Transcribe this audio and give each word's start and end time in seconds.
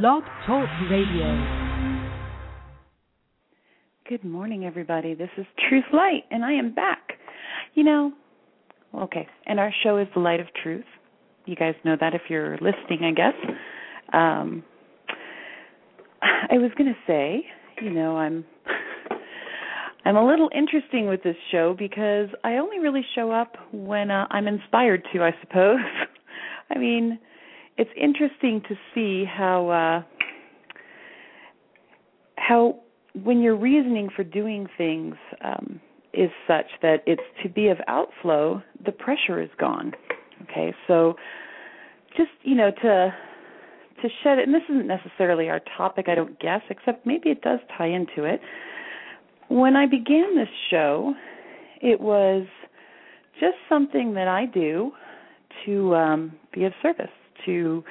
Blog 0.00 0.22
Talk 0.46 0.70
Radio. 0.90 1.36
Good 4.08 4.24
morning, 4.24 4.64
everybody. 4.64 5.12
This 5.12 5.28
is 5.36 5.44
Truth 5.68 5.84
Light, 5.92 6.22
and 6.30 6.42
I 6.42 6.52
am 6.52 6.74
back. 6.74 7.18
You 7.74 7.84
know, 7.84 8.12
okay, 8.94 9.28
and 9.44 9.60
our 9.60 9.70
show 9.82 9.98
is 9.98 10.06
The 10.14 10.20
Light 10.20 10.40
of 10.40 10.46
Truth. 10.62 10.86
You 11.44 11.56
guys 11.56 11.74
know 11.84 11.94
that 12.00 12.14
if 12.14 12.22
you're 12.30 12.54
listening, 12.54 13.04
I 13.04 13.12
guess. 13.12 13.34
Um, 14.14 14.64
I 16.22 16.54
was 16.54 16.70
going 16.78 16.88
to 16.90 16.98
say, 17.06 17.44
you 17.82 17.90
know, 17.90 18.16
I'm 18.16 18.46
I'm 20.06 20.16
a 20.16 20.26
little 20.26 20.48
interesting 20.54 21.06
with 21.06 21.22
this 21.22 21.36
show 21.50 21.76
because 21.78 22.28
I 22.44 22.54
only 22.54 22.78
really 22.78 23.04
show 23.14 23.30
up 23.30 23.56
when 23.74 24.10
uh, 24.10 24.26
I'm 24.30 24.48
inspired 24.48 25.06
to, 25.12 25.22
I 25.22 25.32
suppose. 25.42 25.80
I 26.70 26.78
mean, 26.78 27.18
it's 27.78 27.90
interesting 27.96 28.62
to 28.68 28.74
see 28.94 29.24
how 29.24 29.68
uh 29.68 30.02
how 32.36 32.80
when 33.22 33.40
your 33.40 33.56
reasoning 33.56 34.08
for 34.14 34.24
doing 34.24 34.66
things 34.76 35.14
um 35.42 35.80
is 36.12 36.30
such 36.46 36.66
that 36.82 37.02
it's 37.06 37.22
to 37.42 37.48
be 37.48 37.68
of 37.68 37.78
outflow, 37.88 38.62
the 38.84 38.92
pressure 38.92 39.40
is 39.40 39.48
gone. 39.58 39.92
Okay, 40.42 40.74
so 40.86 41.14
just 42.16 42.30
you 42.42 42.54
know 42.54 42.70
to 42.70 43.14
to 44.02 44.08
shed 44.22 44.38
it, 44.38 44.46
and 44.46 44.54
this 44.54 44.62
isn't 44.68 44.86
necessarily 44.86 45.48
our 45.48 45.60
topic, 45.76 46.06
I 46.08 46.14
don't 46.14 46.38
guess, 46.40 46.60
except 46.68 47.06
maybe 47.06 47.30
it 47.30 47.40
does 47.40 47.60
tie 47.78 47.86
into 47.86 48.24
it. 48.24 48.40
When 49.48 49.76
I 49.76 49.86
began 49.86 50.34
this 50.34 50.48
show, 50.70 51.14
it 51.80 52.00
was 52.00 52.46
just 53.38 53.56
something 53.68 54.14
that 54.14 54.26
I 54.26 54.46
do 54.46 54.92
to 55.64 55.94
um, 55.94 56.32
be 56.52 56.64
of 56.64 56.72
service 56.82 57.10
to 57.46 57.84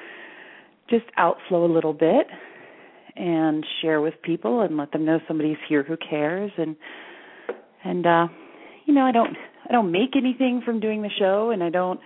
just 0.90 1.04
outflow 1.16 1.64
a 1.64 1.72
little 1.72 1.92
bit 1.94 2.26
and 3.16 3.64
share 3.80 4.00
with 4.00 4.14
people 4.22 4.62
and 4.62 4.76
let 4.76 4.92
them 4.92 5.04
know 5.04 5.20
somebody's 5.28 5.58
here 5.68 5.82
who 5.82 5.96
cares. 5.96 6.50
And 6.56 6.76
and 7.84 8.06
uh 8.06 8.28
you 8.86 8.94
know 8.94 9.02
I 9.02 9.12
don't 9.12 9.36
I 9.68 9.72
don't 9.72 9.90
make 9.90 10.16
anything 10.16 10.62
from 10.64 10.80
doing 10.80 11.02
the 11.02 11.10
show 11.18 11.50
and 11.50 11.62
I 11.62 11.70
don't 11.70 12.00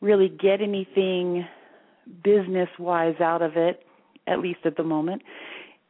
really 0.00 0.28
get 0.28 0.60
anything 0.60 1.46
business 2.22 2.68
wise 2.78 3.20
out 3.20 3.42
of 3.42 3.56
it 3.56 3.82
at 4.26 4.40
least 4.40 4.60
at 4.64 4.76
the 4.76 4.84
moment. 4.84 5.22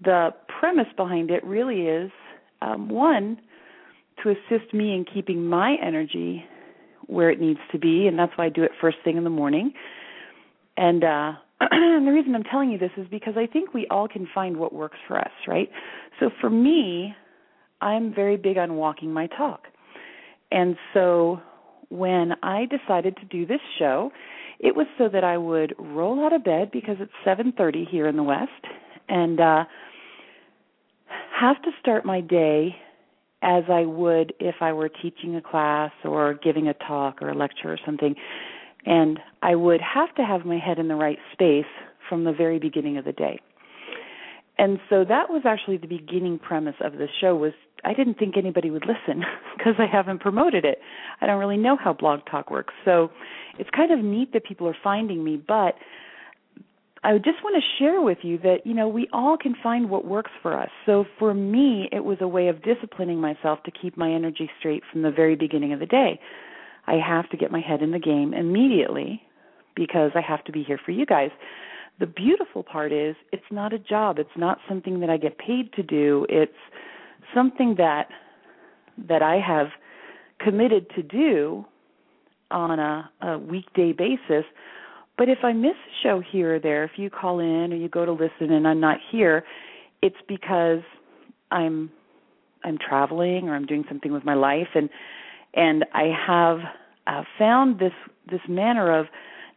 The 0.03 0.31
premise 0.61 0.87
behind 0.97 1.31
it 1.31 1.45
really 1.45 1.83
is 1.83 2.11
um 2.63 2.89
one 2.89 3.39
to 4.23 4.31
assist 4.31 4.75
me 4.75 4.95
in 4.95 5.05
keeping 5.05 5.45
my 5.45 5.77
energy 5.83 6.45
where 7.07 7.31
it 7.31 7.41
needs 7.41 7.61
to 7.73 7.79
be 7.79 8.07
and 8.07 8.19
that's 8.19 8.33
why 8.37 8.47
I 8.47 8.49
do 8.49 8.63
it 8.63 8.73
first 8.81 8.99
thing 9.05 9.17
in 9.17 9.25
the 9.25 9.31
morning 9.31 9.73
and 10.79 11.05
uh 11.05 11.33
the 11.61 12.13
reason 12.13 12.37
I'm 12.37 12.45
telling 12.45 12.71
you 12.71 12.79
this 12.79 12.93
is 12.97 13.07
because 13.11 13.35
I 13.37 13.47
think 13.47 13.75
we 13.75 13.87
all 13.89 14.07
can 14.07 14.29
find 14.33 14.57
what 14.57 14.73
works 14.73 14.97
for 15.09 15.19
us, 15.19 15.33
right? 15.49 15.69
So 16.21 16.31
for 16.41 16.49
me, 16.49 17.13
I'm 17.81 18.15
very 18.15 18.37
big 18.37 18.59
on 18.59 18.77
walking 18.77 19.13
my 19.13 19.27
talk. 19.27 19.63
And 20.53 20.77
so 20.95 21.41
when 21.89 22.35
I 22.45 22.67
decided 22.67 23.17
to 23.17 23.25
do 23.25 23.45
this 23.45 23.61
show, 23.79 24.13
it 24.61 24.77
was 24.77 24.87
so 24.99 25.09
that 25.09 25.25
I 25.25 25.37
would 25.37 25.75
roll 25.79 26.25
out 26.25 26.33
of 26.33 26.45
bed 26.45 26.71
because 26.73 26.97
it's 27.01 27.13
7:30 27.25 27.85
here 27.91 28.07
in 28.07 28.17
the 28.17 28.23
West 28.23 28.65
and 29.09 29.41
uh 29.41 29.65
have 31.41 31.61
to 31.63 31.71
start 31.81 32.05
my 32.05 32.21
day 32.21 32.77
as 33.43 33.65
I 33.71 33.83
would 33.83 34.33
if 34.41 34.57
I 34.61 34.73
were 34.73 34.89
teaching 34.89 35.37
a 35.37 35.43
class 35.43 35.93
or 36.05 36.35
giving 36.35 36.69
a 36.69 36.75
talk 36.75 37.23
or 37.23 37.31
a 37.31 37.35
lecture 37.35 37.73
or 37.73 37.79
something 37.85 38.15
and 38.87 39.19
I 39.43 39.55
would 39.55 39.81
have 39.81 40.15
to 40.17 40.23
have 40.23 40.45
my 40.45 40.59
head 40.59 40.79
in 40.79 40.89
the 40.89 40.95
right 40.95 41.19
space 41.33 41.67
from 42.09 42.25
the 42.25 42.33
very 42.33 42.59
beginning 42.59 42.97
of 42.97 43.05
the 43.05 43.13
day. 43.13 43.41
And 44.59 44.81
so 44.91 45.05
that 45.05 45.31
was 45.31 45.43
actually 45.45 45.77
the 45.77 45.87
beginning 45.87 46.39
premise 46.39 46.75
of 46.81 46.95
the 46.95 47.07
show 47.21 47.37
was 47.37 47.53
I 47.85 47.95
didn't 47.95 48.19
think 48.19 48.37
anybody 48.37 48.71
would 48.71 48.87
listen 48.87 49.25
because 49.57 49.75
I 49.79 49.87
haven't 49.87 50.21
promoted 50.21 50.65
it. 50.65 50.79
I 51.21 51.27
don't 51.27 51.39
really 51.39 51.57
know 51.57 51.77
how 51.77 51.93
Blog 51.93 52.21
Talk 52.29 52.51
works. 52.51 52.75
So 52.85 53.11
it's 53.59 53.71
kind 53.71 53.93
of 53.93 54.01
neat 54.01 54.33
that 54.33 54.45
people 54.45 54.67
are 54.67 54.77
finding 54.83 55.23
me, 55.23 55.37
but 55.37 55.75
I 57.05 57.17
just 57.19 57.45
want 57.45 57.63
to 57.63 57.79
share 57.79 58.03
with 58.03 58.19
you 58.23 58.39
that, 58.39 58.67
you 58.67 58.75
know, 58.75 58.89
we 58.89 59.09
all 59.13 59.37
can 59.37 59.55
find 59.63 59.89
what 59.89 60.05
works 60.05 60.33
for 60.43 60.59
us. 60.59 60.71
So 60.85 61.05
for 61.19 61.33
me, 61.33 61.89
it 61.93 62.05
was 62.05 62.19
a 62.21 62.27
way 62.27 62.49
of 62.49 62.63
disciplining 62.63 63.21
myself 63.21 63.63
to 63.65 63.71
keep 63.71 63.97
my 63.97 64.11
energy 64.13 64.51
straight 64.59 64.83
from 64.91 65.03
the 65.03 65.11
very 65.13 65.37
beginning 65.37 65.73
of 65.73 65.79
the 65.79 65.87
day. 65.87 66.19
I 66.89 66.95
have 67.07 67.29
to 67.31 67.37
get 67.37 67.53
my 67.53 67.61
head 67.61 67.83
in 67.83 67.91
the 67.91 67.99
game 67.99 68.33
immediately 68.33 69.23
because 69.77 70.11
I 70.15 70.23
have 70.23 70.43
to 70.45 70.53
be 70.53 70.63
here 70.63 70.81
for 70.85 70.91
you 70.91 71.05
guys. 71.05 71.31
The 72.01 72.07
beautiful 72.07 72.63
part 72.63 72.93
is 72.93 73.15
it's 73.33 73.51
not 73.51 73.73
a 73.73 73.79
job. 73.79 74.19
It's 74.19 74.37
not 74.37 74.59
something 74.69 75.01
that 75.01 75.11
I 75.11 75.19
get 75.19 75.37
paid 75.39 75.73
to 75.75 75.83
do. 75.83 76.27
It's 76.29 76.53
something 77.35 77.75
that 77.77 78.09
that 79.09 79.23
I 79.23 79.39
have 79.39 79.69
committed 80.41 80.91
to 80.97 81.03
do 81.03 81.65
on 82.51 82.79
a, 82.79 83.11
a 83.21 83.39
weekday 83.39 83.93
basis. 83.93 84.45
But 85.17 85.29
if 85.29 85.39
I 85.43 85.53
miss 85.53 85.73
a 85.73 86.03
show 86.03 86.21
here 86.21 86.57
or 86.57 86.59
there, 86.59 86.85
if 86.85 86.93
you 86.97 87.11
call 87.11 87.39
in 87.41 87.73
or 87.73 87.77
you 87.77 87.89
go 87.89 88.05
to 88.07 88.13
listen 88.13 88.53
and 88.53 88.67
I'm 88.67 88.81
not 88.81 88.99
here, 89.13 89.45
it's 90.01 90.17
because 90.27 90.81
I'm 91.51 91.91
I'm 92.65 92.79
traveling 92.79 93.49
or 93.49 93.55
I'm 93.55 93.67
doing 93.67 93.85
something 93.89 94.13
with 94.13 94.25
my 94.25 94.35
life 94.35 94.69
and 94.75 94.89
and 95.55 95.85
I 95.93 96.13
have 96.27 96.59
uh, 97.09 97.23
found 97.39 97.79
this 97.81 97.93
this 98.31 98.41
manner 98.49 98.97
of 98.99 99.07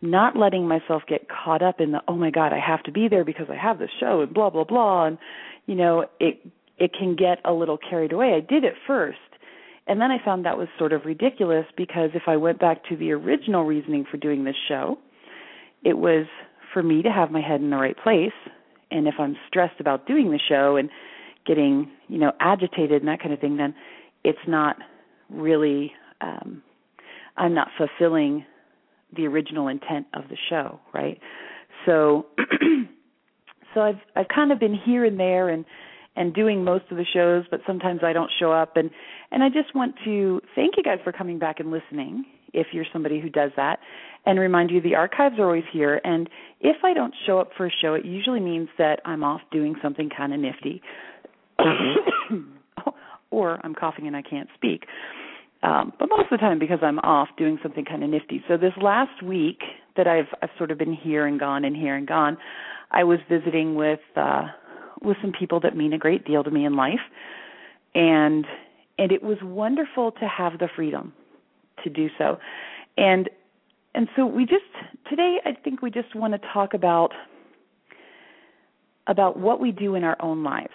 not 0.02 0.36
letting 0.36 0.68
myself 0.68 1.04
get 1.08 1.28
caught 1.30 1.62
up 1.62 1.80
in 1.80 1.92
the 1.92 2.02
oh 2.08 2.16
my 2.16 2.32
god 2.32 2.54
I 2.54 2.60
have 2.60 2.84
to 2.84 2.92
be 2.92 3.08
there 3.08 3.24
because 3.26 3.48
I 3.50 3.56
have 3.56 3.78
this 3.78 3.90
show 4.00 4.22
and 4.22 4.34
blah 4.34 4.50
blah 4.50 4.64
blah. 4.64 5.06
And 5.06 5.18
you 5.68 5.76
know 5.76 6.06
it 6.20 6.40
it 6.78 6.92
can 6.98 7.16
get 7.16 7.40
a 7.46 7.54
little 7.54 7.78
carried 7.78 8.14
away. 8.14 8.34
I 8.36 8.40
did 8.40 8.64
it 8.64 8.74
first. 8.88 9.20
And 9.88 10.00
then 10.00 10.10
I 10.12 10.24
found 10.24 10.46
that 10.46 10.58
was 10.58 10.68
sort 10.80 10.94
of 10.94 11.06
ridiculous 11.06 11.66
because 11.76 12.12
if 12.14 12.24
I 12.28 12.38
went 12.38 12.60
back 12.60 12.84
to 12.90 12.96
the 12.96 13.12
original 13.12 13.66
reasoning 13.66 14.06
for 14.10 14.18
doing 14.18 14.44
this 14.44 14.56
show, 14.68 14.98
it 15.84 15.98
was 15.98 16.28
for 16.74 16.82
me 16.82 17.02
to 17.02 17.12
have 17.12 17.32
my 17.32 17.42
head 17.42 17.62
in 17.62 17.70
the 17.72 17.78
right 17.78 17.98
place. 17.98 18.32
And 18.90 19.08
if 19.08 19.16
I'm 19.20 19.36
stressed 19.48 19.80
about 19.80 20.08
doing 20.08 20.32
the 20.32 20.40
show 20.48 20.78
and 20.78 20.90
getting, 21.46 21.90
you 22.08 22.20
know, 22.20 22.32
agitated 22.40 23.02
and 23.02 23.08
that 23.08 23.20
kind 23.20 23.34
of 23.34 23.40
thing 23.40 23.58
then 23.58 23.76
it's 24.24 24.40
not 24.48 24.78
really 25.30 25.92
um 26.22 26.62
I'm 27.38 27.54
not 27.54 27.70
fulfilling 27.78 28.46
the 29.16 29.28
original 29.28 29.68
intent 29.68 30.08
of 30.14 30.24
the 30.30 30.38
show, 30.50 30.80
right? 30.94 31.20
So 31.86 32.28
so 33.74 33.82
I've 33.82 34.00
I've 34.16 34.28
kind 34.34 34.52
of 34.52 34.60
been 34.60 34.76
here 34.76 35.06
and 35.06 35.20
there 35.20 35.50
and 35.50 35.66
and 36.16 36.34
doing 36.34 36.64
most 36.64 36.86
of 36.92 36.98
the 36.98 37.06
shows, 37.14 37.46
but 37.50 37.62
sometimes 37.66 38.02
I 38.04 38.14
don't 38.14 38.32
show 38.40 38.52
up 38.52 38.78
and 38.78 38.90
and 39.32 39.44
I 39.44 39.50
just 39.50 39.74
want 39.76 39.96
to 40.06 40.42
thank 40.56 40.76
you 40.78 40.84
guys 40.84 41.00
for 41.04 41.12
coming 41.12 41.40
back 41.40 41.60
and 41.60 41.72
listening 41.72 42.26
if 42.54 42.68
you're 42.74 42.86
somebody 42.92 43.22
who 43.22 43.30
does 43.30 43.52
that 43.56 43.80
and 44.26 44.38
remind 44.38 44.72
you 44.72 44.82
the 44.82 44.96
archives 44.96 45.36
are 45.40 45.46
always 45.46 45.64
here 45.72 46.02
and 46.04 46.30
if 46.60 46.78
I 46.84 46.94
don't 46.94 47.14
show 47.26 47.40
up 47.40 47.52
for 47.56 47.66
a 47.66 47.72
show 47.82 47.94
it 47.94 48.04
usually 48.04 48.42
means 48.42 48.68
that 48.78 49.00
I'm 49.06 49.24
off 49.24 49.40
doing 49.52 49.76
something 49.82 50.10
kind 50.16 50.34
of 50.34 50.40
nifty 50.42 50.82
mm-hmm. 51.60 52.42
or 53.32 53.60
I'm 53.64 53.74
coughing 53.74 54.08
and 54.08 54.16
I 54.16 54.22
can't 54.22 54.50
speak. 54.56 54.86
Um, 55.64 55.94
but 56.00 56.10
most 56.10 56.24
of 56.24 56.30
the 56.32 56.38
time 56.38 56.58
because 56.60 56.80
I'm 56.82 57.00
off 57.00 57.30
doing 57.38 57.60
something 57.62 57.86
kind 57.86 58.04
of 58.04 58.10
nifty. 58.10 58.44
So 58.48 58.58
this 58.58 58.74
last 58.82 59.22
week 59.22 59.62
that 59.96 60.08
I've 60.08 60.28
I've 60.42 60.50
sort 60.58 60.72
of 60.72 60.78
been 60.78 60.94
here 60.94 61.26
and 61.26 61.40
gone 61.40 61.66
and 61.66 61.76
here 61.76 61.96
and 61.96 62.08
gone, 62.08 62.38
I 62.92 63.04
was 63.04 63.20
visiting 63.30 63.76
with 63.76 64.00
uh 64.16 64.48
with 65.02 65.18
some 65.22 65.32
people 65.32 65.60
that 65.62 65.76
mean 65.76 65.94
a 65.94 65.98
great 65.98 66.26
deal 66.26 66.44
to 66.44 66.52
me 66.52 66.66
in 66.66 66.76
life. 66.76 67.00
And 67.94 68.46
and 68.98 69.12
it 69.12 69.22
was 69.22 69.38
wonderful 69.44 70.12
to 70.14 70.28
have 70.28 70.60
the 70.60 70.70
freedom 70.76 71.14
to 71.84 71.90
do 71.90 72.10
so. 72.18 72.38
And 72.98 73.30
and 73.94 74.08
so 74.16 74.26
we 74.26 74.46
just 74.46 74.64
today 75.10 75.38
I 75.46 75.52
think 75.54 75.84
we 75.84 75.92
just 75.92 76.16
want 76.16 76.34
to 76.34 76.40
talk 76.54 76.74
about 76.74 77.12
about 79.06 79.38
what 79.38 79.60
we 79.60 79.72
do 79.72 79.94
in 79.94 80.04
our 80.04 80.18
own 80.22 80.44
lives 80.44 80.74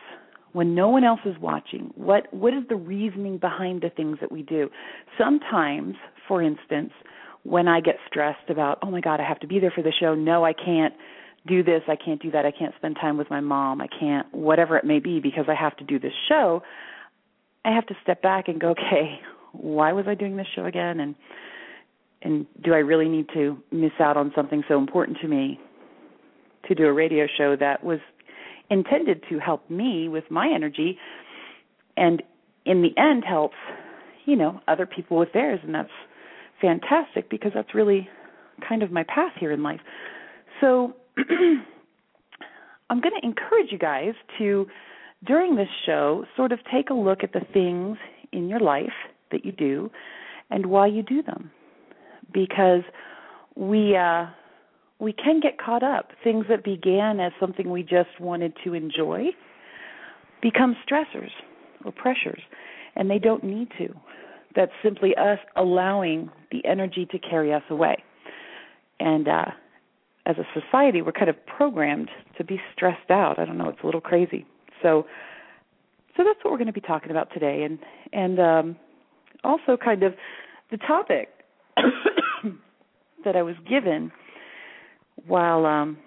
when 0.57 0.75
no 0.75 0.89
one 0.89 1.05
else 1.05 1.21
is 1.27 1.37
watching 1.39 1.93
what 1.97 2.33
what 2.33 2.55
is 2.55 2.63
the 2.71 2.77
reasoning 2.77 3.37
behind 3.37 3.83
the 3.83 3.91
things 3.91 4.17
that 4.23 4.33
we 4.33 4.43
do? 4.43 4.71
Sometimes 5.19 5.97
for 6.27 6.41
instance 6.41 6.93
when 7.43 7.69
i 7.69 7.79
get 7.79 7.97
stressed 8.09 8.49
about 8.49 8.79
oh 8.83 8.91
my 8.91 9.03
god 9.03 9.21
i 9.21 9.23
have 9.23 9.39
to 9.39 9.47
be 9.47 9.61
there 9.61 9.71
for 9.71 9.83
the 9.83 9.93
show. 10.01 10.15
No 10.15 10.47
i 10.47 10.55
can't 10.55 10.95
do 11.47 11.63
this. 11.63 11.83
I 11.87 11.95
can't 11.95 12.21
do 12.21 12.31
that. 12.31 12.45
I 12.47 12.51
can't 12.51 12.75
spend 12.77 12.97
time 12.99 13.19
with 13.19 13.29
my 13.29 13.41
mom. 13.41 13.83
I 13.83 13.87
can't 13.87 14.27
whatever 14.35 14.79
it 14.79 14.85
may 14.87 14.99
be 14.99 15.21
because 15.21 15.45
i 15.47 15.55
have 15.55 15.77
to 15.77 15.85
do 15.85 15.99
this 15.99 16.15
show 16.27 16.63
i 17.67 17.75
have 17.75 17.87
to 17.89 17.95
step 18.03 18.23
back 18.23 18.49
and 18.49 18.59
go 18.59 18.71
okay 18.71 19.21
why 19.53 19.93
was 19.93 20.07
i 20.09 20.15
doing 20.15 20.37
this 20.37 20.47
show 20.55 20.65
again? 20.65 21.01
And 21.01 21.15
and 22.23 22.47
do 22.65 22.73
i 22.73 22.79
really 22.79 23.11
need 23.11 23.29
to 23.35 23.59
miss 23.71 23.93
out 24.01 24.17
on 24.17 24.33
something 24.35 24.65
so 24.69 24.79
important 24.79 25.19
to 25.21 25.29
me 25.29 25.61
to 26.67 26.75
do 26.75 26.87
a 26.87 26.93
radio 26.93 27.27
show 27.37 27.57
that 27.57 27.85
was 27.85 28.01
intended 28.71 29.23
to 29.29 29.39
help 29.39 29.69
me 29.71 30.09
with 30.09 30.25
my 30.31 30.51
energy 30.53 30.99
and 31.97 32.23
in 32.65 32.83
the 32.83 32.97
end 33.01 33.25
helps 33.25 33.57
you 34.25 34.37
know 34.37 34.61
other 34.69 34.87
people 34.87 35.17
with 35.17 35.33
theirs 35.33 35.61
and 35.63 35.75
that's 35.75 35.89
fantastic 36.61 37.31
because 37.31 37.53
that's 37.55 37.75
really 37.75 38.09
kind 38.67 38.83
of 38.83 38.91
my 38.91 39.05
path 39.05 39.33
here 39.39 39.53
in 39.53 39.63
life 39.63 39.81
so 40.61 40.95
I'm 42.89 43.01
going 43.01 43.15
to 43.21 43.27
encourage 43.27 43.73
you 43.73 43.79
guys 43.79 44.15
to, 44.39 44.67
during 45.25 45.57
this 45.57 45.69
show, 45.85 46.25
sort 46.37 46.53
of 46.53 46.61
take 46.73 46.91
a 46.91 46.95
look 46.95 47.25
at 47.25 47.33
the 47.33 47.41
things 47.53 47.97
in 48.33 48.49
your 48.49 48.61
life 48.61 48.93
that 49.33 49.45
you 49.45 49.53
do 49.53 49.91
and 50.51 50.67
why 50.67 50.87
you 50.87 51.03
do 51.03 51.23
them. 51.23 51.51
Because 52.33 52.83
we, 53.57 53.97
uh, 53.97 54.27
we 54.99 55.13
can 55.13 55.41
get 55.41 55.59
caught 55.59 55.83
up. 55.83 56.13
Things 56.25 56.47
that 56.49 56.65
began 56.65 57.21
as 57.21 57.33
something 57.39 57.71
we 57.71 57.83
just 57.83 58.21
wanted 58.21 58.55
to 58.65 58.75
enjoy 58.75 59.27
become 60.43 60.77
stressors 60.89 61.31
or 61.85 61.93
pressures, 61.93 62.41
and 62.95 63.11
they 63.11 63.19
don't 63.19 63.45
need 63.45 63.69
to. 63.79 63.89
That's 64.55 64.73
simply 64.83 65.15
us 65.17 65.39
allowing 65.55 66.31
the 66.51 66.65
energy 66.65 67.07
to 67.11 67.19
carry 67.19 67.53
us 67.53 67.63
away. 67.69 68.03
And 68.99 69.29
uh, 69.29 69.45
as 70.25 70.37
a 70.39 70.61
society, 70.61 71.03
we're 71.03 71.13
kind 71.13 71.29
of 71.29 71.37
programmed 71.47 72.11
to 72.39 72.45
be 72.45 72.61
stressed 72.75 73.11
out. 73.11 73.39
I 73.39 73.45
don't 73.45 73.59
know, 73.59 73.69
it's 73.69 73.83
a 73.83 73.87
little 73.87 74.01
crazy. 74.01 74.47
So, 74.83 75.07
so 76.17 76.25
that's 76.25 76.43
what 76.43 76.51
we're 76.51 76.59
going 76.59 76.67
to 76.69 76.73
be 76.73 76.81
talking 76.81 77.11
about 77.11 77.33
today, 77.33 77.63
and 77.65 77.79
and 78.13 78.41
um, 78.41 78.77
also 79.45 79.77
kind 79.77 80.03
of 80.03 80.15
the 80.71 80.79
topic 80.79 81.29
that 83.25 83.37
I 83.37 83.43
was 83.43 83.57
given 83.69 84.11
while 85.27 85.67
um, 85.67 85.99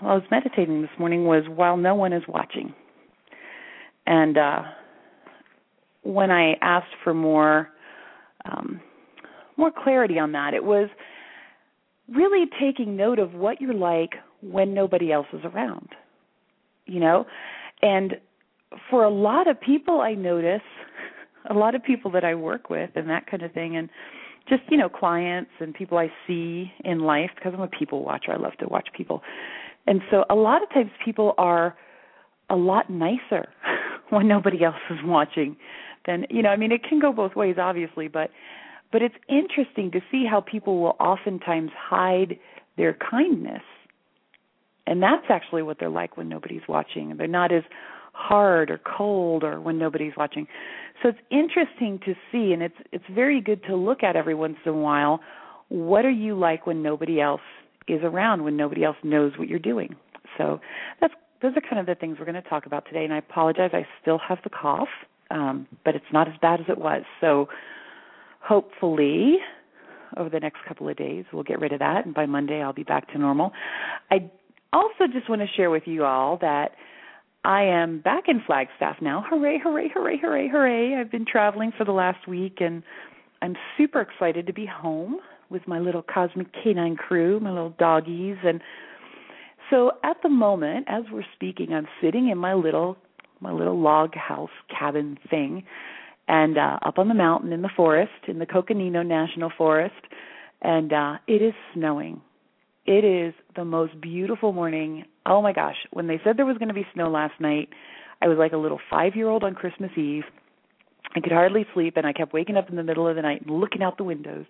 while 0.00 0.12
I 0.12 0.14
was 0.14 0.24
meditating 0.30 0.82
this 0.82 0.90
morning 0.98 1.24
was 1.24 1.44
while 1.48 1.76
no 1.76 1.94
one 1.94 2.12
is 2.12 2.22
watching, 2.28 2.74
and 4.06 4.38
uh, 4.38 4.62
when 6.02 6.30
I 6.30 6.54
asked 6.60 6.94
for 7.04 7.14
more 7.14 7.68
um, 8.44 8.80
more 9.56 9.70
clarity 9.70 10.18
on 10.18 10.32
that, 10.32 10.54
it 10.54 10.64
was 10.64 10.88
really 12.08 12.46
taking 12.60 12.96
note 12.96 13.18
of 13.18 13.34
what 13.34 13.60
you're 13.60 13.74
like 13.74 14.14
when 14.42 14.74
nobody 14.74 15.12
else 15.12 15.26
is 15.32 15.40
around. 15.44 15.90
You 16.86 17.00
know, 17.00 17.26
and 17.82 18.14
for 18.88 19.04
a 19.04 19.10
lot 19.10 19.48
of 19.48 19.60
people, 19.60 20.00
I 20.00 20.14
notice 20.14 20.62
a 21.50 21.54
lot 21.54 21.74
of 21.74 21.84
people 21.84 22.10
that 22.12 22.24
I 22.24 22.34
work 22.34 22.70
with 22.70 22.90
and 22.94 23.08
that 23.10 23.26
kind 23.30 23.42
of 23.42 23.52
thing, 23.52 23.76
and 23.76 23.88
just 24.50 24.62
you 24.68 24.76
know 24.76 24.90
clients 24.90 25.52
and 25.60 25.72
people 25.74 25.96
I 25.96 26.12
see 26.26 26.70
in 26.84 27.00
life 27.00 27.30
because 27.34 27.54
I'm 27.54 27.62
a 27.62 27.68
people 27.68 28.04
watcher. 28.04 28.32
I 28.32 28.36
love 28.36 28.56
to 28.58 28.66
watch 28.66 28.88
people, 28.94 29.22
and 29.86 30.02
so 30.10 30.24
a 30.28 30.34
lot 30.34 30.62
of 30.62 30.68
times 30.70 30.90
people 31.02 31.34
are 31.38 31.74
a 32.50 32.56
lot 32.56 32.90
nicer 32.90 33.48
when 34.10 34.28
nobody 34.28 34.62
else 34.62 34.74
is 34.90 34.98
watching 35.04 35.56
then 36.06 36.26
you 36.28 36.42
know 36.42 36.50
i 36.50 36.56
mean 36.56 36.72
it 36.72 36.82
can 36.82 36.98
go 36.98 37.12
both 37.12 37.34
ways 37.36 37.56
obviously 37.58 38.08
but 38.08 38.30
but 38.92 39.02
it's 39.02 39.14
interesting 39.28 39.90
to 39.92 40.00
see 40.10 40.26
how 40.28 40.40
people 40.40 40.80
will 40.80 40.96
oftentimes 40.98 41.70
hide 41.76 42.38
their 42.76 42.96
kindness 43.10 43.62
and 44.86 45.02
that's 45.02 45.26
actually 45.28 45.62
what 45.62 45.78
they're 45.78 45.88
like 45.88 46.16
when 46.16 46.28
nobody's 46.28 46.66
watching 46.68 47.10
and 47.10 47.20
they're 47.20 47.28
not 47.28 47.52
as 47.52 47.62
hard 48.12 48.70
or 48.70 48.78
cold 48.78 49.44
or 49.44 49.60
when 49.60 49.78
nobody's 49.78 50.12
watching 50.16 50.46
so 51.02 51.08
it's 51.08 51.18
interesting 51.30 51.98
to 52.04 52.14
see 52.30 52.52
and 52.52 52.62
it's 52.62 52.74
it's 52.92 53.04
very 53.14 53.40
good 53.40 53.62
to 53.64 53.76
look 53.76 54.02
at 54.02 54.16
every 54.16 54.34
once 54.34 54.56
in 54.64 54.72
a 54.72 54.76
while 54.76 55.20
what 55.68 56.04
are 56.04 56.10
you 56.10 56.38
like 56.38 56.66
when 56.66 56.82
nobody 56.82 57.20
else 57.20 57.40
is 57.88 58.00
around 58.02 58.44
when 58.44 58.56
nobody 58.56 58.84
else 58.84 58.96
knows 59.02 59.32
what 59.38 59.48
you're 59.48 59.58
doing 59.58 59.94
so 60.36 60.60
that's 61.00 61.14
those 61.42 61.52
are 61.56 61.62
kind 61.62 61.78
of 61.78 61.86
the 61.86 61.94
things 61.94 62.18
we're 62.18 62.26
going 62.26 62.40
to 62.40 62.48
talk 62.48 62.66
about 62.66 62.84
today 62.86 63.04
and 63.04 63.12
i 63.12 63.18
apologize 63.18 63.70
i 63.72 63.86
still 64.00 64.18
have 64.18 64.38
the 64.44 64.50
cough 64.50 64.88
um, 65.30 65.66
but 65.84 65.94
it's 65.94 66.12
not 66.12 66.28
as 66.28 66.34
bad 66.42 66.60
as 66.60 66.66
it 66.68 66.78
was. 66.78 67.02
So 67.20 67.48
hopefully 68.40 69.36
over 70.16 70.28
the 70.28 70.40
next 70.40 70.58
couple 70.66 70.88
of 70.88 70.96
days 70.96 71.24
we'll 71.32 71.44
get 71.44 71.60
rid 71.60 71.72
of 71.72 71.78
that 71.78 72.04
and 72.04 72.14
by 72.14 72.26
Monday 72.26 72.60
I'll 72.60 72.72
be 72.72 72.82
back 72.82 73.12
to 73.12 73.18
normal. 73.18 73.52
I 74.10 74.30
also 74.72 75.06
just 75.12 75.28
want 75.28 75.40
to 75.40 75.48
share 75.56 75.70
with 75.70 75.84
you 75.86 76.04
all 76.04 76.36
that 76.40 76.72
I 77.44 77.62
am 77.62 78.00
back 78.00 78.24
in 78.28 78.42
Flagstaff 78.46 78.96
now. 79.00 79.24
Hooray, 79.28 79.58
hooray, 79.62 79.88
hooray, 79.92 80.18
hooray, 80.18 80.48
hooray. 80.48 80.94
I've 80.94 81.10
been 81.10 81.24
traveling 81.24 81.72
for 81.76 81.84
the 81.84 81.92
last 81.92 82.28
week 82.28 82.58
and 82.60 82.82
I'm 83.40 83.56
super 83.78 84.00
excited 84.00 84.46
to 84.46 84.52
be 84.52 84.66
home 84.66 85.20
with 85.48 85.66
my 85.66 85.78
little 85.78 86.02
cosmic 86.02 86.48
canine 86.62 86.96
crew, 86.96 87.40
my 87.40 87.50
little 87.50 87.74
doggies 87.78 88.36
and 88.44 88.60
so 89.70 89.92
at 90.02 90.16
the 90.22 90.28
moment 90.28 90.86
as 90.88 91.04
we're 91.12 91.24
speaking 91.34 91.72
I'm 91.72 91.86
sitting 92.02 92.28
in 92.28 92.36
my 92.36 92.54
little 92.54 92.96
my 93.40 93.52
little 93.52 93.78
log 93.78 94.14
house 94.14 94.50
cabin 94.68 95.18
thing, 95.28 95.64
and 96.28 96.58
uh, 96.58 96.78
up 96.84 96.98
on 96.98 97.08
the 97.08 97.14
mountain 97.14 97.52
in 97.52 97.62
the 97.62 97.70
forest 97.74 98.12
in 98.28 98.38
the 98.38 98.46
Coconino 98.46 99.02
National 99.02 99.50
Forest, 99.56 99.94
and 100.62 100.92
uh, 100.92 101.14
it 101.26 101.42
is 101.42 101.54
snowing. 101.74 102.20
It 102.90 103.04
is 103.04 103.34
the 103.54 103.64
most 103.64 104.00
beautiful 104.00 104.52
morning. 104.52 105.04
Oh 105.24 105.40
my 105.40 105.52
gosh! 105.52 105.76
When 105.92 106.08
they 106.08 106.20
said 106.24 106.36
there 106.36 106.44
was 106.44 106.58
going 106.58 106.70
to 106.70 106.74
be 106.74 106.84
snow 106.92 107.08
last 107.08 107.40
night, 107.40 107.68
I 108.20 108.26
was 108.26 108.36
like 108.36 108.50
a 108.50 108.56
little 108.56 108.80
five-year-old 108.90 109.44
on 109.44 109.54
Christmas 109.54 109.92
Eve. 109.96 110.24
I 111.14 111.20
could 111.20 111.30
hardly 111.30 111.64
sleep, 111.72 111.96
and 111.96 112.04
I 112.04 112.12
kept 112.12 112.32
waking 112.32 112.56
up 112.56 112.68
in 112.68 112.74
the 112.74 112.82
middle 112.82 113.06
of 113.06 113.14
the 113.14 113.22
night 113.22 113.42
and 113.42 113.60
looking 113.60 113.80
out 113.80 113.96
the 113.96 114.02
windows, 114.02 114.44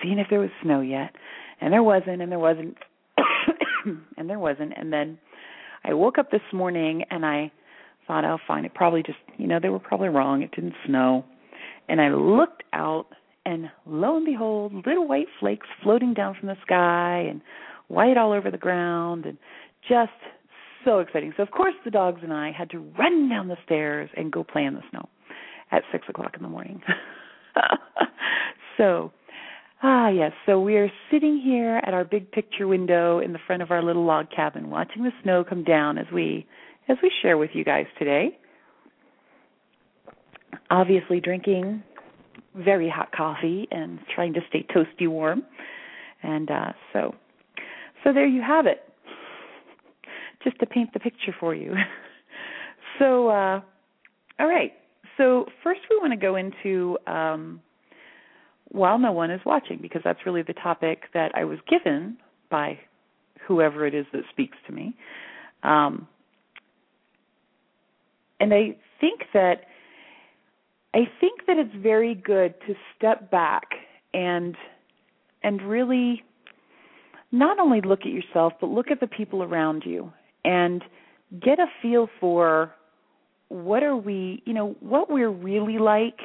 seeing 0.00 0.20
if 0.20 0.28
there 0.30 0.38
was 0.38 0.50
snow 0.62 0.82
yet. 0.82 1.16
And 1.60 1.72
there 1.72 1.82
wasn't, 1.82 2.22
and 2.22 2.30
there 2.30 2.38
wasn't, 2.38 2.76
and 4.16 4.30
there 4.30 4.38
wasn't. 4.38 4.72
And 4.76 4.92
then 4.92 5.18
I 5.82 5.94
woke 5.94 6.16
up 6.16 6.30
this 6.30 6.40
morning 6.52 7.02
and 7.10 7.26
I 7.26 7.50
thought, 8.06 8.24
oh, 8.24 8.38
fine, 8.46 8.64
it 8.64 8.72
probably 8.72 9.02
just, 9.02 9.18
you 9.36 9.48
know, 9.48 9.58
they 9.60 9.68
were 9.68 9.80
probably 9.80 10.10
wrong. 10.10 10.42
It 10.42 10.52
didn't 10.52 10.74
snow. 10.86 11.24
And 11.88 12.00
I 12.00 12.10
looked 12.10 12.62
out, 12.72 13.06
and 13.44 13.68
lo 13.84 14.16
and 14.16 14.26
behold, 14.26 14.74
little 14.86 15.08
white 15.08 15.26
flakes 15.40 15.66
floating 15.82 16.14
down 16.14 16.36
from 16.38 16.46
the 16.46 16.56
sky 16.64 17.26
and 17.28 17.40
white 17.90 18.16
all 18.16 18.32
over 18.32 18.50
the 18.50 18.58
ground, 18.58 19.26
and 19.26 19.36
just 19.88 20.10
so 20.84 21.00
exciting. 21.00 21.32
So, 21.36 21.42
of 21.42 21.50
course, 21.50 21.74
the 21.84 21.90
dogs 21.90 22.20
and 22.22 22.32
I 22.32 22.52
had 22.52 22.70
to 22.70 22.78
run 22.98 23.28
down 23.28 23.48
the 23.48 23.56
stairs 23.64 24.10
and 24.16 24.32
go 24.32 24.44
play 24.44 24.64
in 24.64 24.74
the 24.74 24.82
snow 24.90 25.08
at 25.70 25.82
six 25.92 26.06
o'clock 26.08 26.34
in 26.36 26.42
the 26.42 26.48
morning. 26.48 26.80
so, 28.76 29.12
ah, 29.82 30.08
yes. 30.08 30.32
So 30.46 30.60
we 30.60 30.76
are 30.76 30.90
sitting 31.10 31.40
here 31.42 31.80
at 31.84 31.94
our 31.94 32.04
big 32.04 32.30
picture 32.32 32.66
window 32.66 33.18
in 33.20 33.32
the 33.32 33.38
front 33.46 33.62
of 33.62 33.70
our 33.70 33.82
little 33.82 34.04
log 34.04 34.26
cabin, 34.34 34.70
watching 34.70 35.02
the 35.02 35.12
snow 35.22 35.44
come 35.44 35.64
down 35.64 35.98
as 35.98 36.06
we 36.12 36.46
as 36.88 36.96
we 37.02 37.10
share 37.22 37.38
with 37.38 37.50
you 37.52 37.64
guys 37.64 37.86
today. 37.98 38.36
Obviously, 40.70 41.20
drinking 41.20 41.82
very 42.56 42.88
hot 42.88 43.12
coffee 43.12 43.68
and 43.70 43.98
trying 44.12 44.32
to 44.34 44.40
stay 44.48 44.66
toasty 44.74 45.08
warm. 45.08 45.42
And 46.22 46.50
uh, 46.50 46.72
so, 46.92 47.14
so 48.04 48.12
there 48.12 48.26
you 48.26 48.42
have 48.42 48.66
it. 48.66 48.82
Just 50.42 50.58
to 50.60 50.66
paint 50.66 50.92
the 50.92 51.00
picture 51.00 51.34
for 51.38 51.54
you. 51.54 51.74
so, 52.98 53.28
uh, 53.28 53.60
all 54.38 54.46
right. 54.46 54.72
So 55.16 55.46
first, 55.62 55.80
we 55.90 55.98
want 55.98 56.12
to 56.12 56.16
go 56.16 56.36
into 56.36 56.96
um, 57.06 57.60
while 58.68 58.98
no 58.98 59.12
one 59.12 59.30
is 59.30 59.40
watching, 59.44 59.78
because 59.82 60.00
that's 60.02 60.20
really 60.24 60.42
the 60.42 60.54
topic 60.54 61.04
that 61.12 61.32
I 61.34 61.44
was 61.44 61.58
given 61.68 62.16
by 62.50 62.78
whoever 63.46 63.86
it 63.86 63.94
is 63.94 64.06
that 64.12 64.22
speaks 64.30 64.56
to 64.66 64.72
me. 64.72 64.96
Um, 65.62 66.08
and 68.38 68.54
I 68.54 68.76
think 69.00 69.20
that 69.34 69.64
I 70.94 71.08
think 71.20 71.46
that 71.46 71.56
it's 71.58 71.74
very 71.82 72.14
good 72.14 72.54
to 72.66 72.74
step 72.96 73.30
back 73.30 73.64
and 74.12 74.56
and 75.42 75.62
really 75.62 76.24
not 77.32 77.58
only 77.58 77.80
look 77.80 78.00
at 78.00 78.12
yourself 78.12 78.52
but 78.60 78.68
look 78.68 78.90
at 78.90 79.00
the 79.00 79.06
people 79.06 79.42
around 79.42 79.84
you 79.84 80.12
and 80.44 80.82
get 81.40 81.58
a 81.58 81.66
feel 81.82 82.08
for 82.18 82.72
what 83.48 83.82
are 83.82 83.96
we 83.96 84.42
you 84.46 84.52
know 84.54 84.76
what 84.80 85.10
we're 85.10 85.30
really 85.30 85.78
like. 85.78 86.18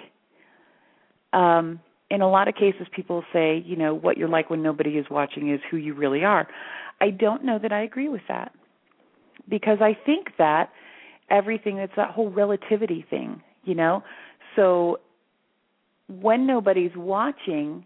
Um 1.34 1.80
in 2.12 2.22
a 2.22 2.30
lot 2.30 2.48
of 2.48 2.56
cases 2.56 2.88
people 2.96 3.24
say 3.34 3.64
you 3.66 3.76
know 3.76 3.94
what 3.94 4.18
you're 4.18 4.30
like 4.30 4.50
when 4.50 4.62
nobody 4.62 4.92
is 4.92 5.06
watching 5.10 5.52
is 5.52 5.60
who 5.70 5.78
you 5.78 5.94
really 5.94 6.24
are. 6.24 6.48
I 7.02 7.10
don't 7.10 7.44
know 7.44 7.60
that 7.60 7.74
i 7.74 7.84
agree 7.84 8.08
with 8.08 8.22
that 8.30 8.54
because 9.50 9.80
i 9.82 9.98
think 10.06 10.28
that 10.38 10.70
everything 11.30 11.78
it's 11.78 11.94
that 11.98 12.12
whole 12.12 12.30
relativity 12.30 13.06
thing 13.10 13.42
you 13.66 13.76
know? 13.76 14.04
So 14.56 15.00
when 16.08 16.48
nobody's 16.48 16.96
watching 16.96 17.86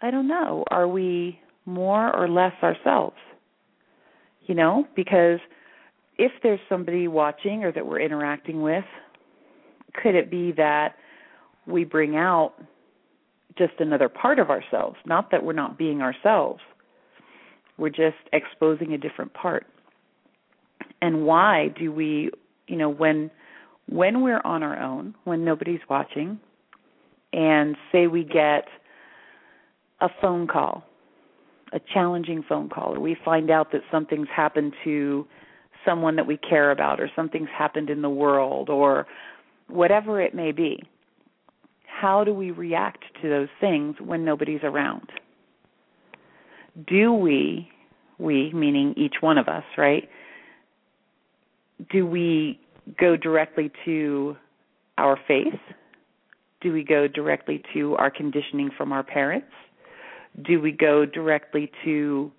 i 0.00 0.10
don't 0.10 0.28
know. 0.28 0.64
Are 0.70 0.86
we 0.86 1.40
more 1.66 2.14
or 2.14 2.28
less 2.28 2.52
ourselves 2.62 3.16
you 4.42 4.54
know 4.54 4.86
because 4.94 5.40
if 6.16 6.32
there's 6.42 6.60
somebody 6.68 7.08
watching 7.08 7.64
or 7.64 7.72
that 7.72 7.86
we're 7.86 8.00
interacting 8.00 8.62
with 8.62 8.84
could 9.94 10.14
it 10.14 10.30
be 10.30 10.52
that 10.52 10.96
we 11.66 11.84
bring 11.84 12.16
out 12.16 12.54
just 13.56 13.74
another 13.78 14.08
part 14.08 14.38
of 14.38 14.50
ourselves? 14.50 14.96
Not 15.06 15.30
that 15.30 15.44
we're 15.44 15.52
not 15.52 15.78
being 15.78 16.02
ourselves. 16.02 16.60
We're 17.78 17.90
just 17.90 18.16
exposing 18.32 18.92
a 18.92 18.98
different 18.98 19.32
part. 19.34 19.66
And 21.00 21.24
why 21.24 21.68
do 21.78 21.92
we 21.92 22.30
you 22.66 22.76
know 22.76 22.88
when 22.88 23.30
when 23.88 24.22
we're 24.22 24.40
on 24.44 24.62
our 24.62 24.80
own 24.80 25.14
when 25.24 25.44
nobody's 25.44 25.80
watching 25.90 26.38
and 27.32 27.76
say 27.92 28.06
we 28.06 28.24
get 28.24 28.66
a 30.00 30.08
phone 30.20 30.46
call 30.46 30.84
a 31.74 31.80
challenging 31.92 32.42
phone 32.48 32.68
call 32.68 32.94
or 32.94 33.00
we 33.00 33.16
find 33.24 33.50
out 33.50 33.72
that 33.72 33.82
something's 33.90 34.28
happened 34.34 34.72
to 34.84 35.26
someone 35.84 36.16
that 36.16 36.26
we 36.26 36.36
care 36.38 36.70
about 36.70 37.00
or 37.00 37.10
something's 37.14 37.48
happened 37.56 37.90
in 37.90 38.00
the 38.00 38.08
world 38.08 38.70
or 38.70 39.06
whatever 39.68 40.20
it 40.20 40.34
may 40.34 40.52
be. 40.52 40.82
How 41.86 42.24
do 42.24 42.32
we 42.32 42.52
react 42.52 43.04
to 43.20 43.28
those 43.28 43.48
things 43.60 43.96
when 44.00 44.24
nobody's 44.24 44.62
around? 44.62 45.08
Do 46.86 47.12
we, 47.12 47.68
we 48.18 48.52
meaning 48.52 48.94
each 48.96 49.16
one 49.20 49.36
of 49.36 49.48
us, 49.48 49.64
right? 49.76 50.08
Do 51.90 52.06
we 52.06 52.60
go 52.98 53.16
directly 53.16 53.70
to 53.84 54.36
our 54.96 55.18
faith? 55.26 55.58
Do 56.60 56.72
we 56.72 56.84
go 56.84 57.08
directly 57.08 57.62
to 57.74 57.96
our 57.96 58.10
conditioning 58.10 58.70
from 58.76 58.92
our 58.92 59.02
parents? 59.02 59.48
Do 60.42 60.60
we 60.60 60.72
go 60.72 61.06
directly 61.06 61.70
to 61.84 62.32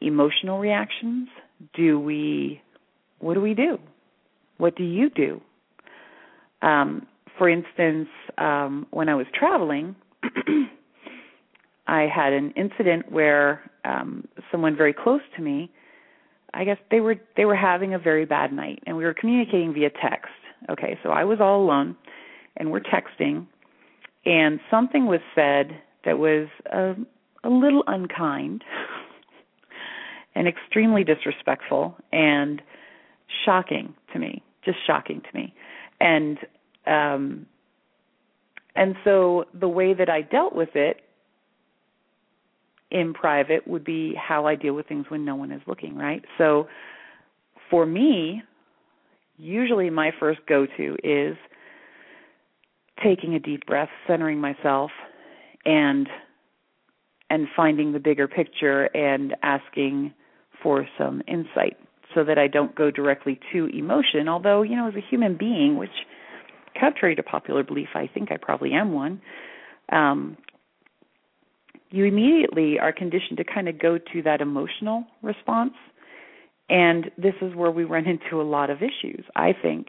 emotional 0.00 0.58
reactions? 0.58 1.28
Do 1.74 1.98
we, 1.98 2.60
what 3.20 3.34
do 3.34 3.40
we 3.40 3.54
do? 3.54 3.78
What 4.58 4.76
do 4.76 4.84
you 4.84 5.10
do? 5.10 5.40
Um, 6.62 7.06
for 7.36 7.48
instance, 7.48 8.08
um, 8.36 8.86
when 8.90 9.08
I 9.08 9.14
was 9.14 9.26
traveling, 9.32 9.94
I 11.86 12.06
had 12.14 12.32
an 12.32 12.52
incident 12.56 13.10
where 13.10 13.70
um, 13.84 14.26
someone 14.50 14.76
very 14.76 14.92
close 14.92 15.22
to 15.36 15.42
me, 15.42 15.70
I 16.52 16.64
guess 16.64 16.78
they 16.90 17.00
were 17.00 17.16
they 17.36 17.44
were 17.44 17.54
having 17.56 17.94
a 17.94 17.98
very 17.98 18.24
bad 18.24 18.52
night, 18.52 18.82
and 18.86 18.96
we 18.96 19.04
were 19.04 19.14
communicating 19.14 19.72
via 19.74 19.90
text. 19.90 20.32
Okay, 20.68 20.98
so 21.02 21.10
I 21.10 21.24
was 21.24 21.38
all 21.40 21.62
alone, 21.62 21.96
and 22.56 22.70
we're 22.70 22.80
texting, 22.80 23.46
and 24.24 24.58
something 24.70 25.06
was 25.06 25.20
said 25.34 25.80
that 26.08 26.18
was 26.18 26.48
a, 26.72 26.94
a 27.44 27.50
little 27.50 27.84
unkind 27.86 28.64
and 30.34 30.48
extremely 30.48 31.04
disrespectful 31.04 31.94
and 32.12 32.62
shocking 33.44 33.92
to 34.14 34.18
me, 34.18 34.42
just 34.64 34.78
shocking 34.86 35.20
to 35.20 35.38
me. 35.38 35.54
And 36.00 36.38
um 36.86 37.46
and 38.74 38.94
so 39.04 39.44
the 39.52 39.68
way 39.68 39.92
that 39.92 40.08
I 40.08 40.22
dealt 40.22 40.54
with 40.54 40.70
it 40.74 41.02
in 42.90 43.12
private 43.12 43.68
would 43.68 43.84
be 43.84 44.14
how 44.14 44.46
I 44.46 44.54
deal 44.54 44.72
with 44.72 44.86
things 44.86 45.04
when 45.10 45.26
no 45.26 45.34
one 45.34 45.52
is 45.52 45.60
looking, 45.66 45.94
right? 45.94 46.24
So 46.38 46.68
for 47.68 47.84
me, 47.84 48.42
usually 49.36 49.90
my 49.90 50.10
first 50.18 50.40
go 50.48 50.66
to 50.78 50.96
is 51.04 51.36
taking 53.04 53.34
a 53.34 53.38
deep 53.38 53.66
breath, 53.66 53.90
centering 54.06 54.38
myself 54.38 54.90
and 55.68 56.08
and 57.30 57.46
finding 57.54 57.92
the 57.92 58.00
bigger 58.00 58.26
picture 58.26 58.84
and 58.96 59.36
asking 59.42 60.14
for 60.62 60.88
some 60.96 61.22
insight 61.28 61.76
so 62.14 62.24
that 62.24 62.38
I 62.38 62.48
don't 62.48 62.74
go 62.74 62.90
directly 62.90 63.38
to 63.52 63.66
emotion. 63.66 64.28
Although, 64.28 64.62
you 64.62 64.74
know, 64.74 64.88
as 64.88 64.94
a 64.94 65.02
human 65.10 65.36
being, 65.36 65.76
which 65.76 65.90
contrary 66.80 67.14
to 67.16 67.22
popular 67.22 67.62
belief, 67.62 67.88
I 67.94 68.06
think 68.06 68.32
I 68.32 68.38
probably 68.38 68.72
am 68.72 68.94
one, 68.94 69.20
um, 69.92 70.38
you 71.90 72.04
immediately 72.04 72.78
are 72.78 72.92
conditioned 72.92 73.36
to 73.36 73.44
kind 73.44 73.68
of 73.68 73.78
go 73.78 73.98
to 73.98 74.22
that 74.22 74.40
emotional 74.40 75.04
response. 75.22 75.74
And 76.70 77.10
this 77.18 77.34
is 77.42 77.54
where 77.54 77.70
we 77.70 77.84
run 77.84 78.06
into 78.32 78.40
a 78.40 78.44
lot 78.44 78.70
of 78.70 78.78
issues, 78.78 79.24
I 79.36 79.52
think. 79.52 79.88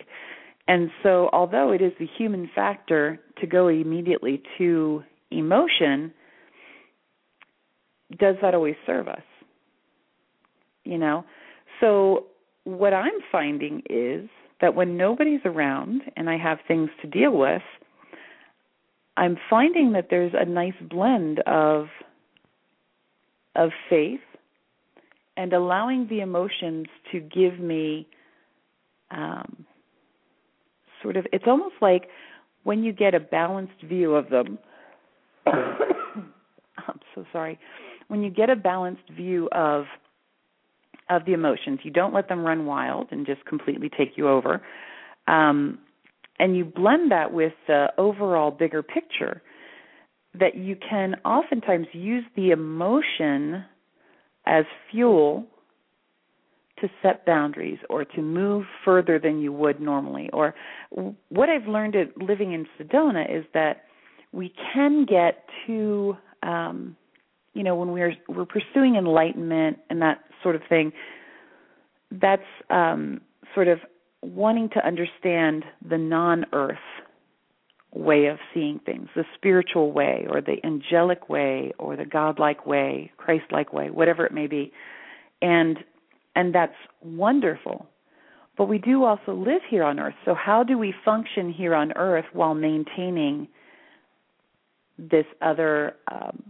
And 0.67 0.91
so, 1.03 1.29
although 1.31 1.71
it 1.71 1.81
is 1.81 1.93
the 1.99 2.07
human 2.17 2.49
factor 2.53 3.17
to 3.39 3.47
go 3.47 3.69
immediately 3.69 4.43
to 4.57 5.03
emotion, 5.31 6.13
does 8.17 8.35
that 8.41 8.53
always 8.55 8.75
serve 8.85 9.07
us? 9.07 9.21
You 10.83 10.97
know? 10.97 11.25
So, 11.79 12.25
what 12.63 12.93
I'm 12.93 13.19
finding 13.31 13.83
is 13.89 14.29
that 14.61 14.75
when 14.75 14.97
nobody's 14.97 15.41
around 15.45 16.01
and 16.15 16.29
I 16.29 16.37
have 16.37 16.59
things 16.67 16.89
to 17.01 17.07
deal 17.07 17.31
with, 17.31 17.61
I'm 19.17 19.37
finding 19.49 19.93
that 19.93 20.07
there's 20.09 20.33
a 20.33 20.45
nice 20.45 20.73
blend 20.89 21.39
of 21.39 21.87
of 23.55 23.71
faith 23.89 24.21
and 25.35 25.53
allowing 25.53 26.07
the 26.09 26.21
emotions 26.21 26.87
to 27.11 27.19
give 27.19 27.59
me 27.59 28.07
um, 29.11 29.65
sort 31.01 31.17
of 31.17 31.25
it's 31.33 31.45
almost 31.47 31.75
like 31.81 32.07
when 32.63 32.83
you 32.83 32.93
get 32.93 33.15
a 33.15 33.19
balanced 33.19 33.81
view 33.83 34.15
of 34.15 34.29
them 34.29 34.59
I'm 36.87 36.99
so 37.15 37.25
sorry. 37.31 37.59
When 38.07 38.23
you 38.23 38.29
get 38.29 38.49
a 38.49 38.55
balanced 38.55 39.09
view 39.15 39.49
of 39.51 39.85
of 41.09 41.25
the 41.25 41.33
emotions, 41.33 41.79
you 41.83 41.89
don't 41.89 42.13
let 42.13 42.29
them 42.29 42.45
run 42.45 42.67
wild 42.67 43.07
and 43.11 43.25
just 43.25 43.43
completely 43.45 43.89
take 43.89 44.11
you 44.15 44.29
over. 44.29 44.61
Um, 45.27 45.79
and 46.37 46.55
you 46.55 46.65
blend 46.65 47.11
that 47.11 47.33
with 47.33 47.53
the 47.67 47.87
overall 47.97 48.51
bigger 48.51 48.83
picture 48.83 49.41
that 50.39 50.55
you 50.55 50.75
can 50.75 51.15
oftentimes 51.25 51.87
use 51.93 52.23
the 52.35 52.51
emotion 52.51 53.63
as 54.45 54.65
fuel 54.91 55.45
to 56.81 56.89
set 57.01 57.25
boundaries 57.25 57.79
or 57.89 58.05
to 58.05 58.21
move 58.21 58.65
further 58.85 59.19
than 59.19 59.39
you 59.41 59.51
would 59.51 59.81
normally 59.81 60.29
or 60.31 60.55
what 61.29 61.49
i've 61.49 61.67
learned 61.67 61.95
at 61.95 62.15
living 62.17 62.53
in 62.53 62.65
sedona 62.79 63.25
is 63.29 63.43
that 63.53 63.83
we 64.31 64.53
can 64.73 65.05
get 65.05 65.45
too 65.65 66.15
um, 66.43 66.95
you 67.53 67.63
know 67.63 67.75
when 67.75 67.91
we're 67.91 68.13
we're 68.27 68.45
pursuing 68.45 68.95
enlightenment 68.95 69.79
and 69.89 70.01
that 70.01 70.19
sort 70.43 70.55
of 70.55 70.61
thing 70.69 70.91
that's 72.11 72.41
um, 72.69 73.21
sort 73.53 73.67
of 73.67 73.79
wanting 74.21 74.69
to 74.69 74.85
understand 74.85 75.63
the 75.87 75.97
non-earth 75.97 76.77
way 77.93 78.27
of 78.27 78.37
seeing 78.53 78.79
things 78.85 79.07
the 79.15 79.23
spiritual 79.35 79.91
way 79.91 80.27
or 80.29 80.41
the 80.41 80.57
angelic 80.63 81.27
way 81.29 81.71
or 81.79 81.95
the 81.95 82.05
godlike 82.05 82.65
way 82.65 83.11
christ-like 83.17 83.73
way 83.73 83.89
whatever 83.89 84.25
it 84.25 84.31
may 84.31 84.47
be. 84.47 84.71
And 85.41 85.77
and 86.35 86.53
that's 86.53 86.75
wonderful. 87.01 87.87
But 88.57 88.65
we 88.65 88.77
do 88.77 89.03
also 89.03 89.33
live 89.33 89.61
here 89.69 89.83
on 89.83 89.99
earth. 89.99 90.15
So 90.25 90.35
how 90.35 90.63
do 90.63 90.77
we 90.77 90.93
function 91.03 91.51
here 91.51 91.73
on 91.73 91.93
earth 91.93 92.25
while 92.33 92.53
maintaining 92.53 93.47
this 94.99 95.25
other 95.41 95.95
um, 96.11 96.43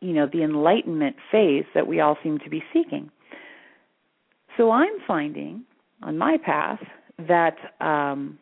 you 0.00 0.12
know 0.12 0.26
the 0.30 0.42
enlightenment 0.42 1.16
phase 1.30 1.64
that 1.74 1.86
we 1.86 2.00
all 2.00 2.16
seem 2.22 2.38
to 2.40 2.50
be 2.50 2.62
seeking. 2.72 3.10
So 4.56 4.70
i'm 4.70 4.98
finding 5.06 5.64
on 6.02 6.18
my 6.18 6.36
path 6.44 6.80
that 7.28 7.56
um, 7.80 8.38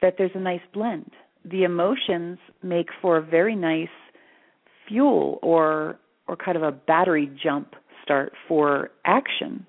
that 0.00 0.14
there's 0.16 0.30
a 0.34 0.40
nice 0.40 0.60
blend. 0.72 1.10
The 1.44 1.64
emotions 1.64 2.38
make 2.62 2.88
for 3.02 3.16
a 3.16 3.22
very 3.22 3.56
nice 3.56 3.88
fuel 4.86 5.38
or 5.42 5.98
or 6.26 6.36
kind 6.36 6.56
of 6.56 6.62
a 6.62 6.72
battery 6.72 7.30
jump 7.42 7.74
start 8.02 8.32
for 8.46 8.90
action 9.04 9.66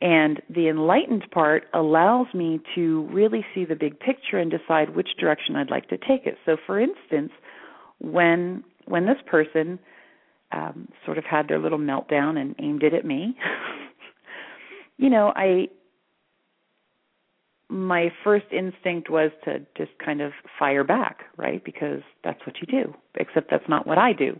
and 0.00 0.40
the 0.48 0.68
enlightened 0.68 1.28
part 1.30 1.64
allows 1.74 2.28
me 2.32 2.60
to 2.74 3.08
really 3.10 3.44
see 3.54 3.64
the 3.64 3.74
big 3.74 3.98
picture 3.98 4.38
and 4.38 4.50
decide 4.50 4.94
which 4.94 5.08
direction 5.18 5.56
I'd 5.56 5.70
like 5.70 5.88
to 5.88 5.98
take 5.98 6.24
it. 6.24 6.36
So, 6.46 6.56
for 6.66 6.80
instance, 6.80 7.32
when 7.98 8.62
when 8.86 9.06
this 9.06 9.16
person 9.26 9.78
um, 10.52 10.88
sort 11.04 11.18
of 11.18 11.24
had 11.24 11.48
their 11.48 11.58
little 11.58 11.78
meltdown 11.78 12.38
and 12.38 12.54
aimed 12.60 12.82
it 12.82 12.94
at 12.94 13.04
me, 13.04 13.36
you 14.98 15.10
know, 15.10 15.32
I 15.34 15.68
my 17.68 18.10
first 18.24 18.46
instinct 18.52 19.10
was 19.10 19.30
to 19.44 19.58
just 19.76 19.90
kind 20.02 20.22
of 20.22 20.32
fire 20.58 20.84
back, 20.84 21.24
right? 21.36 21.62
Because 21.62 22.00
that's 22.24 22.40
what 22.46 22.56
you 22.60 22.66
do. 22.66 22.94
Except 23.16 23.50
that's 23.50 23.68
not 23.68 23.86
what 23.86 23.98
I 23.98 24.12
do, 24.12 24.38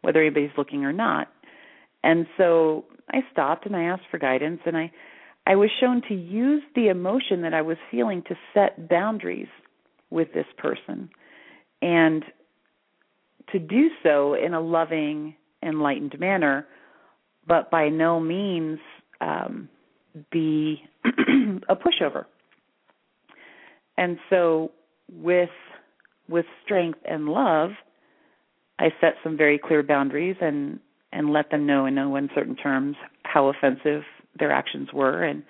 whether 0.00 0.20
anybody's 0.20 0.56
looking 0.56 0.84
or 0.84 0.92
not. 0.92 1.28
And 2.04 2.26
so 2.38 2.84
I 3.10 3.20
stopped 3.32 3.66
and 3.66 3.76
I 3.76 3.84
asked 3.84 4.04
for 4.10 4.18
guidance 4.18 4.60
and 4.66 4.76
I 4.76 4.90
I 5.44 5.56
was 5.56 5.70
shown 5.80 6.02
to 6.08 6.14
use 6.14 6.62
the 6.76 6.88
emotion 6.88 7.42
that 7.42 7.52
I 7.52 7.62
was 7.62 7.76
feeling 7.90 8.22
to 8.28 8.36
set 8.54 8.88
boundaries 8.88 9.48
with 10.08 10.32
this 10.32 10.46
person 10.56 11.10
and 11.80 12.24
to 13.50 13.58
do 13.58 13.88
so 14.04 14.34
in 14.34 14.54
a 14.54 14.60
loving, 14.60 15.34
enlightened 15.62 16.18
manner, 16.20 16.66
but 17.46 17.70
by 17.72 17.88
no 17.88 18.20
means 18.20 18.78
um, 19.20 19.68
be 20.30 20.82
a 21.04 21.74
pushover. 21.76 22.26
And 23.96 24.18
so 24.30 24.72
with 25.12 25.50
with 26.28 26.46
strength 26.64 27.00
and 27.04 27.28
love, 27.28 27.70
I 28.78 28.88
set 29.00 29.14
some 29.22 29.36
very 29.36 29.58
clear 29.58 29.82
boundaries 29.82 30.36
and 30.40 30.78
and 31.12 31.32
let 31.32 31.50
them 31.50 31.66
know 31.66 31.86
in 31.86 31.94
no 31.94 32.16
uncertain 32.16 32.56
terms 32.56 32.96
how 33.24 33.48
offensive 33.48 34.02
their 34.38 34.50
actions 34.50 34.88
were 34.92 35.22
and 35.22 35.42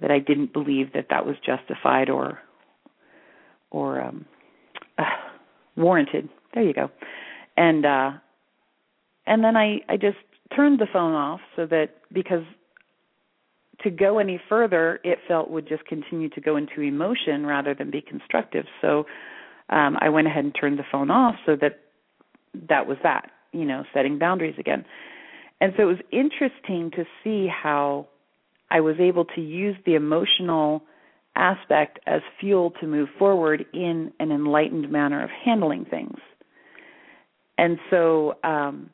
that 0.00 0.10
I 0.10 0.18
didn't 0.18 0.52
believe 0.52 0.92
that 0.92 1.06
that 1.10 1.26
was 1.26 1.36
justified 1.44 2.10
or 2.10 2.38
or 3.70 4.00
um 4.00 4.26
uh, 4.98 5.04
warranted. 5.76 6.28
There 6.54 6.62
you 6.62 6.74
go. 6.74 6.90
And 7.56 7.84
uh 7.84 8.12
and 9.26 9.44
then 9.44 9.56
I 9.56 9.80
I 9.88 9.96
just 9.96 10.18
turned 10.54 10.78
the 10.78 10.86
phone 10.92 11.14
off 11.14 11.40
so 11.56 11.66
that 11.66 11.96
because 12.12 12.44
to 13.82 13.90
go 13.90 14.18
any 14.18 14.40
further, 14.48 14.98
it 15.04 15.18
felt 15.28 15.50
would 15.50 15.68
just 15.68 15.84
continue 15.84 16.28
to 16.30 16.40
go 16.40 16.56
into 16.56 16.80
emotion 16.80 17.46
rather 17.46 17.74
than 17.74 17.90
be 17.90 18.00
constructive. 18.00 18.64
So 18.80 19.06
um, 19.68 19.96
I 20.00 20.08
went 20.08 20.26
ahead 20.26 20.44
and 20.44 20.54
turned 20.58 20.78
the 20.78 20.84
phone 20.90 21.10
off 21.10 21.36
so 21.46 21.54
that 21.60 21.80
that 22.68 22.86
was 22.88 22.96
that, 23.02 23.30
you 23.52 23.64
know, 23.64 23.84
setting 23.94 24.18
boundaries 24.18 24.56
again. 24.58 24.84
And 25.60 25.72
so 25.76 25.82
it 25.84 25.86
was 25.86 25.98
interesting 26.12 26.90
to 26.92 27.04
see 27.24 27.48
how 27.48 28.08
I 28.70 28.80
was 28.80 28.96
able 29.00 29.24
to 29.24 29.40
use 29.40 29.76
the 29.86 29.94
emotional 29.94 30.82
aspect 31.34 32.00
as 32.06 32.20
fuel 32.40 32.72
to 32.80 32.86
move 32.86 33.08
forward 33.18 33.64
in 33.72 34.12
an 34.20 34.30
enlightened 34.30 34.90
manner 34.90 35.22
of 35.22 35.30
handling 35.30 35.84
things. 35.84 36.18
And 37.56 37.78
so, 37.90 38.34
um, 38.44 38.90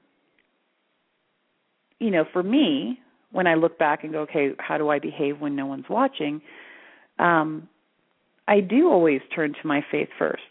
you 1.99 2.11
know, 2.11 2.25
for 2.32 2.42
me, 2.42 2.99
when 3.30 3.46
I 3.46 3.54
look 3.54 3.78
back 3.78 4.04
and 4.04 4.12
go, 4.12 4.20
okay, 4.20 4.52
how 4.58 4.78
do 4.78 4.88
I 4.88 4.99
behave 4.99 5.40
when 5.40 5.56
no 5.56 5.66
one's 5.66 5.88
watching? 5.88 6.40
Um, 7.18 7.68
I 8.46 8.61
do 8.61 8.90
always 8.90 9.20
turn 9.34 9.54
to 9.54 9.66
my 9.66 9.84
faith 9.90 10.08
first, 10.18 10.42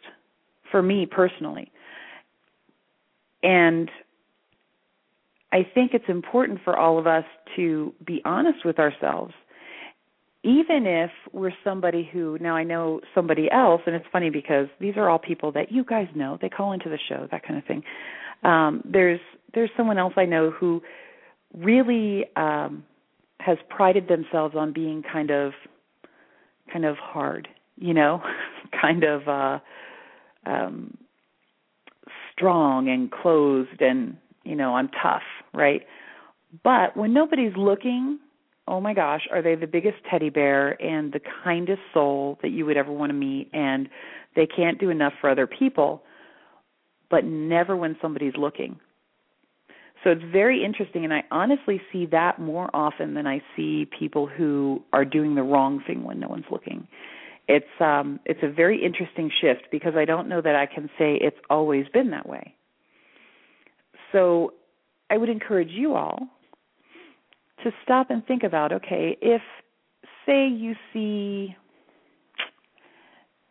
for 0.72 0.82
me 0.82 1.06
personally. 1.06 1.72
And 3.44 3.92
I 5.52 5.68
think 5.74 5.94
it's 5.94 6.08
important 6.08 6.60
for 6.64 6.76
all 6.76 6.98
of 6.98 7.06
us 7.06 7.26
to 7.56 7.94
be 8.06 8.22
honest 8.26 8.66
with 8.66 8.80
ourselves 8.80 9.34
even 10.44 10.86
if 10.86 11.10
we're 11.32 11.54
somebody 11.64 12.10
who 12.12 12.38
now 12.42 12.56
I 12.56 12.64
know 12.64 13.00
somebody 13.16 13.50
else, 13.50 13.82
and 13.86 13.96
it's 13.96 14.06
funny 14.12 14.30
because 14.30 14.68
these 14.80 14.96
are 14.98 15.10
all 15.10 15.20
people 15.20 15.54
that 15.54 15.72
you 15.72 15.86
guys 15.86 16.08
know. 16.16 16.38
They 16.42 16.50
call 16.50 16.74
into 16.74 16.90
the 16.90 17.00
show, 17.10 17.28
that 17.32 17.44
kind 17.48 17.58
of 17.58 17.66
thing. 17.66 17.84
Um, 18.44 18.82
there's 18.86 19.22
there's 19.54 19.70
someone 19.78 19.98
else 19.98 20.14
I 20.18 20.26
know 20.26 20.52
who 20.52 20.82
really 21.58 22.26
um, 22.36 22.84
has 23.40 23.58
prided 23.70 24.10
themselves 24.10 24.54
on 24.56 24.74
being 24.74 25.02
kind 25.02 25.32
of 25.32 25.54
kind 26.72 26.84
of 26.84 26.98
hard, 26.98 27.48
you 27.78 27.94
know, 27.94 28.22
kind 28.82 29.06
of 29.06 29.28
uh, 29.30 29.60
um, 30.46 30.98
strong 32.34 32.90
and 32.90 33.12
closed, 33.12 33.82
and 33.82 34.18
you 34.44 34.56
know 34.56 34.76
I'm 34.76 34.90
tough, 34.90 35.24
right? 35.54 35.82
But 36.64 36.96
when 36.96 37.14
nobody's 37.14 37.56
looking, 37.56 38.20
oh 38.68 38.80
my 38.80 38.94
gosh, 38.94 39.28
are 39.32 39.42
they 39.42 39.56
the 39.56 39.68
biggest 39.68 39.98
teddy 40.10 40.30
bear 40.30 40.82
and 40.82 41.12
the 41.12 41.22
kindest 41.44 41.82
soul 41.94 42.38
that 42.42 42.50
you 42.50 42.66
would 42.66 42.78
ever 42.78 42.92
want 42.92 43.10
to 43.10 43.14
meet 43.14 43.50
and 43.54 43.90
they 44.36 44.46
can't 44.46 44.80
do 44.80 44.90
enough 44.90 45.14
for 45.20 45.30
other 45.30 45.48
people, 45.48 46.04
but 47.10 47.24
never 47.26 47.76
when 47.76 47.98
somebody's 48.02 48.36
looking. 48.38 48.80
So 50.04 50.12
it's 50.12 50.24
very 50.32 50.64
interesting 50.64 51.06
and 51.06 51.14
I 51.14 51.24
honestly 51.32 51.82
see 51.92 52.06
that 52.08 52.40
more 52.40 52.70
often 52.74 53.14
than 53.14 53.26
I 53.26 53.42
see 53.56 53.88
people 53.98 54.28
who 54.28 54.84
are 54.92 55.06
doing 55.06 55.36
the 55.36 55.44
wrong 55.44 55.82
thing 55.86 56.04
when 56.04 56.20
no 56.20 56.28
one's 56.28 56.46
looking. 56.52 56.88
It's 57.48 57.66
um 57.80 58.20
it's 58.26 58.40
a 58.42 58.50
very 58.50 58.84
interesting 58.84 59.30
shift 59.42 59.68
because 59.72 59.94
I 59.96 60.06
don't 60.06 60.30
know 60.30 60.42
that 60.42 60.56
I 60.56 60.66
can 60.66 60.90
say 60.98 61.16
it's 61.16 61.38
always 61.50 61.86
been 61.94 62.12
that 62.12 62.28
way. 62.28 62.56
So 64.12 64.54
I 65.10 65.18
would 65.18 65.30
encourage 65.30 65.72
you 65.72 65.96
all 65.96 66.20
to 67.64 67.72
stop 67.84 68.10
and 68.10 68.26
think 68.26 68.44
about 68.44 68.72
okay, 68.72 69.18
if 69.22 69.42
say 70.26 70.48
you 70.48 70.76
see 70.94 71.56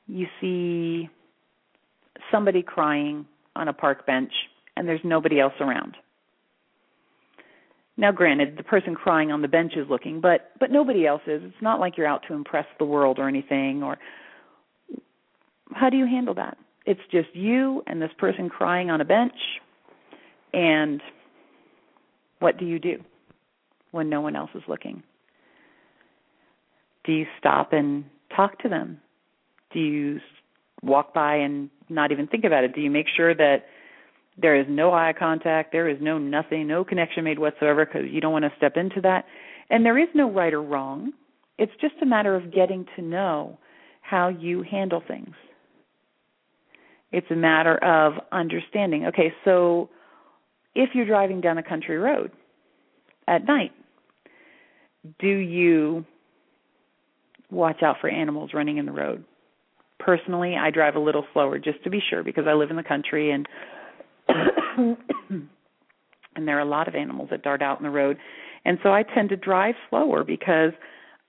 you 0.07 0.27
see 0.41 1.09
somebody 2.31 2.63
crying 2.63 3.27
on 3.57 3.69
a 3.69 3.73
park 3.73 4.07
bench 4.07 4.33
and 4.77 4.89
there's 4.89 5.01
nobody 5.05 5.39
else 5.39 5.55
around. 5.61 5.97
Now 7.97 8.11
granted 8.11 8.57
the 8.57 8.63
person 8.63 8.95
crying 8.95 9.31
on 9.31 9.43
the 9.43 9.49
bench 9.49 9.75
is 9.77 9.89
looking, 9.89 10.21
but 10.21 10.53
but 10.59 10.71
nobody 10.71 11.07
else 11.07 11.23
is. 11.27 11.43
It's 11.45 11.63
not 11.63 11.81
like 11.81 11.97
you're 11.97 12.07
out 12.07 12.23
to 12.29 12.35
impress 12.35 12.67
the 12.79 12.85
world 12.85 13.19
or 13.19 13.29
anything 13.29 13.83
or 13.83 13.99
how 15.75 15.89
do 15.89 15.97
you 15.97 16.07
handle 16.07 16.35
that? 16.35 16.59
It's 16.85 17.01
just 17.11 17.29
you 17.35 17.83
and 17.87 18.01
this 18.01 18.11
person 18.19 18.49
crying 18.49 18.91
on 18.91 19.01
a 19.01 19.05
bench 19.05 19.33
and 20.53 21.01
what 22.41 22.59
do 22.59 22.67
you 22.67 22.79
do? 22.79 22.99
when 23.93 24.09
no 24.09 24.21
one 24.21 24.35
else 24.35 24.51
is 24.55 24.63
looking? 24.67 25.05
Do 27.05 27.13
you 27.13 27.27
stop 27.39 27.73
and 27.73 28.05
talk 28.35 28.59
to 28.63 28.69
them? 28.69 29.01
Do 29.73 29.79
you 29.79 30.21
walk 30.83 31.15
by 31.15 31.37
and 31.37 31.71
not 31.89 32.11
even 32.11 32.27
think 32.27 32.45
about 32.45 32.65
it? 32.65 32.75
Do 32.75 32.81
you 32.81 32.91
make 32.91 33.07
sure 33.15 33.35
that 33.35 33.67
there 34.39 34.59
is 34.59 34.67
no 34.69 34.93
eye 34.93 35.13
contact, 35.17 35.73
there 35.73 35.89
is 35.89 35.99
no 36.01 36.19
nothing, 36.19 36.67
no 36.67 36.85
connection 36.85 37.25
made 37.25 37.39
whatsoever 37.39 37.85
because 37.85 38.11
you 38.11 38.21
don't 38.21 38.33
want 38.33 38.45
to 38.45 38.53
step 38.57 38.77
into 38.77 39.01
that? 39.03 39.25
And 39.71 39.85
there 39.85 39.99
is 39.99 40.09
no 40.15 40.31
right 40.31 40.53
or 40.53 40.63
wrong. 40.63 41.13
It's 41.59 41.73
just 41.81 41.95
a 42.03 42.07
matter 42.07 42.35
of 42.35 42.53
getting 42.53 42.87
to 42.97 43.03
know 43.03 43.59
how 44.01 44.29
you 44.29 44.63
handle 44.63 45.03
things. 45.07 45.35
It's 47.13 47.27
a 47.31 47.37
matter 47.37 47.77
of 47.85 48.15
understanding. 48.33 49.07
Okay, 49.07 49.33
so 49.45 49.91
if 50.75 50.91
you're 50.95 51.07
driving 51.07 51.41
down 51.41 51.59
a 51.59 51.63
country 51.63 51.99
road 51.99 52.33
at 53.29 53.47
night, 53.47 53.73
do 55.19 55.29
you 55.29 56.05
watch 57.51 57.83
out 57.83 57.97
for 58.01 58.09
animals 58.09 58.51
running 58.55 58.79
in 58.79 58.87
the 58.87 58.93
road? 58.93 59.25
Personally, 59.99 60.57
I 60.57 60.71
drive 60.71 60.97
a 60.97 61.01
little 61.01 61.25
slower 61.33 61.59
just 61.59 61.85
to 61.85 61.91
be 61.91 62.01
sure 62.11 62.23
because 62.23 62.45
I 62.49 62.55
live 62.55 62.71
in 62.71 62.77
the 62.77 62.83
country 62.83 63.31
and 63.31 63.47
and 64.79 66.49
there 66.49 66.57
are 66.57 66.61
a 66.61 66.65
lot 66.65 66.89
of 66.89 66.95
animals 66.95 67.29
that 67.31 67.43
dart 67.43 67.63
out 67.63 67.79
in 67.79 67.85
the 67.85 67.91
road. 67.91 68.19
And 68.65 68.79
so 68.83 68.91
I 68.93 69.03
tend 69.03 69.31
to 69.31 69.37
drive 69.37 69.75
slower 69.91 70.25
because 70.25 70.73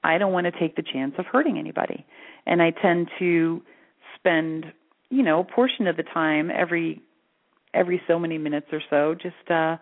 I 0.04 0.18
don't 0.18 0.34
want 0.34 0.46
to 0.46 0.60
take 0.60 0.76
the 0.76 0.84
chance 0.84 1.14
of 1.18 1.26
hurting 1.26 1.58
anybody. 1.58 2.06
And 2.46 2.62
I 2.62 2.72
tend 2.72 3.10
to 3.20 3.62
spend, 4.18 4.66
you 5.10 5.24
know, 5.24 5.40
a 5.40 5.44
portion 5.44 5.88
of 5.88 5.98
the 5.98 6.04
time 6.04 6.52
every 6.52 7.02
every 7.74 8.02
so 8.08 8.20
many 8.20 8.38
minutes 8.38 8.68
or 8.72 8.82
so 8.90 9.16
just 9.16 9.50
uh 9.50 9.78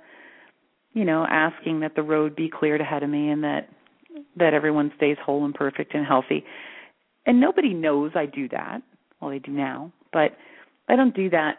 you 0.93 1.05
know, 1.05 1.25
asking 1.29 1.81
that 1.81 1.95
the 1.95 2.03
road 2.03 2.35
be 2.35 2.49
cleared 2.49 2.81
ahead 2.81 3.03
of 3.03 3.09
me 3.09 3.29
and 3.29 3.43
that 3.43 3.69
that 4.35 4.53
everyone 4.53 4.91
stays 4.97 5.17
whole 5.23 5.45
and 5.45 5.53
perfect 5.53 5.93
and 5.93 6.05
healthy. 6.05 6.43
And 7.25 7.39
nobody 7.39 7.73
knows 7.73 8.11
I 8.15 8.25
do 8.25 8.49
that. 8.49 8.81
Well, 9.19 9.31
they 9.31 9.39
do 9.39 9.51
now, 9.51 9.91
but 10.11 10.35
I 10.89 10.95
don't 10.95 11.15
do 11.15 11.29
that 11.29 11.55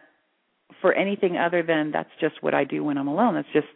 for 0.81 0.93
anything 0.93 1.37
other 1.37 1.63
than 1.63 1.91
that's 1.93 2.11
just 2.21 2.43
what 2.43 2.55
I 2.55 2.65
do 2.65 2.85
when 2.85 2.99
I'm 2.99 3.09
alone. 3.09 3.35
That's 3.35 3.53
just 3.53 3.67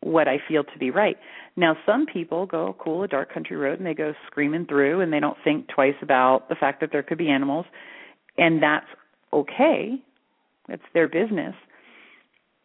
what 0.00 0.26
I 0.26 0.38
feel 0.48 0.64
to 0.64 0.78
be 0.78 0.90
right. 0.90 1.16
Now, 1.56 1.76
some 1.86 2.06
people 2.06 2.46
go 2.46 2.74
cool 2.78 3.04
a 3.04 3.08
dark 3.08 3.32
country 3.32 3.56
road 3.56 3.78
and 3.78 3.86
they 3.86 3.94
go 3.94 4.14
screaming 4.26 4.66
through 4.66 5.00
and 5.00 5.12
they 5.12 5.20
don't 5.20 5.36
think 5.44 5.68
twice 5.68 5.94
about 6.02 6.48
the 6.48 6.54
fact 6.54 6.80
that 6.80 6.90
there 6.92 7.02
could 7.02 7.18
be 7.18 7.28
animals, 7.28 7.66
and 8.36 8.62
that's 8.62 8.86
okay. 9.32 10.02
It's 10.68 10.82
their 10.94 11.08
business. 11.08 11.54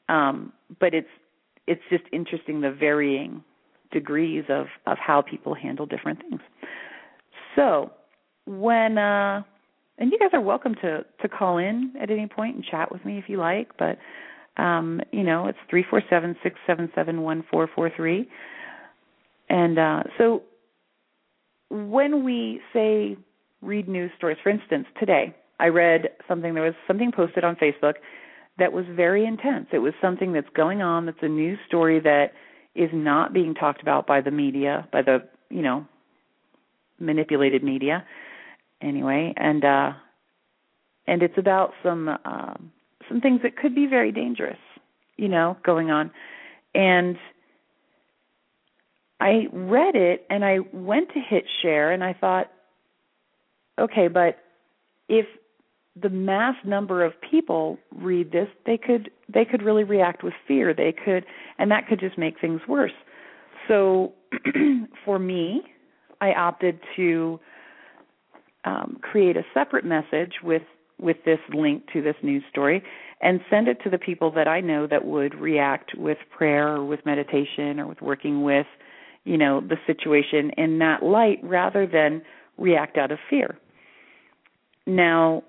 Um, 0.10 0.54
but 0.80 0.94
it's 0.94 1.10
it's 1.68 1.82
just 1.90 2.04
interesting 2.14 2.62
the 2.62 2.72
varying 2.72 3.44
degrees 3.92 4.46
of 4.50 4.68
of 4.86 4.98
how 4.98 5.22
people 5.22 5.54
handle 5.54 5.86
different 5.86 6.22
things. 6.22 6.42
So 7.56 7.92
when 8.46 8.98
uh 8.98 9.44
and 9.98 10.12
you 10.12 10.20
guys 10.20 10.30
are 10.34 10.42
welcome 10.42 10.76
to 10.76 11.06
to 11.22 11.30
call 11.30 11.58
in 11.58 11.94
at 12.02 12.10
any 12.10 12.28
point 12.28 12.56
and 12.56 12.64
chat 12.64 12.92
with 12.92 13.04
me 13.06 13.18
if 13.18 13.26
you 13.28 13.38
like, 13.38 13.70
but 13.78 13.98
um, 14.62 15.02
you 15.12 15.24
know, 15.24 15.48
it's 15.48 15.58
three 15.70 15.86
four 15.88 16.02
seven 16.10 16.36
six 16.44 16.56
seven 16.66 16.92
seven 16.96 17.22
one 17.22 17.44
four 17.50 17.70
four 17.74 17.92
three. 17.96 18.28
And 19.50 19.80
uh 19.80 20.04
so 20.18 20.44
when 21.70 22.24
we 22.24 22.62
say 22.74 23.18
read 23.62 23.88
news 23.88 24.12
stories, 24.18 24.38
for 24.44 24.50
instance, 24.50 24.86
today 25.00 25.36
I 25.60 25.68
read 25.68 26.10
something 26.28 26.54
there 26.54 26.64
was 26.64 26.76
something 26.88 27.12
posted 27.12 27.44
on 27.44 27.56
Facebook 27.56 27.96
that 28.60 28.74
was 28.74 28.86
very 28.96 29.26
intense. 29.26 29.68
It 29.72 29.80
was 29.80 29.94
something 30.02 30.34
that's 30.34 30.50
going 30.56 30.82
on 30.82 31.06
that's 31.06 31.18
a 31.22 31.28
news 31.28 31.60
story 31.68 32.00
that 32.00 32.34
is 32.76 32.90
not 32.94 33.34
being 33.34 33.54
talked 33.54 33.82
about 33.82 34.08
by 34.08 34.22
the 34.22 34.32
media, 34.32 34.88
by 34.92 35.02
the 35.02 35.20
you 35.50 35.62
know 35.62 35.86
manipulated 37.00 37.64
media, 37.64 38.06
anyway, 38.82 39.34
and 39.38 39.64
uh, 39.64 39.92
and 41.06 41.24
it's 41.24 41.38
about 41.38 41.74
some 41.84 42.10
um, 42.26 42.72
some 43.08 43.22
things 43.22 43.42
that 43.44 43.58
could 43.58 43.76
be 43.76 43.88
very 43.88 44.12
dangerous, 44.12 44.60
you 45.18 45.28
know, 45.28 45.58
going 45.64 45.90
on, 45.92 46.12
and 46.76 47.18
I 49.20 49.48
read 49.52 49.96
it 49.96 50.26
and 50.30 50.46
I 50.46 50.60
went 50.72 51.10
to 51.14 51.20
hit 51.20 51.46
share 51.62 51.92
and 51.92 52.04
I 52.04 52.14
thought, 52.14 52.52
okay, 53.80 54.08
but 54.08 54.38
if 55.10 55.26
the 56.00 56.10
mass 56.10 56.56
number 56.64 57.04
of 57.04 57.14
people 57.32 57.80
read 57.96 58.32
this 58.32 58.48
they 58.68 58.78
could 58.78 59.10
they 59.28 59.44
could 59.44 59.64
really 59.64 59.84
react 59.84 60.24
with 60.24 60.34
fear. 60.48 60.74
They 60.74 60.92
could 60.94 61.26
and 61.58 61.72
that 61.72 61.88
could 61.88 62.00
just 62.00 62.18
make 62.18 62.40
things 62.40 62.62
worse. 62.68 62.92
So 63.68 64.14
for 65.06 65.18
me 65.20 65.64
i 66.20 66.34
opted 66.34 66.80
to 66.96 67.40
um, 68.66 68.98
create 69.02 69.38
a 69.38 69.44
separate 69.54 69.86
message 69.86 70.34
with 70.44 70.64
with 71.00 71.18
this 71.26 71.40
link 71.54 71.84
to 71.94 72.02
this 72.02 72.16
news 72.24 72.44
story 72.50 72.84
and 73.22 73.40
send 73.50 73.68
it 73.68 73.78
to 73.84 73.90
the 73.90 73.98
people 73.98 74.32
that 74.32 74.48
I 74.48 74.62
know 74.62 74.88
that 74.88 75.06
would 75.06 75.36
react 75.36 75.96
with 75.96 76.18
prayer 76.36 76.70
or 76.70 76.86
with 76.86 77.06
meditation 77.06 77.80
or 77.80 77.88
with 77.88 78.02
working 78.02 78.44
with, 78.44 78.68
you 79.24 79.38
know, 79.38 79.62
the 79.62 79.78
situation 79.86 80.52
in 80.58 80.80
that 80.80 81.04
light 81.04 81.40
rather 81.44 81.88
than 81.88 82.22
react 82.58 82.98
out 82.98 83.12
of 83.12 83.20
fear. 83.30 83.58
Now, 84.86 85.44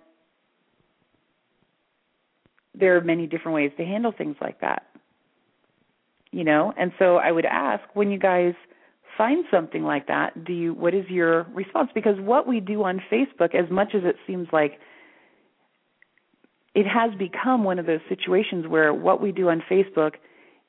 there 2.75 2.97
are 2.97 3.01
many 3.01 3.27
different 3.27 3.55
ways 3.55 3.73
to 3.77 3.85
handle 3.85 4.12
things 4.16 4.37
like 4.40 4.61
that. 4.61 4.85
You 6.31 6.44
know, 6.44 6.75
and 6.77 6.92
so 6.99 7.16
I 7.16 7.33
would 7.33 7.47
ask 7.47 7.83
when 7.94 8.11
you 8.11 8.18
guys 8.18 8.53
find 9.18 9.44
something 9.50 9.83
like 9.83 10.07
that, 10.07 10.44
do 10.44 10.52
you 10.54 10.72
what 10.72 10.94
is 10.94 11.04
your 11.11 11.42
response? 11.52 11.90
Because 11.94 12.18
what 12.18 12.46
we 12.46 12.61
do 12.61 12.85
on 12.85 13.02
Facebook, 13.12 13.54
as 13.54 13.70
much 13.70 13.88
as 13.94 14.02
it 14.04 14.16
seems 14.26 14.48
like 14.52 14.78
it 16.74 16.87
has 16.87 17.11
become 17.18 17.64
one 17.64 17.78
of 17.81 17.87
those 17.87 18.00
situations 18.09 18.66
where 18.68 18.94
what 18.94 19.20
we 19.20 19.33
do 19.33 19.48
on 19.48 19.62
Facebook 19.68 20.12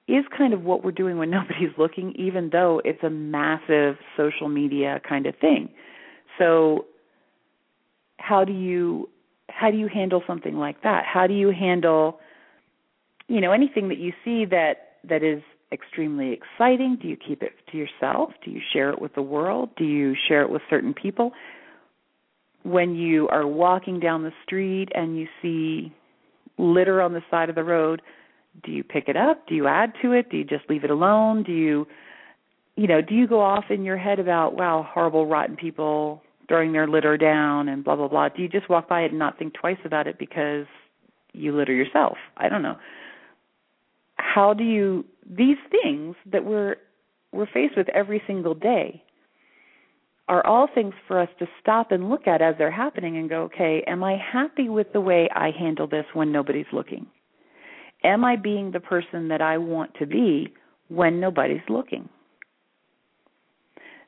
is 0.07 0.25
kind 0.35 0.53
of 0.53 0.63
what 0.63 0.83
we're 0.83 0.91
doing 0.91 1.19
when 1.19 1.29
nobody's 1.39 1.77
looking, 1.77 2.13
even 2.17 2.49
though 2.51 2.81
it's 2.83 3.03
a 3.03 3.09
massive 3.09 3.97
social 4.17 4.49
media 4.49 4.99
kind 5.07 5.27
of 5.27 5.35
thing. 5.38 5.69
So, 6.38 6.85
how 8.17 8.43
do 8.43 8.51
you 8.51 9.07
how 9.49 9.71
do 9.71 9.77
you 9.77 9.88
handle 9.88 10.23
something 10.27 10.57
like 10.57 10.81
that? 10.83 11.05
How 11.05 11.27
do 11.27 11.33
you 11.33 11.51
handle 11.51 12.19
you 13.27 13.39
know 13.39 13.51
anything 13.51 13.89
that 13.89 13.99
you 13.99 14.12
see 14.25 14.45
that 14.45 14.97
that 15.07 15.23
is 15.23 15.43
extremely 15.71 16.34
exciting? 16.34 16.97
Do 17.01 17.08
you 17.08 17.17
keep 17.17 17.43
it 17.43 17.53
to 17.71 17.77
yourself? 17.77 18.32
Do 18.43 18.51
you 18.51 18.62
share 18.73 18.89
it 18.89 19.01
with 19.01 19.13
the 19.15 19.21
world? 19.21 19.69
Do 19.77 19.86
you 19.86 20.15
share 20.27 20.41
it 20.41 20.49
with 20.49 20.62
certain 20.69 20.93
people? 20.93 21.32
When 22.63 22.95
you 22.95 23.27
are 23.29 23.47
walking 23.47 23.99
down 23.99 24.23
the 24.23 24.34
street 24.43 24.89
and 24.93 25.17
you 25.17 25.27
see 25.41 25.93
litter 26.58 27.01
on 27.01 27.13
the 27.13 27.21
side 27.32 27.49
of 27.49 27.55
the 27.55 27.63
road, 27.63 28.01
do 28.63 28.71
you 28.71 28.84
pick 28.84 29.08
it 29.08 29.15
up? 29.15 29.47
Do 29.47 29.55
you 29.55 29.67
add 29.67 29.93
to 30.01 30.12
it? 30.12 30.29
Do 30.29 30.38
you 30.38 30.43
just 30.43 30.69
leave 30.69 30.84
it 30.84 30.89
alone? 30.89 31.43
Do 31.43 31.53
you 31.53 31.88
you 32.75 32.88
know, 32.88 33.01
do 33.01 33.13
you 33.13 33.27
go 33.27 33.41
off 33.41 33.65
in 33.69 33.84
your 33.84 33.97
head 33.97 34.19
about 34.19 34.55
wow, 34.55 34.88
horrible 34.89 35.27
rotten 35.27 35.58
people 35.58 36.23
throwing 36.47 36.71
their 36.71 36.88
litter 36.88 37.17
down 37.17 37.67
and 37.67 37.84
blah 37.84 37.95
blah 37.95 38.08
blah? 38.08 38.29
Do 38.29 38.41
you 38.41 38.47
just 38.47 38.69
walk 38.69 38.88
by 38.88 39.01
it 39.01 39.12
and 39.12 39.19
not 39.19 39.38
think 39.38 39.53
twice 39.53 39.77
about 39.84 40.08
it 40.08 40.17
because 40.17 40.65
you 41.34 41.55
litter 41.55 41.73
yourself? 41.73 42.17
I 42.38 42.47
don't 42.47 42.62
know. 42.62 42.77
How 44.15 44.53
do 44.53 44.63
you 44.63 45.03
these 45.30 45.58
things 45.70 46.15
that 46.32 46.44
we're 46.44 46.78
we're 47.32 47.48
faced 47.48 47.78
with 47.78 47.88
every 47.89 48.22
single 48.26 48.56
day 48.56 49.04
are 50.28 50.46
all 50.46 50.68
things 50.74 50.94
for 51.08 51.20
us 51.20 51.30
to 51.39 51.48
stop 51.62 51.92
and 51.92 52.10
look 52.10 52.28
at 52.28 52.42
as 52.42 52.56
they're 52.58 52.72
happening 52.72 53.18
and 53.18 53.30
go, 53.30 53.44
okay, 53.44 53.84
am 53.88 54.04
I 54.04 54.15
happy 54.18 54.70
with 54.70 54.94
the 54.94 55.02
way 55.02 55.30
I 55.36 55.52
handle 55.52 55.88
this 55.88 56.06
when 56.13 56.32
nobody's 56.32 56.68
looking? 56.72 57.08
Am 58.04 58.24
I 58.24 58.36
being 58.36 58.72
the 58.72 58.80
person 58.80 59.28
that 59.30 59.42
I 59.42 59.58
want 59.58 59.94
to 59.96 60.06
be 60.06 60.54
when 60.88 61.20
nobody's 61.20 61.68
looking? 61.68 62.10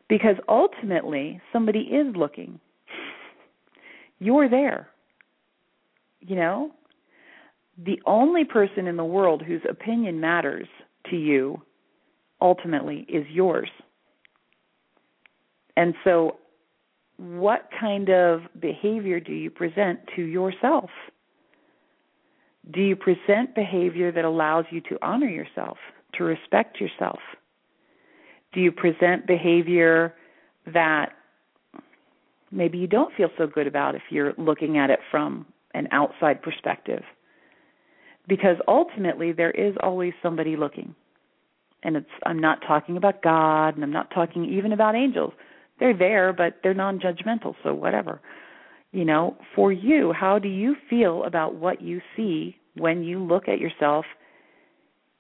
Because 0.08 0.36
ultimately, 0.48 1.42
somebody 1.52 1.80
is 1.80 2.16
looking. 2.16 2.60
You're 4.20 4.50
there. 4.50 4.90
You 6.20 6.36
know? 6.36 6.72
The 7.84 8.00
only 8.06 8.46
person 8.46 8.86
in 8.86 8.96
the 8.96 9.04
world 9.06 9.42
whose 9.42 9.62
opinion 9.68 10.20
matters 10.20 10.68
to 11.12 11.16
you 11.16 11.62
ultimately 12.42 13.06
is 13.08 13.26
yours. 13.30 13.70
And 15.78 15.94
so, 16.04 16.38
what 17.18 17.70
kind 17.80 18.10
of 18.10 18.42
behavior 18.60 19.20
do 19.20 19.32
you 19.32 19.50
present 19.52 20.00
to 20.16 20.24
yourself? 20.24 20.90
Do 22.72 22.82
you 22.82 22.96
present 22.96 23.56
behavior 23.56 24.12
that 24.12 24.26
allows 24.26 24.66
you 24.72 24.82
to 24.82 24.98
honor 25.02 25.28
yourself, 25.28 25.78
to 26.16 26.24
respect 26.24 26.80
yourself? 26.80 27.20
Do 28.54 28.60
you 28.60 28.72
present 28.72 29.28
behavior 29.28 30.16
that 30.74 31.14
maybe 32.52 32.78
you 32.78 32.88
don't 32.88 33.14
feel 33.16 33.30
so 33.38 33.48
good 33.48 33.68
about 33.68 33.96
if 33.96 34.02
you're 34.10 34.34
looking 34.38 34.78
at 34.78 34.90
it 34.90 35.00
from 35.10 35.46
an 35.74 35.88
outside 35.92 36.42
perspective? 36.42 37.04
Because 38.28 38.58
ultimately, 38.68 39.32
there 39.32 39.52
is 39.52 39.76
always 39.82 40.14
somebody 40.22 40.56
looking. 40.56 40.96
And 41.84 41.98
it's 41.98 42.10
I'm 42.26 42.40
not 42.40 42.60
talking 42.68 42.98
about 42.98 43.22
God 43.22 43.76
and 43.76 43.84
I'm 43.84 43.92
not 43.92 44.12
talking 44.12 44.46
even 44.46 44.72
about 44.72 44.96
angels 44.96 45.34
they're 45.82 45.98
there, 45.98 46.32
but 46.32 46.60
they're 46.64 46.76
non-judgmental, 46.76 47.56
so 47.64 47.74
whatever. 47.74 48.22
You 48.92 49.04
know, 49.04 49.36
for 49.56 49.74
you, 49.74 50.14
how 50.14 50.38
do 50.38 50.48
you 50.48 50.76
feel 50.90 51.24
about 51.26 51.56
what 51.56 51.82
you 51.82 52.02
see 52.16 52.56
when 52.76 53.04
you 53.04 53.20
look 53.22 53.50
at 53.50 53.60
yourself 53.60 54.06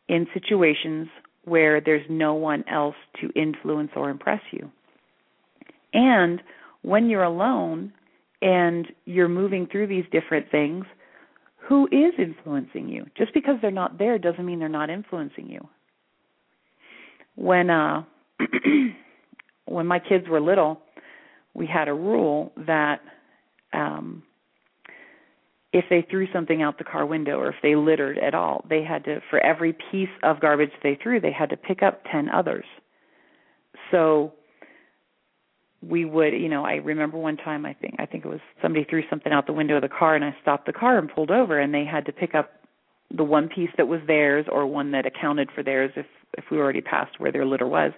in 0.07 0.27
situations 0.33 1.07
where 1.45 1.81
there's 1.81 2.05
no 2.09 2.35
one 2.35 2.63
else 2.69 2.95
to 3.19 3.29
influence 3.35 3.89
or 3.95 4.11
impress 4.11 4.41
you? 4.51 4.71
And 5.93 6.41
when 6.83 7.09
you're 7.09 7.23
alone 7.23 7.91
and 8.43 8.87
you're 9.05 9.29
moving 9.29 9.67
through 9.69 9.87
these 9.87 10.05
different 10.11 10.51
things, 10.51 10.85
who 11.57 11.87
is 11.87 12.13
influencing 12.19 12.87
you? 12.87 13.07
Just 13.17 13.33
because 13.33 13.55
they're 13.63 13.71
not 13.71 13.97
there 13.97 14.19
doesn't 14.19 14.45
mean 14.45 14.59
they're 14.59 14.69
not 14.69 14.91
influencing 14.91 15.49
you. 15.49 15.67
When 17.41 17.71
uh 17.71 18.03
when 19.65 19.87
my 19.87 19.97
kids 19.97 20.27
were 20.29 20.39
little, 20.39 20.79
we 21.55 21.65
had 21.65 21.87
a 21.87 21.93
rule 21.93 22.51
that 22.67 23.01
um 23.73 24.21
if 25.73 25.85
they 25.89 26.05
threw 26.07 26.27
something 26.31 26.61
out 26.61 26.77
the 26.77 26.83
car 26.83 27.03
window 27.03 27.39
or 27.39 27.49
if 27.49 27.55
they 27.63 27.75
littered 27.75 28.19
at 28.19 28.35
all, 28.35 28.63
they 28.69 28.83
had 28.83 29.05
to 29.05 29.21
for 29.31 29.39
every 29.39 29.75
piece 29.89 30.09
of 30.21 30.39
garbage 30.39 30.69
they 30.83 30.99
threw, 31.01 31.19
they 31.19 31.31
had 31.31 31.49
to 31.49 31.57
pick 31.57 31.81
up 31.81 32.03
10 32.11 32.29
others. 32.29 32.65
So 33.89 34.33
we 35.81 36.05
would, 36.05 36.33
you 36.33 36.47
know, 36.47 36.63
I 36.63 36.75
remember 36.75 37.17
one 37.17 37.37
time 37.37 37.65
I 37.65 37.73
think 37.73 37.95
I 37.97 38.05
think 38.05 38.23
it 38.23 38.27
was 38.27 38.41
somebody 38.61 38.85
threw 38.87 39.01
something 39.09 39.33
out 39.33 39.47
the 39.47 39.53
window 39.53 39.77
of 39.77 39.81
the 39.81 39.89
car 39.89 40.13
and 40.13 40.23
I 40.23 40.35
stopped 40.43 40.67
the 40.67 40.73
car 40.73 40.99
and 40.99 41.09
pulled 41.09 41.31
over 41.31 41.59
and 41.59 41.73
they 41.73 41.85
had 41.85 42.05
to 42.05 42.11
pick 42.11 42.35
up 42.35 42.51
the 43.15 43.23
one 43.23 43.49
piece 43.49 43.69
that 43.77 43.87
was 43.87 44.01
theirs 44.07 44.45
or 44.51 44.65
one 44.65 44.91
that 44.91 45.05
accounted 45.05 45.49
for 45.53 45.63
theirs 45.63 45.91
if 45.95 46.05
if 46.37 46.45
we 46.49 46.57
already 46.57 46.81
passed 46.81 47.19
where 47.19 47.31
their 47.31 47.45
litter 47.45 47.67
was 47.67 47.91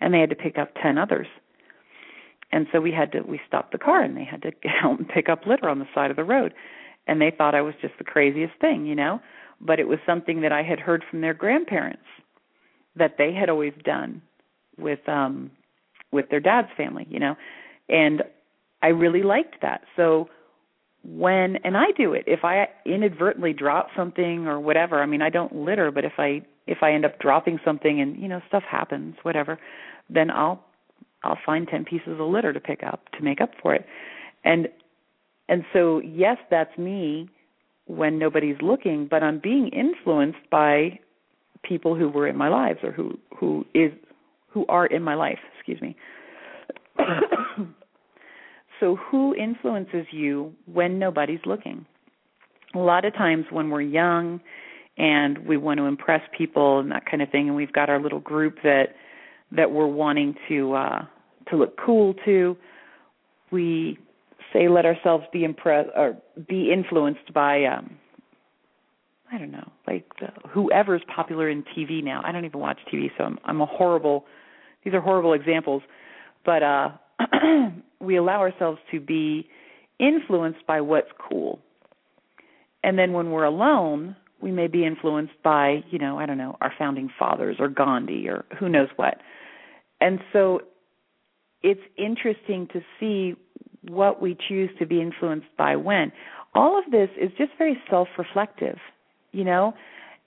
and 0.00 0.12
they 0.12 0.20
had 0.20 0.30
to 0.30 0.36
pick 0.36 0.58
up 0.58 0.72
10 0.82 0.98
others. 0.98 1.26
And 2.52 2.66
so 2.72 2.80
we 2.80 2.92
had 2.92 3.12
to 3.12 3.20
we 3.20 3.40
stopped 3.46 3.72
the 3.72 3.78
car 3.78 4.02
and 4.02 4.16
they 4.16 4.24
had 4.24 4.42
to 4.42 4.52
help 4.68 5.00
pick 5.08 5.28
up 5.28 5.46
litter 5.46 5.68
on 5.68 5.78
the 5.78 5.88
side 5.94 6.10
of 6.10 6.16
the 6.16 6.24
road. 6.24 6.54
And 7.06 7.20
they 7.20 7.30
thought 7.30 7.54
I 7.54 7.62
was 7.62 7.74
just 7.82 7.94
the 7.98 8.04
craziest 8.04 8.54
thing, 8.60 8.86
you 8.86 8.94
know, 8.94 9.20
but 9.60 9.78
it 9.78 9.88
was 9.88 9.98
something 10.06 10.40
that 10.40 10.52
I 10.52 10.62
had 10.62 10.80
heard 10.80 11.04
from 11.10 11.20
their 11.20 11.34
grandparents 11.34 12.02
that 12.96 13.16
they 13.18 13.32
had 13.32 13.50
always 13.50 13.74
done 13.84 14.22
with 14.78 15.06
um 15.08 15.50
with 16.12 16.30
their 16.30 16.40
dad's 16.40 16.68
family, 16.76 17.06
you 17.10 17.18
know. 17.18 17.36
And 17.88 18.22
I 18.82 18.88
really 18.88 19.22
liked 19.22 19.60
that. 19.62 19.82
So 19.96 20.28
when 21.04 21.56
and 21.64 21.76
I 21.76 21.86
do 21.96 22.14
it 22.14 22.24
if 22.26 22.44
I 22.44 22.66
inadvertently 22.86 23.52
drop 23.52 23.88
something 23.96 24.46
or 24.46 24.58
whatever. 24.58 25.02
I 25.02 25.06
mean, 25.06 25.22
I 25.22 25.30
don't 25.30 25.54
litter, 25.54 25.90
but 25.90 26.04
if 26.04 26.14
I 26.18 26.42
if 26.66 26.78
I 26.82 26.92
end 26.92 27.04
up 27.04 27.18
dropping 27.18 27.58
something 27.64 28.00
and 28.00 28.16
you 28.16 28.28
know 28.28 28.40
stuff 28.48 28.62
happens, 28.68 29.16
whatever, 29.22 29.58
then 30.08 30.30
I'll 30.30 30.64
I'll 31.22 31.38
find 31.44 31.68
10 31.68 31.84
pieces 31.84 32.08
of 32.08 32.20
litter 32.20 32.52
to 32.52 32.60
pick 32.60 32.82
up 32.82 33.10
to 33.18 33.22
make 33.22 33.40
up 33.40 33.50
for 33.62 33.74
it. 33.74 33.86
And 34.44 34.68
and 35.48 35.64
so 35.72 36.00
yes, 36.00 36.38
that's 36.50 36.76
me 36.78 37.28
when 37.86 38.18
nobody's 38.18 38.56
looking, 38.62 39.06
but 39.10 39.22
I'm 39.22 39.40
being 39.40 39.68
influenced 39.68 40.50
by 40.50 40.98
people 41.62 41.94
who 41.94 42.08
were 42.08 42.26
in 42.26 42.36
my 42.36 42.48
lives 42.48 42.80
or 42.82 42.92
who 42.92 43.18
who 43.36 43.66
is 43.74 43.92
who 44.48 44.64
are 44.68 44.86
in 44.86 45.02
my 45.02 45.14
life, 45.14 45.38
excuse 45.58 45.82
me. 45.82 45.96
so 48.80 48.96
who 48.96 49.34
influences 49.34 50.06
you 50.10 50.52
when 50.66 50.98
nobody's 50.98 51.40
looking? 51.46 51.86
A 52.74 52.78
lot 52.78 53.04
of 53.04 53.14
times 53.14 53.46
when 53.50 53.70
we're 53.70 53.82
young 53.82 54.40
and 54.96 55.38
we 55.46 55.56
want 55.56 55.78
to 55.78 55.84
impress 55.84 56.22
people 56.36 56.80
and 56.80 56.90
that 56.90 57.04
kind 57.06 57.22
of 57.22 57.30
thing 57.30 57.48
and 57.48 57.56
we've 57.56 57.72
got 57.72 57.88
our 57.88 58.00
little 58.00 58.20
group 58.20 58.56
that 58.62 58.94
that 59.52 59.70
we're 59.70 59.86
wanting 59.86 60.34
to 60.48 60.74
uh 60.74 61.04
to 61.50 61.56
look 61.56 61.78
cool 61.84 62.14
to 62.24 62.56
we 63.50 63.98
say 64.52 64.68
let 64.68 64.84
ourselves 64.86 65.24
be 65.32 65.44
impressed 65.44 65.90
or 65.96 66.16
be 66.48 66.72
influenced 66.72 67.32
by 67.32 67.64
um 67.64 67.98
I 69.32 69.38
don't 69.38 69.50
know, 69.50 69.72
like 69.88 70.04
the, 70.20 70.28
whoever's 70.50 71.02
popular 71.12 71.48
in 71.48 71.64
TV 71.76 72.04
now. 72.04 72.22
I 72.24 72.30
don't 72.30 72.44
even 72.44 72.60
watch 72.60 72.78
TV, 72.92 73.10
so 73.18 73.24
I'm 73.24 73.38
I'm 73.44 73.60
a 73.60 73.66
horrible 73.66 74.26
these 74.84 74.94
are 74.94 75.00
horrible 75.00 75.32
examples, 75.32 75.82
but 76.44 76.62
uh 76.62 76.90
we 78.00 78.16
allow 78.16 78.40
ourselves 78.40 78.78
to 78.90 79.00
be 79.00 79.48
influenced 79.98 80.66
by 80.66 80.80
what's 80.80 81.10
cool. 81.18 81.60
And 82.82 82.98
then 82.98 83.12
when 83.12 83.30
we're 83.30 83.44
alone, 83.44 84.16
we 84.40 84.52
may 84.52 84.66
be 84.66 84.84
influenced 84.84 85.42
by, 85.42 85.82
you 85.90 85.98
know, 85.98 86.18
I 86.18 86.26
don't 86.26 86.38
know, 86.38 86.56
our 86.60 86.72
founding 86.78 87.10
fathers 87.18 87.56
or 87.58 87.68
Gandhi 87.68 88.28
or 88.28 88.44
who 88.58 88.68
knows 88.68 88.88
what. 88.96 89.18
And 90.00 90.20
so 90.32 90.60
it's 91.62 91.80
interesting 91.96 92.68
to 92.74 92.82
see 93.00 93.36
what 93.88 94.20
we 94.20 94.36
choose 94.48 94.70
to 94.78 94.86
be 94.86 95.00
influenced 95.00 95.46
by 95.56 95.76
when. 95.76 96.12
All 96.54 96.78
of 96.78 96.90
this 96.90 97.08
is 97.20 97.30
just 97.38 97.52
very 97.58 97.80
self 97.88 98.08
reflective. 98.18 98.78
You 99.32 99.44
know, 99.44 99.74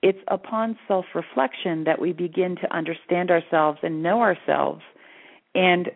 it's 0.01 0.19
upon 0.27 0.77
self 0.87 1.05
reflection 1.15 1.83
that 1.85 1.99
we 1.99 2.11
begin 2.11 2.55
to 2.57 2.75
understand 2.75 3.29
ourselves 3.31 3.79
and 3.83 4.03
know 4.03 4.21
ourselves. 4.21 4.81
And 5.55 5.91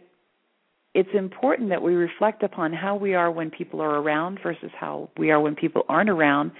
it's 0.93 1.09
important 1.13 1.69
that 1.69 1.81
we 1.81 1.93
reflect 1.93 2.43
upon 2.43 2.73
how 2.73 2.95
we 2.95 3.15
are 3.15 3.31
when 3.31 3.49
people 3.49 3.81
are 3.81 3.99
around 4.01 4.39
versus 4.43 4.71
how 4.77 5.09
we 5.17 5.31
are 5.31 5.39
when 5.39 5.55
people 5.55 5.83
aren't 5.87 6.09
around 6.09 6.51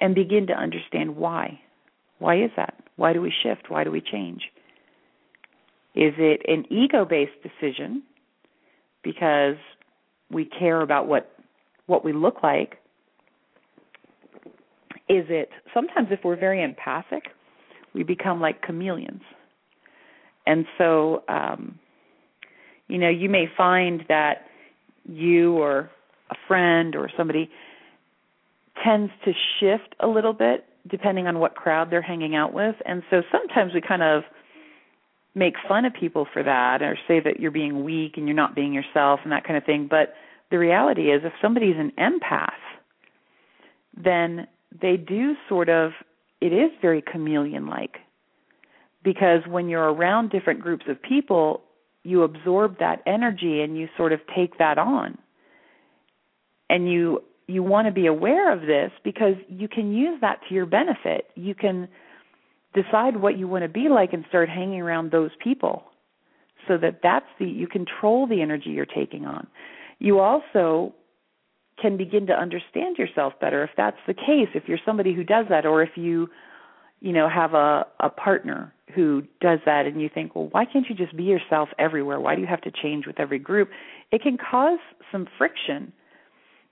and 0.00 0.14
begin 0.14 0.46
to 0.46 0.54
understand 0.54 1.16
why. 1.16 1.60
Why 2.18 2.42
is 2.42 2.50
that? 2.56 2.74
Why 2.96 3.12
do 3.12 3.20
we 3.20 3.32
shift? 3.42 3.68
Why 3.68 3.84
do 3.84 3.90
we 3.90 4.00
change? 4.00 4.42
Is 5.94 6.14
it 6.18 6.42
an 6.48 6.64
ego 6.70 7.04
based 7.04 7.32
decision 7.42 8.02
because 9.02 9.56
we 10.30 10.44
care 10.44 10.80
about 10.80 11.06
what 11.06 11.32
what 11.86 12.04
we 12.04 12.12
look 12.12 12.42
like? 12.42 12.78
Is 15.08 15.26
it 15.28 15.50
sometimes 15.72 16.08
if 16.10 16.20
we're 16.24 16.36
very 16.36 16.62
empathic, 16.62 17.24
we 17.94 18.02
become 18.02 18.40
like 18.40 18.62
chameleons. 18.62 19.22
And 20.46 20.66
so 20.78 21.22
um 21.28 21.78
you 22.88 22.98
know, 22.98 23.08
you 23.08 23.28
may 23.28 23.46
find 23.56 24.04
that 24.08 24.46
you 25.04 25.54
or 25.54 25.90
a 26.30 26.34
friend 26.48 26.96
or 26.96 27.10
somebody 27.16 27.50
tends 28.84 29.12
to 29.24 29.32
shift 29.58 29.94
a 30.00 30.06
little 30.06 30.32
bit 30.32 30.64
depending 30.88 31.26
on 31.26 31.38
what 31.38 31.56
crowd 31.56 31.90
they're 31.90 32.02
hanging 32.02 32.36
out 32.36 32.52
with. 32.52 32.76
And 32.84 33.02
so 33.10 33.22
sometimes 33.32 33.74
we 33.74 33.80
kind 33.80 34.02
of 34.02 34.22
make 35.34 35.54
fun 35.68 35.84
of 35.84 35.92
people 35.92 36.26
for 36.32 36.42
that 36.42 36.80
or 36.82 36.96
say 37.06 37.20
that 37.20 37.40
you're 37.40 37.50
being 37.50 37.84
weak 37.84 38.16
and 38.16 38.26
you're 38.26 38.36
not 38.36 38.54
being 38.54 38.72
yourself 38.72 39.20
and 39.22 39.32
that 39.32 39.44
kind 39.44 39.56
of 39.56 39.64
thing. 39.64 39.86
But 39.88 40.14
the 40.50 40.58
reality 40.58 41.10
is, 41.10 41.22
if 41.24 41.32
somebody's 41.42 41.76
an 41.76 41.92
empath, 41.98 42.50
then 43.96 44.46
they 44.80 44.96
do 44.96 45.34
sort 45.48 45.68
of, 45.68 45.92
it 46.40 46.52
is 46.52 46.70
very 46.80 47.02
chameleon 47.02 47.66
like. 47.66 47.96
Because 49.02 49.40
when 49.46 49.68
you're 49.68 49.92
around 49.92 50.30
different 50.30 50.60
groups 50.60 50.86
of 50.88 51.00
people, 51.02 51.62
you 52.06 52.22
absorb 52.22 52.78
that 52.78 53.02
energy 53.06 53.60
and 53.60 53.76
you 53.76 53.88
sort 53.96 54.12
of 54.12 54.20
take 54.34 54.58
that 54.58 54.78
on. 54.78 55.18
And 56.70 56.90
you 56.90 57.22
you 57.48 57.62
want 57.62 57.86
to 57.86 57.92
be 57.92 58.06
aware 58.06 58.52
of 58.52 58.62
this 58.62 58.90
because 59.04 59.34
you 59.48 59.68
can 59.68 59.92
use 59.92 60.20
that 60.20 60.40
to 60.48 60.54
your 60.54 60.66
benefit. 60.66 61.30
You 61.36 61.54
can 61.54 61.88
decide 62.74 63.16
what 63.16 63.38
you 63.38 63.46
want 63.46 63.62
to 63.62 63.68
be 63.68 63.88
like 63.88 64.12
and 64.12 64.24
start 64.28 64.48
hanging 64.48 64.80
around 64.80 65.10
those 65.10 65.30
people 65.42 65.84
so 66.66 66.76
that 66.78 67.00
that's 67.02 67.26
the 67.38 67.46
you 67.46 67.66
control 67.66 68.26
the 68.26 68.42
energy 68.42 68.70
you're 68.70 68.86
taking 68.86 69.26
on. 69.26 69.46
You 69.98 70.20
also 70.20 70.94
can 71.80 71.96
begin 71.96 72.26
to 72.26 72.32
understand 72.32 72.96
yourself 72.98 73.34
better 73.40 73.62
if 73.62 73.70
that's 73.76 73.98
the 74.06 74.14
case 74.14 74.48
if 74.54 74.64
you're 74.66 74.78
somebody 74.84 75.12
who 75.14 75.22
does 75.22 75.46
that 75.50 75.66
or 75.66 75.82
if 75.82 75.90
you 75.96 76.28
you 77.00 77.12
know 77.12 77.28
have 77.28 77.54
a 77.54 77.86
a 78.00 78.08
partner 78.08 78.72
who 78.94 79.22
does 79.40 79.58
that 79.66 79.86
and 79.86 80.00
you 80.00 80.08
think 80.12 80.34
well 80.34 80.48
why 80.52 80.64
can't 80.64 80.88
you 80.88 80.94
just 80.94 81.16
be 81.16 81.24
yourself 81.24 81.68
everywhere 81.78 82.20
why 82.20 82.34
do 82.34 82.40
you 82.40 82.46
have 82.46 82.60
to 82.60 82.70
change 82.70 83.06
with 83.06 83.18
every 83.18 83.38
group 83.38 83.70
it 84.12 84.22
can 84.22 84.38
cause 84.38 84.78
some 85.10 85.26
friction 85.38 85.92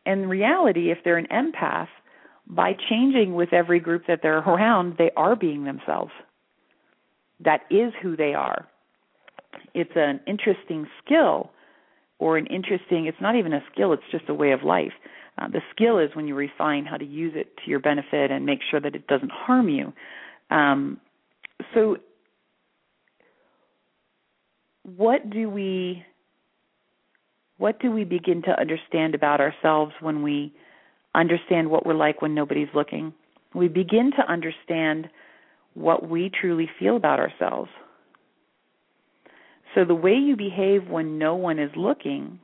in 0.07 0.29
reality, 0.29 0.91
if 0.91 0.99
they're 1.05 1.17
an 1.17 1.29
empath, 1.29 1.89
by 2.47 2.73
changing 2.91 3.35
with 3.35 3.53
every 3.53 3.81
group 3.81 4.05
that 4.07 4.21
they're 4.23 4.39
around, 4.39 4.97
they 4.99 5.11
are 5.17 5.35
being 5.35 5.65
themselves. 5.65 6.13
That 7.41 7.63
is 7.71 7.93
who 8.03 8.17
they 8.17 8.35
are. 8.35 8.67
It's 9.75 9.93
an 9.97 10.21
interesting 10.27 10.87
skill, 11.05 11.51
or 12.19 12.37
an 12.37 12.47
interesting, 12.47 13.07
it's 13.07 13.21
not 13.21 13.37
even 13.37 13.53
a 13.53 13.65
skill, 13.73 13.93
it's 13.93 14.03
just 14.11 14.29
a 14.29 14.35
way 14.35 14.53
of 14.53 14.63
life. 14.63 14.93
Uh, 15.39 15.49
the 15.49 15.63
skill 15.75 15.99
is 15.99 16.11
when 16.15 16.29
you 16.29 16.35
refine 16.35 16.85
how 16.85 16.97
to 16.97 17.05
use 17.05 17.33
it 17.35 17.57
to 17.57 17.71
your 17.71 17.81
benefit 17.81 18.31
and 18.31 18.47
make 18.47 18.61
sure 18.71 18.81
that 18.81 18.95
it 18.95 19.07
doesn't 19.07 19.33
harm 19.33 19.69
you. 19.69 19.93
Um, 20.51 21.01
so, 21.75 21.97
what 24.83 25.31
do 25.31 25.49
we 25.49 26.05
what 27.57 27.81
do 27.81 27.91
we 27.91 28.05
begin 28.05 28.43
to 28.43 28.61
understand 28.61 29.15
about 29.15 29.41
ourselves 29.41 29.93
when 30.01 30.23
we 30.23 30.53
understand 31.15 31.71
what 31.71 31.87
we're 31.87 31.95
like 31.95 32.21
when 32.21 32.35
nobody's 32.35 32.69
looking? 32.75 33.15
We 33.55 33.69
begin 33.69 34.11
to 34.19 34.31
understand 34.31 35.09
what 35.75 36.09
we 36.09 36.31
truly 36.41 36.69
feel 36.79 36.97
about 36.97 37.21
ourselves. 37.21 37.71
So, 39.75 39.85
the 39.85 39.95
way 39.95 40.15
you 40.15 40.37
behave 40.37 40.89
when 40.89 41.19
no 41.19 41.35
one 41.37 41.59
is 41.59 41.71
looking 41.77 42.41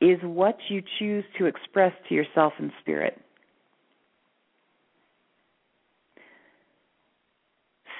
is 0.00 0.18
what 0.22 0.58
you 0.68 0.82
choose 0.98 1.24
to 1.38 1.46
express 1.46 1.92
to 2.08 2.14
yourself 2.14 2.52
in 2.58 2.70
spirit. 2.80 3.23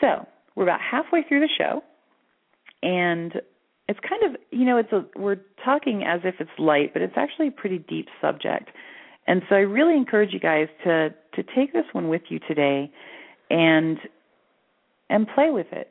So, 0.04 0.26
we're 0.54 0.64
about 0.64 0.80
halfway 0.80 1.22
through 1.22 1.40
the 1.40 1.48
show, 1.56 1.82
and 2.82 3.32
it's 3.88 3.98
kind 4.06 4.22
of 4.24 4.40
you 4.50 4.66
know 4.66 4.76
it's 4.76 4.92
a 4.92 5.04
we're 5.18 5.40
talking 5.64 6.04
as 6.06 6.20
if 6.24 6.34
it's 6.40 6.50
light 6.58 6.92
but 6.92 7.02
it's 7.02 7.14
actually 7.16 7.48
a 7.48 7.52
pretty 7.52 7.78
deep 7.78 8.08
subject. 8.20 8.70
And 9.26 9.42
so 9.48 9.56
i 9.56 9.60
really 9.60 9.96
encourage 9.96 10.32
you 10.32 10.40
guys 10.40 10.68
to 10.84 11.08
to 11.34 11.42
take 11.56 11.72
this 11.72 11.86
one 11.92 12.08
with 12.08 12.22
you 12.28 12.38
today 12.46 12.90
and 13.50 13.98
and 15.08 15.26
play 15.34 15.50
with 15.50 15.68
it. 15.72 15.90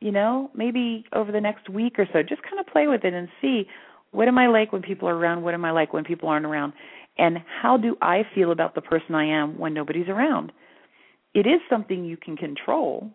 You 0.00 0.12
know 0.12 0.50
maybe 0.54 1.04
over 1.12 1.32
the 1.32 1.40
next 1.40 1.68
week 1.68 1.98
or 1.98 2.06
so 2.12 2.22
just 2.22 2.42
kind 2.42 2.60
of 2.60 2.66
play 2.66 2.86
with 2.86 3.04
it 3.04 3.14
and 3.14 3.28
see 3.40 3.66
what 4.12 4.28
am 4.28 4.38
i 4.38 4.46
like 4.46 4.72
when 4.72 4.80
people 4.80 5.08
are 5.08 5.16
around 5.16 5.42
what 5.42 5.54
am 5.54 5.64
i 5.64 5.72
like 5.72 5.92
when 5.92 6.04
people 6.04 6.28
aren't 6.28 6.46
around 6.46 6.72
and 7.18 7.38
how 7.60 7.76
do 7.76 7.96
i 8.00 8.22
feel 8.32 8.52
about 8.52 8.76
the 8.76 8.80
person 8.80 9.16
i 9.16 9.24
am 9.24 9.58
when 9.58 9.74
nobody's 9.74 10.08
around 10.08 10.52
it 11.38 11.46
is 11.46 11.60
something 11.70 12.04
you 12.04 12.16
can 12.16 12.36
control 12.36 13.10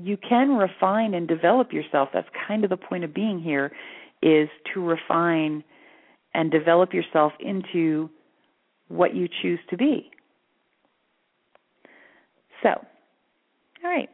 you 0.00 0.16
can 0.16 0.50
refine 0.50 1.14
and 1.14 1.26
develop 1.26 1.72
yourself. 1.72 2.10
That's 2.12 2.28
kind 2.46 2.64
of 2.64 2.70
the 2.70 2.76
point 2.76 3.04
of 3.04 3.12
being 3.12 3.40
here 3.40 3.72
is 4.22 4.48
to 4.72 4.84
refine 4.84 5.64
and 6.34 6.50
develop 6.50 6.92
yourself 6.92 7.32
into 7.40 8.08
what 8.88 9.14
you 9.14 9.28
choose 9.42 9.58
to 9.70 9.76
be. 9.76 10.10
So, 12.62 12.70
all 12.70 13.90
right. 13.90 14.08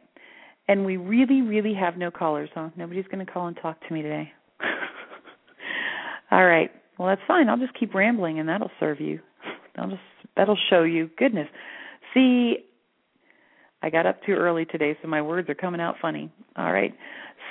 And 0.67 0.85
we 0.85 0.97
really, 0.97 1.41
really 1.41 1.75
have 1.75 1.97
no 1.97 2.09
callers, 2.09 2.49
huh? 2.55 2.69
Nobody's 2.75 3.05
going 3.05 3.23
to 3.23 3.31
call 3.31 3.47
and 3.47 3.57
talk 3.61 3.79
to 3.87 3.93
me 3.93 4.01
today. 4.01 4.31
all 6.31 6.45
right. 6.45 6.71
Well, 6.97 7.09
that's 7.09 7.21
fine. 7.27 7.49
I'll 7.49 7.57
just 7.57 7.77
keep 7.79 7.93
rambling, 7.93 8.39
and 8.39 8.49
that'll 8.49 8.71
serve 8.79 8.99
you. 8.99 9.19
I'll 9.77 9.89
just 9.89 10.01
that'll 10.35 10.57
show 10.69 10.83
you 10.83 11.09
goodness. 11.17 11.47
See, 12.15 12.55
I 13.83 13.91
got 13.91 14.07
up 14.07 14.23
too 14.23 14.31
early 14.31 14.65
today, 14.65 14.97
so 15.01 15.07
my 15.07 15.21
words 15.21 15.47
are 15.49 15.55
coming 15.55 15.79
out 15.79 15.97
funny. 16.01 16.31
All 16.55 16.73
right. 16.73 16.95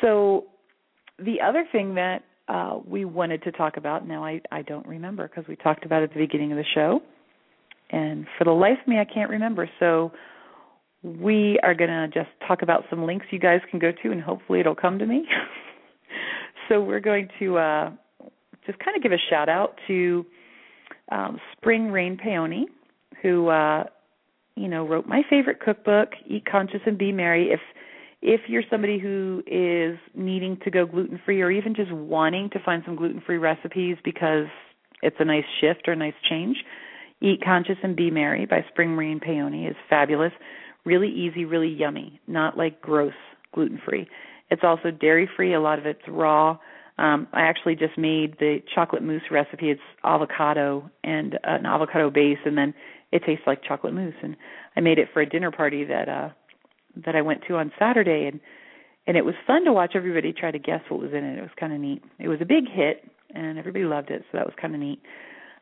So 0.01 0.47
the 1.19 1.41
other 1.47 1.65
thing 1.71 1.95
that 1.95 2.25
uh, 2.49 2.81
we 2.85 3.05
wanted 3.05 3.45
to 3.45 3.53
talk 3.53 3.77
about, 3.77 4.09
now 4.09 4.25
I, 4.25 4.41
I 4.51 4.63
don't 4.63 4.87
remember 4.87 5.29
because 5.29 5.47
we 5.47 5.55
talked 5.55 5.87
about 5.87 6.03
it 6.03 6.11
at 6.11 6.15
the 6.15 6.21
beginning 6.21 6.51
of 6.51 6.59
the 6.59 6.65
show, 6.75 7.01
and 7.91 8.27
for 8.37 8.45
the 8.45 8.51
life 8.51 8.79
of 8.83 8.89
me, 8.89 8.99
I 8.99 9.05
can't 9.05 9.31
remember. 9.31 9.71
So 9.79 10.11
we 11.05 11.61
are 11.63 11.75
going 11.75 11.91
to 11.91 12.09
just 12.09 12.31
talk 12.49 12.63
about 12.63 12.85
some 12.91 13.05
links 13.07 13.27
you 13.31 13.39
guys 13.39 13.61
can 13.71 13.79
go 13.79 13.93
to, 14.03 14.11
and 14.11 14.21
hopefully 14.21 14.61
it'll 14.61 14.75
come 14.75 14.99
to 14.99 15.07
me. 15.07 15.27
so 16.69 16.81
we're 16.81 17.01
going 17.01 17.29
to 17.39 17.59
uh, 17.59 17.91
just 18.67 18.79
kind 18.79 18.97
of 18.97 19.03
give 19.03 19.13
a 19.13 19.23
shout 19.31 19.49
out 19.49 19.79
to 19.87 20.27
um, 21.13 21.39
Spring 21.53 21.91
Rain 21.91 22.19
Peony, 22.23 22.67
who 23.23 23.49
uh, 23.49 23.85
you 24.57 24.69
know, 24.69 24.87
wrote 24.87 25.07
my 25.07 25.23
favorite 25.29 25.61
cookbook, 25.61 26.11
Eat 26.27 26.45
Conscious 26.51 26.81
and 26.87 26.99
Be 26.99 27.13
Merry. 27.13 27.51
If 27.51 27.61
if 28.23 28.41
you're 28.49 28.63
somebody 28.71 28.99
who 28.99 29.43
is 29.47 29.99
needing 30.15 30.57
to 30.65 30.71
go 30.71 30.87
gluten 30.87 31.21
free 31.27 31.43
or 31.43 31.51
even 31.51 31.75
just 31.75 31.93
wanting 31.93 32.49
to 32.51 32.59
find 32.65 32.83
some 32.87 32.97
gluten 32.97 33.21
free 33.21 33.37
recipes 33.37 33.99
because 34.03 34.47
it's 35.03 35.17
a 35.19 35.25
nice 35.27 35.45
shift 35.61 35.87
or 35.87 35.93
a 35.93 35.97
nice 35.97 36.15
change, 36.29 36.57
Eat 37.21 37.43
Conscious 37.45 37.77
and 37.83 37.95
Be 37.95 38.11
Merry 38.11 38.47
by 38.47 38.65
Spring 38.71 38.97
Rain 38.97 39.21
Peony 39.21 39.67
is 39.67 39.77
fabulous. 39.91 40.33
Really 40.87 41.11
easy, 41.11 41.45
really 41.45 41.69
yummy, 41.69 42.21
not 42.27 42.57
like 42.57 42.81
gross 42.81 43.13
gluten 43.53 43.81
free. 43.85 44.09
It's 44.51 44.63
also 44.65 44.91
dairy 44.91 45.29
free, 45.37 45.55
a 45.55 45.61
lot 45.61 45.79
of 45.79 45.87
it's 45.87 46.03
raw. 46.09 46.59
Um, 46.97 47.27
I 47.33 47.43
actually 47.43 47.75
just 47.75 47.99
made 47.99 48.39
the 48.39 48.63
chocolate 48.75 49.03
mousse 49.03 49.31
recipe. 49.31 49.71
It's 49.71 49.81
avocado 50.05 50.91
and 51.03 51.35
uh, 51.35 51.39
an 51.59 51.67
avocado 51.67 52.11
base, 52.11 52.39
and 52.45 52.57
then 52.57 52.73
it 53.15 53.23
tastes 53.25 53.45
like 53.47 53.63
chocolate 53.63 53.95
mousse 53.95 54.13
and 54.23 54.37
I 54.77 54.81
made 54.81 54.99
it 54.99 55.09
for 55.15 55.23
a 55.23 55.27
dinner 55.27 55.53
party 55.53 55.85
that 55.85 56.09
uh 56.09 56.31
that 57.07 57.17
I 57.17 57.23
went 57.23 57.41
to 57.49 57.57
on 57.57 57.73
Saturday 57.79 58.29
and 58.31 58.39
and 59.07 59.17
it 59.17 59.25
was 59.25 59.35
fun 59.47 59.65
to 59.65 59.73
watch 59.73 59.93
everybody 59.95 60.33
try 60.33 60.51
to 60.51 60.59
guess 60.59 60.81
what 60.89 61.01
was 61.01 61.13
in 61.13 61.23
it. 61.25 61.39
It 61.39 61.43
was 61.43 61.51
kind 61.61 61.75
of 61.75 61.81
neat. 61.81 62.03
It 62.19 62.29
was 62.29 62.41
a 62.41 62.45
big 62.45 62.65
hit 62.69 63.09
and 63.35 63.59
everybody 63.59 63.85
loved 63.85 64.11
it, 64.11 64.25
so 64.31 64.39
that 64.39 64.47
was 64.47 64.55
kind 64.61 64.75
of 64.75 64.81
neat. 64.81 65.01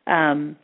Um 0.07 0.57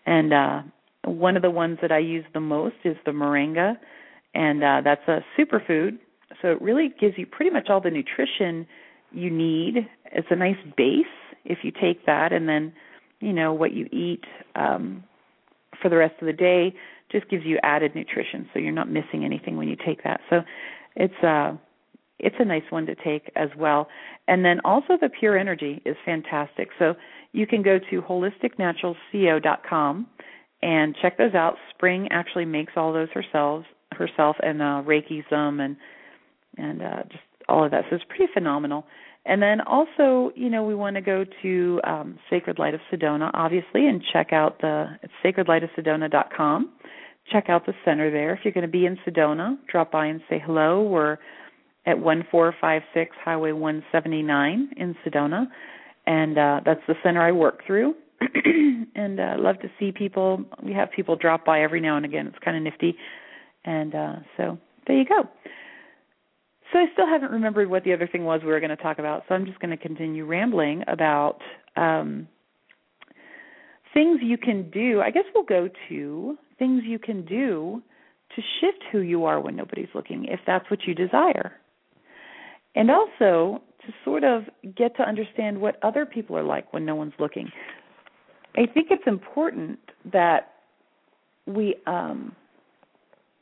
And 0.06 0.32
uh, 0.32 0.62
one 1.04 1.36
of 1.36 1.42
the 1.42 1.50
ones 1.50 1.78
that 1.82 1.92
I 1.92 1.98
use 1.98 2.24
the 2.32 2.40
most 2.40 2.76
is 2.84 2.96
the 3.04 3.12
moringa, 3.12 3.74
and 4.34 4.62
uh, 4.62 4.80
that's 4.84 5.06
a 5.08 5.24
superfood. 5.38 5.98
So 6.42 6.48
it 6.52 6.62
really 6.62 6.92
gives 7.00 7.14
you 7.16 7.26
pretty 7.26 7.50
much 7.50 7.68
all 7.68 7.80
the 7.80 7.90
nutrition 7.90 8.66
you 9.12 9.30
need. 9.30 9.88
It's 10.12 10.28
a 10.30 10.36
nice 10.36 10.56
base 10.76 11.06
if 11.44 11.58
you 11.62 11.72
take 11.72 12.06
that, 12.06 12.32
and 12.32 12.48
then 12.48 12.72
you 13.20 13.32
know 13.32 13.52
what 13.52 13.72
you 13.72 13.88
eat 13.92 14.24
um, 14.54 15.04
for 15.80 15.88
the 15.88 15.96
rest 15.96 16.14
of 16.20 16.26
the 16.26 16.32
day 16.32 16.74
just 17.10 17.28
gives 17.28 17.44
you 17.44 17.58
added 17.62 17.94
nutrition, 17.94 18.48
so 18.52 18.58
you're 18.58 18.72
not 18.72 18.90
missing 18.90 19.24
anything 19.24 19.56
when 19.56 19.68
you 19.68 19.76
take 19.84 20.02
that. 20.04 20.20
So 20.28 20.42
it's 20.96 21.14
uh 21.22 21.56
it's 22.18 22.36
a 22.40 22.44
nice 22.44 22.64
one 22.70 22.84
to 22.86 22.96
take 22.96 23.30
as 23.36 23.48
well. 23.56 23.86
And 24.26 24.44
then 24.44 24.60
also 24.64 24.98
the 25.00 25.08
pure 25.08 25.38
energy 25.38 25.80
is 25.84 25.96
fantastic. 26.04 26.70
So 26.76 26.96
you 27.32 27.46
can 27.46 27.62
go 27.62 27.78
to 27.78 28.02
holisticnaturalco.com 28.02 30.06
and 30.60 30.96
check 31.00 31.16
those 31.16 31.34
out. 31.34 31.54
Spring 31.70 32.08
actually 32.10 32.44
makes 32.44 32.72
all 32.76 32.92
those 32.92 33.08
herself 33.14 33.64
herself 33.92 34.36
and 34.42 34.60
uh 34.60 34.82
Reiki's 34.86 35.24
them 35.30 35.60
and 35.60 35.76
and 36.56 36.82
uh 36.82 37.02
just 37.04 37.22
all 37.48 37.64
of 37.64 37.70
that. 37.70 37.84
So 37.88 37.96
it's 37.96 38.04
pretty 38.08 38.30
phenomenal. 38.34 38.84
And 39.26 39.42
then 39.42 39.60
also, 39.60 40.32
you 40.34 40.48
know, 40.48 40.64
we 40.64 40.74
want 40.74 40.96
to 40.96 41.02
go 41.02 41.24
to 41.42 41.80
um, 41.84 42.18
Sacred 42.30 42.58
Light 42.58 42.74
of 42.74 42.80
Sedona, 42.90 43.30
obviously, 43.34 43.86
and 43.86 44.02
check 44.12 44.32
out 44.32 44.60
the 44.60 44.86
it's 45.02 45.12
sacredlightofsedona.com. 45.24 46.72
Check 47.30 47.50
out 47.50 47.66
the 47.66 47.74
center 47.84 48.10
there. 48.10 48.32
If 48.32 48.40
you're 48.44 48.54
going 48.54 48.62
to 48.62 48.72
be 48.72 48.86
in 48.86 48.96
Sedona, 49.06 49.58
drop 49.70 49.92
by 49.92 50.06
and 50.06 50.22
say 50.30 50.42
hello. 50.44 50.82
We're 50.82 51.18
at 51.84 51.98
1456 51.98 53.16
Highway 53.22 53.52
179 53.52 54.70
in 54.76 54.96
Sedona, 55.04 55.46
and 56.06 56.38
uh, 56.38 56.60
that's 56.64 56.80
the 56.88 56.94
center 57.02 57.20
I 57.20 57.32
work 57.32 57.60
through. 57.66 57.94
and 58.94 59.20
uh, 59.20 59.34
love 59.38 59.60
to 59.60 59.70
see 59.78 59.92
people. 59.92 60.44
We 60.62 60.72
have 60.72 60.90
people 60.90 61.16
drop 61.16 61.44
by 61.44 61.62
every 61.62 61.80
now 61.80 61.96
and 61.96 62.04
again. 62.04 62.26
It's 62.26 62.38
kind 62.44 62.56
of 62.56 62.62
nifty, 62.62 62.96
and 63.64 63.94
uh, 63.94 64.16
so 64.36 64.58
there 64.86 64.96
you 64.96 65.04
go. 65.04 65.28
So 66.72 66.78
I 66.78 66.86
still 66.92 67.06
haven't 67.06 67.30
remembered 67.30 67.70
what 67.70 67.84
the 67.84 67.92
other 67.92 68.06
thing 68.06 68.24
was 68.24 68.40
we 68.42 68.48
were 68.48 68.60
going 68.60 68.70
to 68.70 68.76
talk 68.76 68.98
about. 68.98 69.24
So 69.28 69.34
I'm 69.34 69.46
just 69.46 69.58
going 69.60 69.70
to 69.70 69.76
continue 69.76 70.26
rambling 70.26 70.84
about 70.86 71.38
um, 71.76 72.28
things 73.94 74.20
you 74.22 74.36
can 74.36 74.70
do. 74.70 75.00
I 75.00 75.10
guess 75.10 75.24
we'll 75.34 75.44
go 75.44 75.68
to 75.88 76.38
things 76.58 76.82
you 76.84 76.98
can 76.98 77.24
do 77.24 77.82
to 78.36 78.42
shift 78.60 78.84
who 78.92 78.98
you 78.98 79.24
are 79.24 79.40
when 79.40 79.56
nobody's 79.56 79.88
looking, 79.94 80.26
if 80.26 80.40
that's 80.46 80.68
what 80.70 80.80
you 80.86 80.94
desire. 80.94 81.52
And 82.74 82.90
also 82.90 83.62
to 83.86 83.92
sort 84.04 84.24
of 84.24 84.42
get 84.76 84.96
to 84.96 85.02
understand 85.02 85.60
what 85.60 85.82
other 85.82 86.04
people 86.04 86.36
are 86.36 86.42
like 86.42 86.72
when 86.72 86.84
no 86.84 86.94
one's 86.94 87.14
looking. 87.18 87.50
I 88.56 88.66
think 88.66 88.88
it's 88.90 89.06
important 89.06 89.78
that 90.12 90.52
we 91.46 91.76
um, 91.86 92.34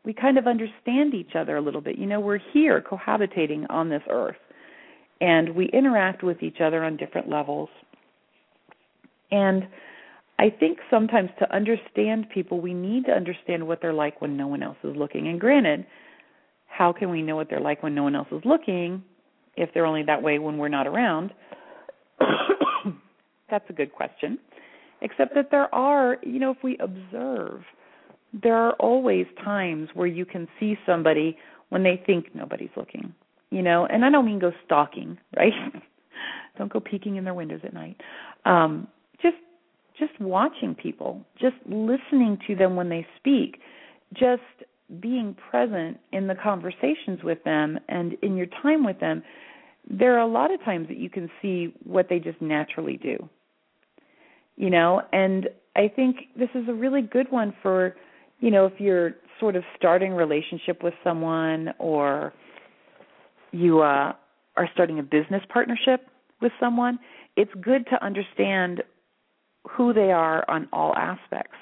we 0.06 0.14
kind 0.14 0.38
of 0.38 0.46
understand 0.46 1.14
each 1.14 1.34
other 1.34 1.56
a 1.56 1.60
little 1.60 1.80
bit. 1.80 1.98
You 1.98 2.06
know, 2.06 2.20
we're 2.20 2.38
here 2.52 2.80
cohabitating 2.80 3.66
on 3.68 3.90
this 3.90 4.02
earth, 4.08 4.36
and 5.20 5.54
we 5.54 5.66
interact 5.72 6.22
with 6.22 6.44
each 6.44 6.60
other 6.60 6.84
on 6.84 6.96
different 6.96 7.28
levels. 7.28 7.68
And 9.32 9.66
I 10.38 10.48
think 10.48 10.78
sometimes 10.88 11.30
to 11.40 11.52
understand 11.52 12.28
people, 12.32 12.60
we 12.60 12.72
need 12.72 13.06
to 13.06 13.12
understand 13.12 13.66
what 13.66 13.82
they're 13.82 13.92
like 13.92 14.20
when 14.22 14.36
no 14.36 14.46
one 14.46 14.62
else 14.62 14.76
is 14.84 14.94
looking. 14.94 15.26
And 15.26 15.40
granted, 15.40 15.84
how 16.68 16.92
can 16.92 17.10
we 17.10 17.20
know 17.20 17.34
what 17.34 17.50
they're 17.50 17.60
like 17.60 17.82
when 17.82 17.96
no 17.96 18.04
one 18.04 18.14
else 18.14 18.28
is 18.30 18.42
looking 18.44 19.02
if 19.56 19.70
they're 19.74 19.86
only 19.86 20.04
that 20.04 20.22
way 20.22 20.38
when 20.38 20.56
we're 20.56 20.68
not 20.68 20.86
around? 20.86 21.32
That's 23.50 23.68
a 23.68 23.72
good 23.72 23.92
question. 23.92 24.38
Except 25.02 25.34
that 25.34 25.50
there 25.50 25.74
are, 25.74 26.18
you 26.22 26.38
know, 26.38 26.52
if 26.52 26.58
we 26.62 26.78
observe 26.78 27.62
there 28.32 28.56
are 28.56 28.72
always 28.74 29.26
times 29.42 29.88
where 29.94 30.06
you 30.06 30.24
can 30.24 30.48
see 30.58 30.76
somebody 30.84 31.36
when 31.68 31.82
they 31.82 32.00
think 32.06 32.34
nobody's 32.34 32.70
looking 32.76 33.14
you 33.50 33.62
know? 33.62 33.86
And 33.86 34.04
i 34.04 34.10
don't 34.10 34.26
mean 34.26 34.38
go 34.38 34.52
stalking 34.64 35.18
right? 35.36 35.52
Don't 36.58 36.72
go 36.72 36.80
peeking 36.80 37.16
in 37.16 37.24
their 37.24 37.34
windows 37.34 37.60
at 37.64 37.74
night. 37.74 38.00
Um 38.44 38.88
just 39.22 39.36
just 39.98 40.18
watching 40.20 40.74
people 40.74 41.22
just 41.40 41.56
listening 41.66 42.38
to 42.46 42.54
them 42.54 42.76
when 42.76 42.88
they 42.88 43.06
speak 43.16 43.60
just 44.12 44.42
being 45.00 45.36
present 45.50 45.98
in 46.12 46.28
the 46.28 46.34
conversations 46.34 47.22
with 47.24 47.42
them 47.44 47.78
and 47.88 48.12
in 48.22 48.36
your 48.36 48.46
time 48.62 48.84
with 48.84 49.00
them 49.00 49.22
there 49.88 50.14
are 50.14 50.20
a 50.20 50.26
lot 50.26 50.52
of 50.52 50.62
times 50.64 50.88
that 50.88 50.96
you 50.96 51.08
can 51.08 51.30
see 51.40 51.72
what 51.84 52.08
they 52.08 52.18
just 52.18 52.40
naturally 52.40 52.96
do 52.96 53.28
you 54.56 54.70
know? 54.70 55.02
And 55.12 55.48
i 55.76 55.88
think 55.88 56.16
this 56.36 56.50
is 56.54 56.68
a 56.68 56.74
really 56.74 57.02
good 57.02 57.30
one 57.30 57.54
for 57.62 57.96
you 58.40 58.50
know, 58.50 58.66
if 58.66 58.74
you're 58.78 59.12
sort 59.40 59.56
of 59.56 59.64
starting 59.76 60.12
a 60.12 60.16
relationship 60.16 60.82
with 60.82 60.94
someone 61.02 61.70
or 61.78 62.32
you 63.52 63.80
uh, 63.80 64.12
are 64.56 64.68
starting 64.72 64.98
a 64.98 65.02
business 65.02 65.42
partnership 65.48 66.06
with 66.40 66.52
someone, 66.60 66.98
it's 67.36 67.52
good 67.60 67.86
to 67.90 68.04
understand 68.04 68.82
who 69.68 69.92
they 69.92 70.12
are 70.12 70.48
on 70.48 70.68
all 70.72 70.94
aspects. 70.94 71.56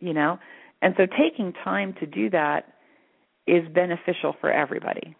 You 0.00 0.14
know? 0.14 0.38
And 0.80 0.94
so 0.96 1.06
taking 1.06 1.52
time 1.64 1.94
to 2.00 2.06
do 2.06 2.30
that 2.30 2.72
is 3.46 3.62
beneficial 3.74 4.36
for 4.40 4.52
everybody. 4.52 5.16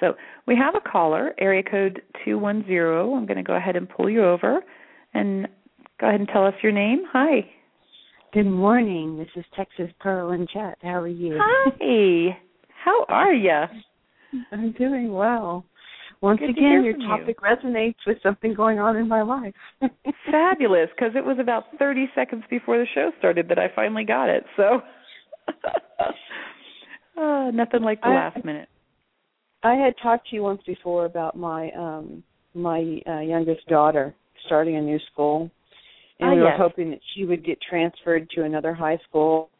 So 0.00 0.14
we 0.46 0.56
have 0.56 0.74
a 0.74 0.80
caller, 0.80 1.34
area 1.38 1.62
code 1.62 2.02
210. 2.24 2.76
I'm 3.16 3.26
going 3.26 3.36
to 3.36 3.42
go 3.42 3.54
ahead 3.54 3.76
and 3.76 3.88
pull 3.88 4.08
you 4.08 4.24
over 4.24 4.60
and 5.12 5.48
go 6.00 6.08
ahead 6.08 6.20
and 6.20 6.28
tell 6.28 6.46
us 6.46 6.54
your 6.62 6.72
name. 6.72 7.04
Hi. 7.12 7.50
Good 8.34 8.44
morning. 8.44 9.16
This 9.16 9.28
is 9.36 9.44
Texas 9.56 9.90
Pearl 10.00 10.32
and 10.32 10.46
Chat. 10.50 10.76
How 10.82 11.00
are 11.00 11.08
you? 11.08 11.38
Hi. 11.40 12.38
How 12.84 13.06
are 13.08 13.32
you? 13.32 13.62
I'm 14.52 14.72
doing 14.72 15.14
well. 15.14 15.64
Once 16.20 16.40
Good 16.40 16.50
again, 16.50 16.84
your 16.84 16.98
you. 16.98 17.06
topic 17.06 17.38
resonates 17.40 17.96
with 18.06 18.18
something 18.22 18.52
going 18.52 18.78
on 18.80 18.96
in 18.96 19.08
my 19.08 19.22
life. 19.22 19.54
Fabulous, 20.30 20.90
because 20.94 21.14
it 21.16 21.24
was 21.24 21.38
about 21.40 21.64
30 21.78 22.10
seconds 22.14 22.44
before 22.50 22.76
the 22.76 22.84
show 22.94 23.12
started 23.18 23.48
that 23.48 23.58
I 23.58 23.68
finally 23.74 24.04
got 24.04 24.28
it. 24.28 24.44
So, 24.58 24.82
uh, 27.18 27.50
nothing 27.50 27.80
like 27.82 28.02
the 28.02 28.08
I, 28.08 28.14
last 28.14 28.44
minute. 28.44 28.68
I 29.62 29.72
had 29.72 29.94
talked 30.02 30.28
to 30.28 30.36
you 30.36 30.42
once 30.42 30.60
before 30.66 31.06
about 31.06 31.34
my 31.34 31.70
um 31.70 32.22
my 32.52 33.00
uh, 33.08 33.20
youngest 33.20 33.66
daughter 33.68 34.14
starting 34.44 34.76
a 34.76 34.82
new 34.82 34.98
school 35.12 35.50
and 36.20 36.30
Ah, 36.30 36.34
we 36.34 36.40
were 36.40 36.48
yes. 36.48 36.58
hoping 36.58 36.90
that 36.90 37.00
she 37.14 37.24
would 37.24 37.44
get 37.44 37.58
transferred 37.60 38.28
to 38.30 38.44
another 38.44 38.74
high 38.74 38.98
school. 39.08 39.50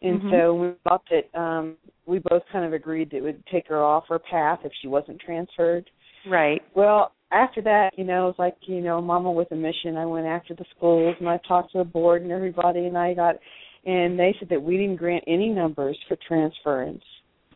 And 0.00 0.22
Mhm. 0.22 0.30
so 0.30 0.54
we 0.54 0.72
thought 0.84 1.02
that 1.10 1.34
um 1.38 1.76
we 2.06 2.20
both 2.20 2.42
kind 2.50 2.64
of 2.64 2.72
agreed 2.72 3.10
that 3.10 3.18
it 3.18 3.22
would 3.22 3.44
take 3.46 3.66
her 3.68 3.82
off 3.82 4.08
her 4.08 4.18
path 4.18 4.60
if 4.64 4.72
she 4.80 4.88
wasn't 4.88 5.20
transferred. 5.20 5.90
Right. 6.26 6.62
Well, 6.74 7.12
after 7.30 7.60
that, 7.62 7.98
you 7.98 8.04
know, 8.04 8.24
it 8.24 8.28
was 8.28 8.38
like, 8.38 8.56
you 8.62 8.80
know, 8.80 9.02
mama 9.02 9.30
with 9.30 9.52
a 9.52 9.56
mission. 9.56 9.98
I 9.98 10.06
went 10.06 10.26
after 10.26 10.54
the 10.54 10.64
schools 10.76 11.14
and 11.18 11.28
I 11.28 11.36
talked 11.38 11.72
to 11.72 11.78
the 11.78 11.84
board 11.84 12.22
and 12.22 12.32
everybody 12.32 12.86
and 12.86 12.96
I 12.96 13.14
got 13.14 13.36
and 13.84 14.18
they 14.18 14.34
said 14.38 14.48
that 14.48 14.62
we 14.62 14.76
didn't 14.76 14.96
grant 14.96 15.24
any 15.26 15.48
numbers 15.50 15.98
for 16.08 16.16
transference. 16.26 17.04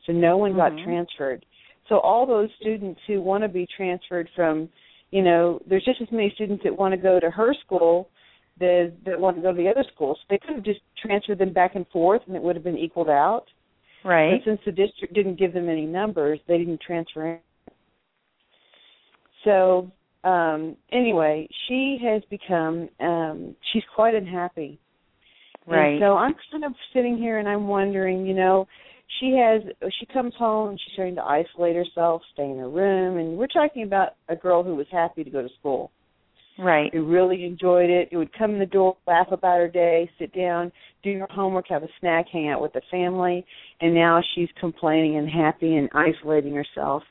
So 0.06 0.12
no 0.12 0.36
one 0.36 0.54
got 0.54 0.72
Mhm. 0.72 0.84
transferred. 0.84 1.46
So 1.88 1.98
all 1.98 2.26
those 2.26 2.52
students 2.60 3.00
who 3.06 3.20
want 3.20 3.42
to 3.42 3.48
be 3.48 3.66
transferred 3.66 4.28
from, 4.30 4.68
you 5.10 5.22
know, 5.22 5.60
there's 5.66 5.84
just 5.84 6.00
as 6.00 6.10
many 6.10 6.30
students 6.30 6.62
that 6.64 6.76
want 6.76 6.92
to 6.92 6.96
go 6.96 7.18
to 7.20 7.30
her 7.30 7.54
school 7.54 8.08
that 8.62 8.92
that 9.04 9.20
want 9.20 9.36
to 9.36 9.42
go 9.42 9.50
to 9.50 9.56
the 9.56 9.68
other 9.68 9.84
schools. 9.92 10.18
They 10.30 10.38
could 10.38 10.54
have 10.54 10.64
just 10.64 10.80
transferred 11.00 11.38
them 11.38 11.52
back 11.52 11.74
and 11.74 11.86
forth 11.88 12.22
and 12.26 12.36
it 12.36 12.42
would 12.42 12.56
have 12.56 12.64
been 12.64 12.78
equaled 12.78 13.10
out. 13.10 13.44
Right. 14.04 14.32
And 14.32 14.40
since 14.44 14.60
the 14.64 14.72
district 14.72 15.14
didn't 15.14 15.38
give 15.38 15.52
them 15.52 15.68
any 15.68 15.84
numbers, 15.84 16.38
they 16.48 16.58
didn't 16.58 16.80
transfer 16.80 17.34
in. 17.34 17.38
So 19.44 19.90
um 20.24 20.76
anyway, 20.92 21.48
she 21.66 21.98
has 22.04 22.22
become 22.30 22.88
um 23.00 23.56
she's 23.72 23.82
quite 23.94 24.14
unhappy. 24.14 24.78
Right. 25.66 25.94
And 25.94 26.00
so 26.00 26.16
I'm 26.16 26.34
kind 26.50 26.64
of 26.64 26.72
sitting 26.94 27.18
here 27.18 27.38
and 27.38 27.48
I'm 27.48 27.66
wondering, 27.66 28.26
you 28.26 28.34
know, 28.34 28.66
she 29.18 29.36
has 29.36 29.62
she 29.98 30.06
comes 30.06 30.34
home 30.38 30.70
and 30.70 30.80
she's 30.80 30.92
starting 30.92 31.16
to 31.16 31.24
isolate 31.24 31.74
herself, 31.74 32.22
stay 32.32 32.48
in 32.48 32.58
her 32.58 32.70
room 32.70 33.18
and 33.18 33.36
we're 33.36 33.48
talking 33.48 33.82
about 33.82 34.10
a 34.28 34.36
girl 34.36 34.62
who 34.62 34.76
was 34.76 34.86
happy 34.92 35.24
to 35.24 35.30
go 35.30 35.42
to 35.42 35.48
school. 35.58 35.90
Right. 36.62 36.92
Who 36.92 37.04
really 37.04 37.44
enjoyed 37.44 37.90
it. 37.90 38.08
Who 38.10 38.18
would 38.18 38.36
come 38.36 38.52
in 38.52 38.58
the 38.58 38.66
door, 38.66 38.96
laugh 39.06 39.28
about 39.30 39.58
her 39.58 39.68
day, 39.68 40.10
sit 40.18 40.34
down, 40.34 40.72
do 41.02 41.18
her 41.18 41.26
homework, 41.30 41.68
have 41.68 41.82
a 41.82 41.88
snack, 42.00 42.26
hang 42.32 42.48
out 42.48 42.60
with 42.62 42.72
the 42.72 42.82
family, 42.90 43.44
and 43.80 43.94
now 43.94 44.20
she's 44.34 44.48
complaining 44.60 45.16
and 45.16 45.28
happy 45.28 45.76
and 45.76 45.88
isolating 45.94 46.54
herself. 46.54 47.02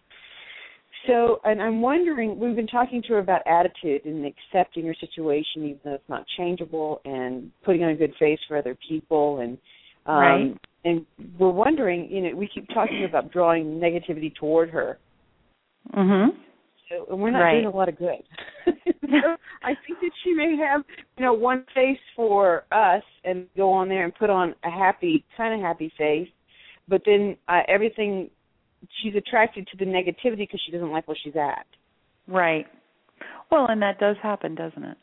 So, 1.07 1.39
and 1.45 1.61
I'm 1.61 1.81
wondering, 1.81 2.37
we've 2.39 2.55
been 2.55 2.67
talking 2.67 3.01
to 3.03 3.13
her 3.13 3.19
about 3.19 3.41
attitude 3.47 4.05
and 4.05 4.25
accepting 4.25 4.85
her 4.85 4.95
situation, 4.99 5.63
even 5.63 5.79
though 5.83 5.93
it's 5.95 6.09
not 6.09 6.25
changeable, 6.37 7.01
and 7.05 7.51
putting 7.63 7.83
on 7.83 7.89
a 7.89 7.95
good 7.95 8.13
face 8.19 8.39
for 8.47 8.57
other 8.57 8.77
people, 8.87 9.39
and 9.39 9.57
um, 10.05 10.17
right. 10.17 10.57
and 10.83 11.05
we're 11.39 11.51
wondering, 11.51 12.09
you 12.09 12.21
know, 12.21 12.35
we 12.35 12.47
keep 12.47 12.67
talking 12.69 13.05
about 13.07 13.31
drawing 13.31 13.79
negativity 13.79 14.33
toward 14.35 14.69
her. 14.69 14.97
Mhm. 15.95 16.29
So, 16.89 17.05
and 17.09 17.21
we're 17.21 17.31
not 17.31 17.39
Right. 17.39 17.61
doing 17.61 17.73
a 17.73 17.75
lot 17.75 17.89
of 17.89 17.97
good. 17.97 18.23
I 19.63 19.73
think 19.85 19.99
that 20.01 20.11
she 20.23 20.33
may 20.33 20.55
have, 20.57 20.83
you 21.17 21.25
know, 21.25 21.33
one 21.33 21.65
face 21.73 21.99
for 22.15 22.63
us 22.71 23.03
and 23.23 23.47
go 23.55 23.71
on 23.71 23.89
there 23.89 24.03
and 24.03 24.13
put 24.13 24.29
on 24.29 24.55
a 24.63 24.69
happy, 24.69 25.25
kind 25.37 25.53
of 25.53 25.61
happy 25.61 25.91
face, 25.97 26.29
but 26.87 27.01
then 27.05 27.37
uh, 27.47 27.61
everything 27.67 28.29
she's 29.01 29.15
attracted 29.15 29.67
to 29.67 29.77
the 29.77 29.85
negativity 29.85 30.39
because 30.39 30.61
she 30.65 30.71
doesn't 30.71 30.91
like 30.91 31.07
where 31.07 31.17
she's 31.23 31.35
at. 31.35 31.65
Right. 32.27 32.65
Well, 33.51 33.67
and 33.69 33.81
that 33.81 33.99
does 33.99 34.15
happen, 34.21 34.55
doesn't 34.55 34.83
it? 34.83 34.97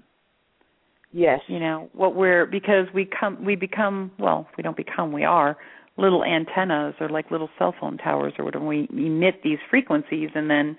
Yes. 1.12 1.40
You 1.46 1.59
know, 1.59 1.88
what 1.92 2.14
we're 2.14 2.46
because 2.46 2.86
we 2.94 3.09
come 3.18 3.44
we 3.44 3.56
become 3.56 4.11
well, 4.18 4.46
we 4.56 4.62
don't 4.62 4.76
become, 4.76 5.12
we 5.12 5.24
are 5.24 5.56
little 5.96 6.22
antennas 6.24 6.94
or 7.00 7.09
like 7.09 7.30
little 7.30 7.48
cell 7.59 7.74
phone 7.78 7.98
towers 7.98 8.32
or 8.38 8.44
whatever. 8.44 8.64
We 8.64 8.88
emit 8.90 9.42
these 9.42 9.59
frequencies 9.70 10.30
and 10.34 10.50
then 10.50 10.76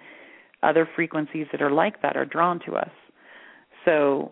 other 0.61 0.87
frequencies 0.95 1.47
that 1.51 1.61
are 1.61 1.71
like 1.71 2.01
that 2.01 2.15
are 2.15 2.25
drawn 2.25 2.59
to 2.65 2.75
us. 2.75 2.89
So 3.85 4.31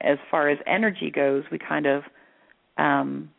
as 0.00 0.18
far 0.30 0.48
as 0.48 0.58
energy 0.66 1.10
goes, 1.10 1.44
we 1.50 1.58
kind 1.58 1.86
of 1.86 2.02
um 2.78 3.30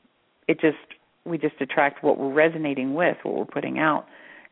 it 0.48 0.60
just 0.60 0.78
we 1.26 1.38
just 1.38 1.56
attract 1.62 2.04
what 2.04 2.18
we're 2.18 2.34
resonating 2.34 2.94
with, 2.94 3.18
what 3.24 3.36
we're 3.36 3.46
putting 3.46 3.80
out. 3.80 4.06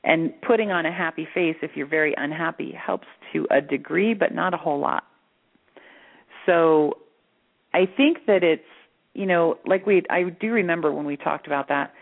And 0.03 0.33
putting 0.41 0.71
on 0.71 0.85
a 0.85 0.91
happy 0.91 1.27
face 1.31 1.57
if 1.61 1.71
you're 1.75 1.85
very 1.85 2.15
unhappy 2.17 2.71
helps 2.71 3.07
to 3.33 3.45
a 3.51 3.61
degree 3.61 4.13
but 4.13 4.33
not 4.33 4.53
a 4.53 4.57
whole 4.57 4.79
lot. 4.79 5.03
So 6.45 6.97
I 7.73 7.85
think 7.85 8.25
that 8.25 8.43
it's 8.43 8.63
you 9.13 9.25
know 9.25 9.57
like 9.65 9.85
we 9.85 10.03
I 10.09 10.23
do 10.23 10.51
remember 10.51 10.91
when 10.91 11.05
we 11.05 11.17
talked 11.17 11.45
about 11.45 11.67
that 11.69 11.93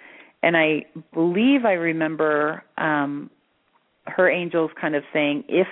and 0.41 0.55
I 0.55 0.85
believe 1.13 1.65
I 1.65 1.73
remember 1.73 2.63
um 2.77 3.29
her 4.07 4.29
angels 4.29 4.71
kind 4.79 4.95
of 4.95 5.03
saying 5.13 5.43
if 5.47 5.67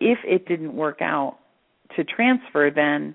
if 0.00 0.18
it 0.24 0.46
didn't 0.46 0.74
work 0.74 1.00
out 1.00 1.38
to 1.96 2.04
transfer 2.04 2.70
then 2.74 3.14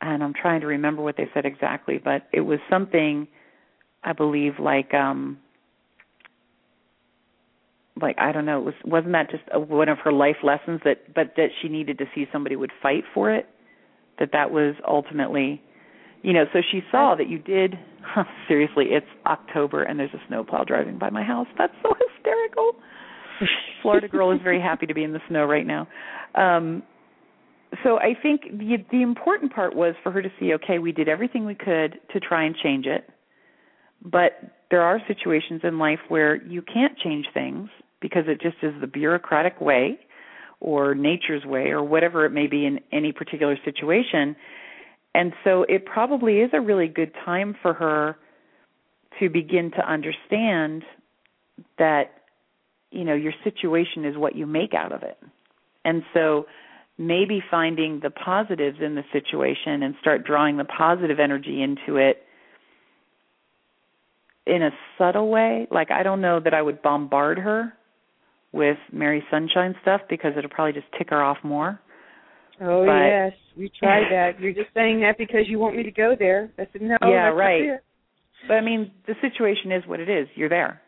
and 0.00 0.22
I'm 0.22 0.34
trying 0.34 0.62
to 0.62 0.66
remember 0.66 1.02
what 1.02 1.16
they 1.16 1.28
said 1.34 1.44
exactly 1.44 1.98
but 2.02 2.28
it 2.32 2.40
was 2.40 2.58
something 2.70 3.28
I 4.04 4.12
believe 4.12 4.54
like 4.58 4.92
um 4.94 5.38
like 8.00 8.16
I 8.18 8.32
don't 8.32 8.46
know 8.46 8.58
it 8.58 8.64
was 8.64 8.74
wasn't 8.84 9.12
that 9.12 9.30
just 9.30 9.44
a, 9.52 9.60
one 9.60 9.88
of 9.88 9.98
her 9.98 10.12
life 10.12 10.36
lessons 10.42 10.80
that 10.84 11.14
but 11.14 11.34
that 11.36 11.48
she 11.60 11.68
needed 11.68 11.98
to 11.98 12.06
see 12.14 12.26
somebody 12.32 12.56
would 12.56 12.72
fight 12.82 13.04
for 13.12 13.32
it? 13.32 13.46
That 14.18 14.30
that 14.32 14.50
was 14.50 14.74
ultimately 14.86 15.60
you 16.22 16.32
know 16.32 16.44
so 16.52 16.60
she 16.70 16.80
saw 16.90 17.14
that 17.16 17.28
you 17.28 17.38
did 17.38 17.74
seriously 18.48 18.86
it's 18.90 19.06
October 19.26 19.82
and 19.82 19.98
there's 19.98 20.14
a 20.14 20.22
snowplow 20.28 20.64
driving 20.64 20.98
by 20.98 21.10
my 21.10 21.22
house. 21.22 21.48
That's 21.58 21.74
so 21.82 21.92
hysterical. 22.14 22.72
Florida 23.82 24.08
girl 24.08 24.32
is 24.32 24.40
very 24.42 24.60
happy 24.60 24.86
to 24.86 24.94
be 24.94 25.04
in 25.04 25.12
the 25.12 25.20
snow 25.28 25.44
right 25.44 25.66
now. 25.66 25.88
Um 26.34 26.82
so 27.82 27.98
I 27.98 28.14
think 28.20 28.42
the 28.52 28.84
the 28.90 29.02
important 29.02 29.54
part 29.54 29.74
was 29.74 29.94
for 30.02 30.12
her 30.12 30.22
to 30.22 30.30
see 30.38 30.54
okay 30.54 30.78
we 30.78 30.92
did 30.92 31.08
everything 31.08 31.44
we 31.44 31.54
could 31.54 31.98
to 32.12 32.20
try 32.20 32.44
and 32.44 32.54
change 32.56 32.86
it 32.86 33.08
but 34.04 34.32
there 34.70 34.82
are 34.82 35.00
situations 35.06 35.60
in 35.64 35.78
life 35.78 36.00
where 36.08 36.42
you 36.44 36.62
can't 36.62 36.98
change 36.98 37.26
things 37.32 37.68
because 38.00 38.24
it 38.26 38.40
just 38.40 38.56
is 38.62 38.74
the 38.80 38.86
bureaucratic 38.86 39.60
way 39.60 39.98
or 40.60 40.94
nature's 40.94 41.44
way 41.44 41.70
or 41.70 41.82
whatever 41.82 42.24
it 42.24 42.30
may 42.30 42.46
be 42.46 42.64
in 42.64 42.80
any 42.92 43.12
particular 43.12 43.56
situation. 43.64 44.36
And 45.14 45.32
so 45.44 45.64
it 45.68 45.84
probably 45.84 46.38
is 46.40 46.50
a 46.52 46.60
really 46.60 46.88
good 46.88 47.12
time 47.24 47.54
for 47.60 47.74
her 47.74 48.16
to 49.20 49.28
begin 49.28 49.70
to 49.72 49.86
understand 49.88 50.84
that 51.78 52.12
you 52.90 53.04
know 53.04 53.14
your 53.14 53.34
situation 53.44 54.04
is 54.04 54.16
what 54.16 54.34
you 54.34 54.46
make 54.46 54.72
out 54.74 54.92
of 54.92 55.02
it. 55.02 55.18
And 55.84 56.02
so 56.14 56.46
maybe 57.06 57.42
finding 57.50 58.00
the 58.02 58.10
positives 58.10 58.78
in 58.80 58.94
the 58.94 59.02
situation 59.12 59.82
and 59.82 59.94
start 60.00 60.24
drawing 60.24 60.56
the 60.56 60.64
positive 60.64 61.18
energy 61.18 61.62
into 61.62 61.96
it 61.96 62.22
in 64.46 64.62
a 64.62 64.70
subtle 64.98 65.28
way. 65.30 65.66
Like 65.70 65.90
I 65.90 66.02
don't 66.02 66.20
know 66.20 66.40
that 66.40 66.54
I 66.54 66.62
would 66.62 66.82
bombard 66.82 67.38
her 67.38 67.72
with 68.52 68.78
Mary 68.92 69.24
Sunshine 69.30 69.74
stuff 69.82 70.02
because 70.08 70.32
it'll 70.36 70.50
probably 70.50 70.74
just 70.74 70.86
tick 70.96 71.10
her 71.10 71.22
off 71.22 71.38
more. 71.42 71.80
Oh 72.60 72.84
But- 72.86 73.06
yes, 73.06 73.32
we 73.56 73.70
tried 73.78 74.10
that. 74.10 74.40
You're 74.40 74.52
just 74.52 74.72
saying 74.74 75.00
that 75.00 75.18
because 75.18 75.48
you 75.48 75.58
want 75.58 75.76
me 75.76 75.82
to 75.82 75.90
go 75.90 76.14
there. 76.18 76.50
I 76.58 76.66
said 76.72 76.82
no. 76.82 76.96
Yeah, 77.02 77.28
right. 77.28 77.80
But 78.46 78.54
I 78.54 78.60
mean, 78.60 78.90
the 79.06 79.14
situation 79.20 79.72
is 79.72 79.86
what 79.86 80.00
it 80.00 80.08
is. 80.08 80.28
You're 80.34 80.48
there. 80.48 80.80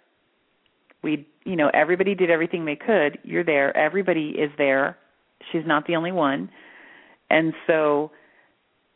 We, 1.02 1.28
you 1.44 1.56
know, 1.56 1.70
everybody 1.72 2.14
did 2.14 2.30
everything 2.30 2.64
they 2.64 2.76
could. 2.76 3.18
You're 3.22 3.44
there. 3.44 3.76
Everybody 3.76 4.30
is 4.30 4.50
there. 4.56 4.96
She's 5.52 5.66
not 5.66 5.86
the 5.86 5.96
only 5.96 6.12
one. 6.12 6.50
And 7.30 7.54
so 7.66 8.10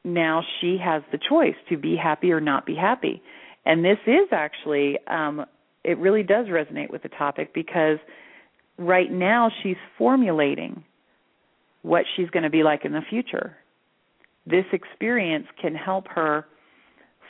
now 0.04 0.42
she 0.60 0.78
has 0.82 1.02
the 1.12 1.18
choice 1.18 1.56
to 1.68 1.76
be 1.76 1.96
happy 1.96 2.32
or 2.32 2.40
not 2.40 2.66
be 2.66 2.74
happy. 2.74 3.22
And 3.64 3.84
this 3.84 3.98
is 4.06 4.28
actually 4.32 4.98
um 5.06 5.44
it 5.84 5.98
really 5.98 6.22
does 6.22 6.46
resonate 6.46 6.90
with 6.90 7.02
the 7.02 7.08
topic 7.08 7.54
because 7.54 7.98
right 8.76 9.10
now 9.10 9.50
she's 9.62 9.76
formulating 9.96 10.84
what 11.82 12.04
she's 12.16 12.28
going 12.30 12.42
to 12.42 12.50
be 12.50 12.62
like 12.62 12.84
in 12.84 12.92
the 12.92 13.00
future. 13.08 13.56
This 14.46 14.64
experience 14.72 15.46
can 15.60 15.74
help 15.74 16.08
her 16.08 16.46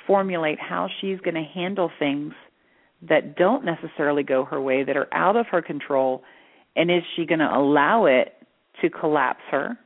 formulate 0.07 0.59
how 0.59 0.89
she's 1.01 1.21
going 1.21 1.35
to 1.35 1.43
handle 1.43 1.91
things 1.99 2.33
that 3.03 3.37
don't 3.37 3.64
necessarily 3.64 4.23
go 4.23 4.45
her 4.45 4.61
way, 4.61 4.83
that 4.83 4.97
are 4.97 5.09
out 5.12 5.37
of 5.37 5.47
her 5.47 5.62
control, 5.62 6.23
and 6.75 6.91
is 6.91 7.03
she 7.14 7.27
going 7.27 7.39
to 7.39 7.57
allow 7.57 8.07
it 8.07 8.35
to 8.83 8.91
collapse 8.91 9.43
her? 9.51 9.76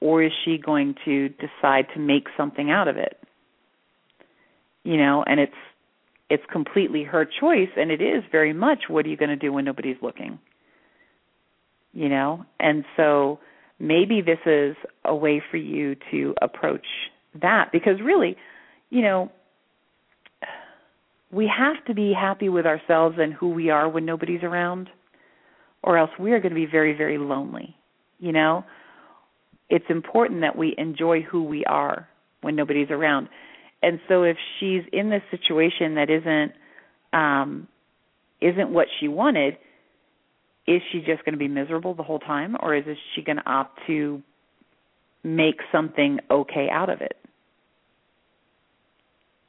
Or 0.00 0.22
is 0.22 0.32
she 0.44 0.58
going 0.58 0.94
to 1.04 1.28
decide 1.28 1.86
to 1.94 2.00
make 2.00 2.26
something 2.36 2.70
out 2.70 2.88
of 2.88 2.96
it? 2.96 3.18
You 4.82 4.96
know, 4.96 5.22
and 5.26 5.38
it's 5.38 5.52
it's 6.30 6.44
completely 6.50 7.02
her 7.02 7.24
choice 7.24 7.68
and 7.76 7.90
it 7.90 8.00
is 8.00 8.22
very 8.30 8.52
much 8.52 8.84
what 8.88 9.04
are 9.04 9.08
you 9.08 9.16
going 9.16 9.30
to 9.30 9.36
do 9.36 9.52
when 9.52 9.64
nobody's 9.64 9.96
looking? 10.00 10.38
You 11.92 12.08
know? 12.08 12.44
And 12.60 12.84
so 12.96 13.40
maybe 13.80 14.22
this 14.22 14.38
is 14.46 14.76
a 15.04 15.14
way 15.14 15.42
for 15.50 15.56
you 15.56 15.96
to 16.12 16.34
approach 16.40 16.86
that 17.42 17.72
because 17.72 18.00
really, 18.00 18.36
you 18.90 19.02
know, 19.02 19.32
we 21.32 21.50
have 21.56 21.84
to 21.86 21.94
be 21.94 22.12
happy 22.12 22.48
with 22.48 22.66
ourselves 22.66 23.16
and 23.18 23.32
who 23.34 23.50
we 23.50 23.70
are 23.70 23.88
when 23.88 24.04
nobody's 24.04 24.42
around 24.42 24.88
or 25.82 25.98
else 25.98 26.10
we 26.18 26.32
are 26.32 26.40
going 26.40 26.50
to 26.50 26.56
be 26.56 26.66
very 26.66 26.92
very 26.96 27.18
lonely 27.18 27.76
you 28.20 28.32
know? 28.32 28.64
It's 29.68 29.86
important 29.88 30.42
that 30.42 30.56
we 30.56 30.74
enjoy 30.78 31.22
who 31.22 31.44
we 31.44 31.64
are 31.64 32.08
when 32.42 32.54
nobody's 32.54 32.90
around. 32.90 33.28
And 33.82 34.00
so 34.08 34.22
if 34.22 34.36
she's 34.58 34.82
in 34.92 35.10
this 35.10 35.22
situation 35.30 35.94
that 35.96 36.10
isn't 36.10 36.52
um 37.12 37.66
isn't 38.40 38.70
what 38.70 38.86
she 39.00 39.08
wanted 39.08 39.56
is 40.66 40.80
she 40.92 40.98
just 41.00 41.24
going 41.24 41.32
to 41.32 41.38
be 41.38 41.48
miserable 41.48 41.94
the 41.94 42.02
whole 42.02 42.20
time 42.20 42.56
or 42.60 42.74
is 42.74 42.84
she 43.14 43.22
going 43.22 43.36
to 43.36 43.50
opt 43.50 43.80
to 43.86 44.22
make 45.24 45.56
something 45.72 46.20
okay 46.30 46.68
out 46.70 46.88
of 46.88 47.00
it? 47.00 47.16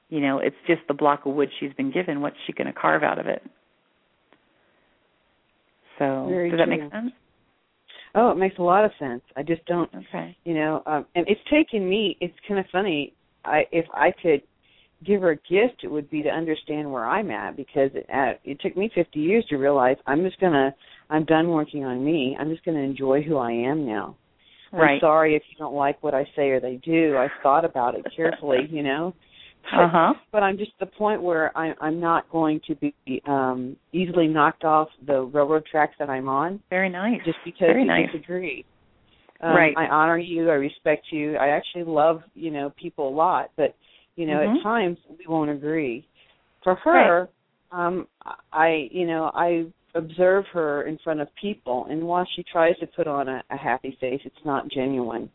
You 0.10 0.22
know 0.22 0.40
it's 0.40 0.56
just 0.66 0.82
the 0.88 0.94
block 0.94 1.26
of 1.26 1.34
wood 1.34 1.50
she's 1.60 1.74
been 1.74 1.92
given. 1.92 2.22
What's 2.22 2.38
she 2.48 2.54
going 2.54 2.68
to 2.68 2.74
carve 2.74 3.04
out 3.04 3.20
of 3.20 3.28
it 3.28 3.44
so 6.02 6.26
Very 6.30 6.50
does 6.50 6.60
that 6.60 6.68
true. 6.68 6.78
make 6.78 6.92
sense 6.92 7.12
Oh, 8.14 8.32
it 8.32 8.38
makes 8.38 8.58
a 8.60 8.62
lot 8.62 8.84
of 8.84 8.92
sense. 9.00 9.22
I 9.38 9.44
just 9.44 9.66
don't, 9.66 9.90
okay 9.96 10.36
you 10.44 10.54
know, 10.54 10.84
um 10.86 11.06
and 11.16 11.26
it's 11.28 11.42
taken 11.50 11.88
me 11.88 12.18
it's 12.20 12.34
kind 12.48 12.60
of 12.60 12.66
funny. 12.72 13.14
I 13.46 13.64
if 13.72 13.86
I 13.94 14.12
could 14.22 14.42
give 15.06 15.22
her 15.22 15.32
a 15.32 15.36
gift 15.36 15.84
it 15.84 15.92
would 15.92 16.10
be 16.10 16.22
to 16.24 16.30
understand 16.30 16.92
where 16.92 17.08
I'm 17.08 17.32
at 17.32 17.56
because 17.56 17.90
it, 17.94 18.06
uh, 18.14 18.34
it 18.44 18.60
took 18.62 18.76
me 18.78 18.92
50 18.94 19.20
years 19.20 19.46
to 19.50 19.56
realize 19.58 19.98
I'm 20.06 20.24
just 20.24 20.40
going 20.40 20.54
to 20.54 20.74
I'm 21.10 21.26
done 21.26 21.50
working 21.50 21.84
on 21.84 22.04
me. 22.04 22.38
I'm 22.40 22.50
just 22.50 22.64
going 22.64 22.78
to 22.78 22.84
enjoy 22.84 23.22
who 23.22 23.38
I 23.38 23.52
am 23.52 23.86
now. 23.86 24.16
I'm 24.74 25.00
sorry 25.02 25.36
if 25.36 25.44
you 25.50 25.58
don't 25.58 25.74
like 25.76 26.02
what 26.02 26.14
I 26.14 26.24
say 26.36 26.50
or 26.50 26.62
they 26.62 26.80
do. 26.84 27.18
I've 27.18 27.32
thought 27.44 27.66
about 27.66 27.96
it 27.96 28.06
carefully, 28.16 28.60
you 28.70 28.84
know. 28.84 29.14
Uh-huh 29.74 30.14
But 30.32 30.44
I'm 30.44 30.58
just 30.58 30.72
at 30.80 30.90
the 30.90 30.96
point 30.98 31.22
where 31.22 31.56
I, 31.58 31.74
I'm 31.82 32.00
not 32.00 32.30
going 32.30 32.60
to 32.68 32.76
be 32.76 32.94
um 33.28 33.76
easily 33.92 34.28
knocked 34.28 34.64
off 34.64 34.90
the 35.06 35.22
railroad 35.22 35.66
tracks 35.66 35.96
that 36.00 36.10
I'm 36.10 36.30
on 36.30 36.60
very 36.70 36.90
nice 36.90 37.22
just 37.26 37.40
because 37.46 37.68
Very 37.68 37.84
we 37.84 37.88
nice. 37.88 38.12
disagree. 38.12 38.66
Um, 39.42 39.56
Right. 39.56 39.74
I 39.76 39.88
honor 39.88 40.20
you. 40.20 40.50
I 40.50 40.54
respect 40.54 41.06
you. 41.12 41.36
I 41.38 41.48
actually 41.50 41.84
love 41.84 42.22
you 42.36 42.52
know 42.52 42.72
people 42.82 43.08
a 43.10 43.16
lot, 43.16 43.52
but 43.58 43.76
you 44.16 44.26
know 44.26 44.38
Mhm. 44.38 44.58
at 44.58 44.64
times 44.64 44.98
we 45.10 45.26
won't 45.28 45.50
agree. 45.50 46.06
For 46.64 46.76
her, 46.76 47.30
um, 47.72 48.08
I 48.54 48.90
you 48.92 49.08
know 49.08 49.32
I 49.34 49.66
observe 49.96 50.46
her 50.54 50.84
in 50.84 50.98
front 51.00 51.20
of 51.22 51.28
people, 51.36 51.86
and 51.90 52.04
while 52.04 52.26
she 52.36 52.44
tries 52.44 52.78
to 52.80 52.88
put 52.88 53.08
on 53.08 53.28
a, 53.28 53.44
a 53.50 53.58
happy 53.58 53.98
face, 54.00 54.22
it's 54.26 54.46
not 54.46 54.68
genuine. 54.70 55.30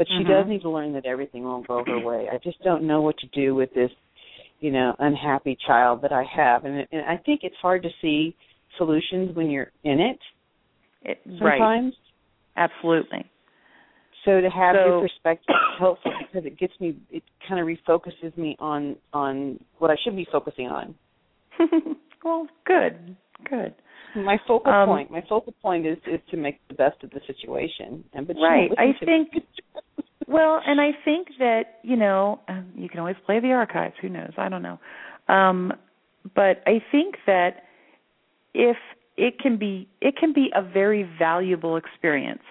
But 0.00 0.08
she 0.08 0.24
Mhm. 0.24 0.28
does 0.28 0.46
need 0.46 0.62
to 0.62 0.70
learn 0.70 0.94
that 0.94 1.04
everything 1.04 1.44
won't 1.44 1.66
go 1.68 1.84
her 1.84 1.98
way. 1.98 2.26
I 2.30 2.38
just 2.38 2.58
don't 2.62 2.84
know 2.84 3.02
what 3.02 3.18
to 3.18 3.26
do 3.26 3.54
with 3.54 3.70
this, 3.74 3.90
you 4.60 4.70
know, 4.70 4.96
unhappy 4.98 5.56
child 5.66 6.00
that 6.00 6.10
I 6.10 6.22
have, 6.22 6.64
and, 6.64 6.88
and 6.90 7.04
I 7.04 7.18
think 7.18 7.44
it's 7.44 7.56
hard 7.56 7.82
to 7.82 7.90
see 8.00 8.34
solutions 8.78 9.36
when 9.36 9.50
you're 9.50 9.70
in 9.84 10.00
it 10.00 10.18
It, 11.02 11.20
right. 11.38 11.58
sometimes. 11.58 11.94
Absolutely. 12.56 13.26
So 14.24 14.40
to 14.40 14.48
have 14.48 14.74
So- 14.74 14.86
your 14.86 15.00
perspective 15.02 15.54
is 15.54 15.78
helpful 15.78 16.12
because 16.18 16.46
it 16.46 16.56
gets 16.56 16.80
me, 16.80 16.96
it 17.10 17.22
kind 17.46 17.60
of 17.60 17.66
refocuses 17.66 18.34
me 18.38 18.56
on 18.58 18.96
on 19.12 19.62
what 19.80 19.90
I 19.90 19.96
should 19.96 20.16
be 20.16 20.24
focusing 20.32 20.68
on. 20.68 20.94
well, 22.24 22.48
good. 22.64 23.16
Good. 23.44 23.74
My 24.14 24.38
focal 24.46 24.72
Um, 24.72 24.88
point, 24.88 25.10
my 25.10 25.22
focal 25.22 25.54
point 25.62 25.86
is 25.86 25.98
is 26.06 26.20
to 26.30 26.36
make 26.36 26.60
the 26.68 26.74
best 26.74 27.02
of 27.02 27.10
the 27.10 27.20
situation. 27.26 28.04
And 28.12 28.26
but 28.26 28.36
Right. 28.36 28.72
I 28.78 28.86
listen 28.86 29.06
to 29.06 29.06
me. 29.06 29.24
think 29.30 29.44
Well, 30.26 30.60
and 30.64 30.80
I 30.80 30.92
think 31.04 31.28
that 31.38 31.78
you 31.82 31.96
know 31.96 32.40
um, 32.48 32.72
you 32.76 32.88
can 32.88 33.00
always 33.00 33.16
play 33.26 33.40
the 33.40 33.52
archives. 33.52 33.94
Who 34.00 34.08
knows? 34.08 34.32
I 34.36 34.48
don't 34.48 34.62
know. 34.62 34.78
Um, 35.28 35.72
but 36.34 36.62
I 36.66 36.82
think 36.90 37.16
that 37.26 37.64
if 38.54 38.76
it 39.16 39.38
can 39.38 39.56
be, 39.56 39.88
it 40.00 40.16
can 40.16 40.32
be 40.32 40.50
a 40.54 40.62
very 40.62 41.02
valuable 41.18 41.76
experience. 41.76 42.42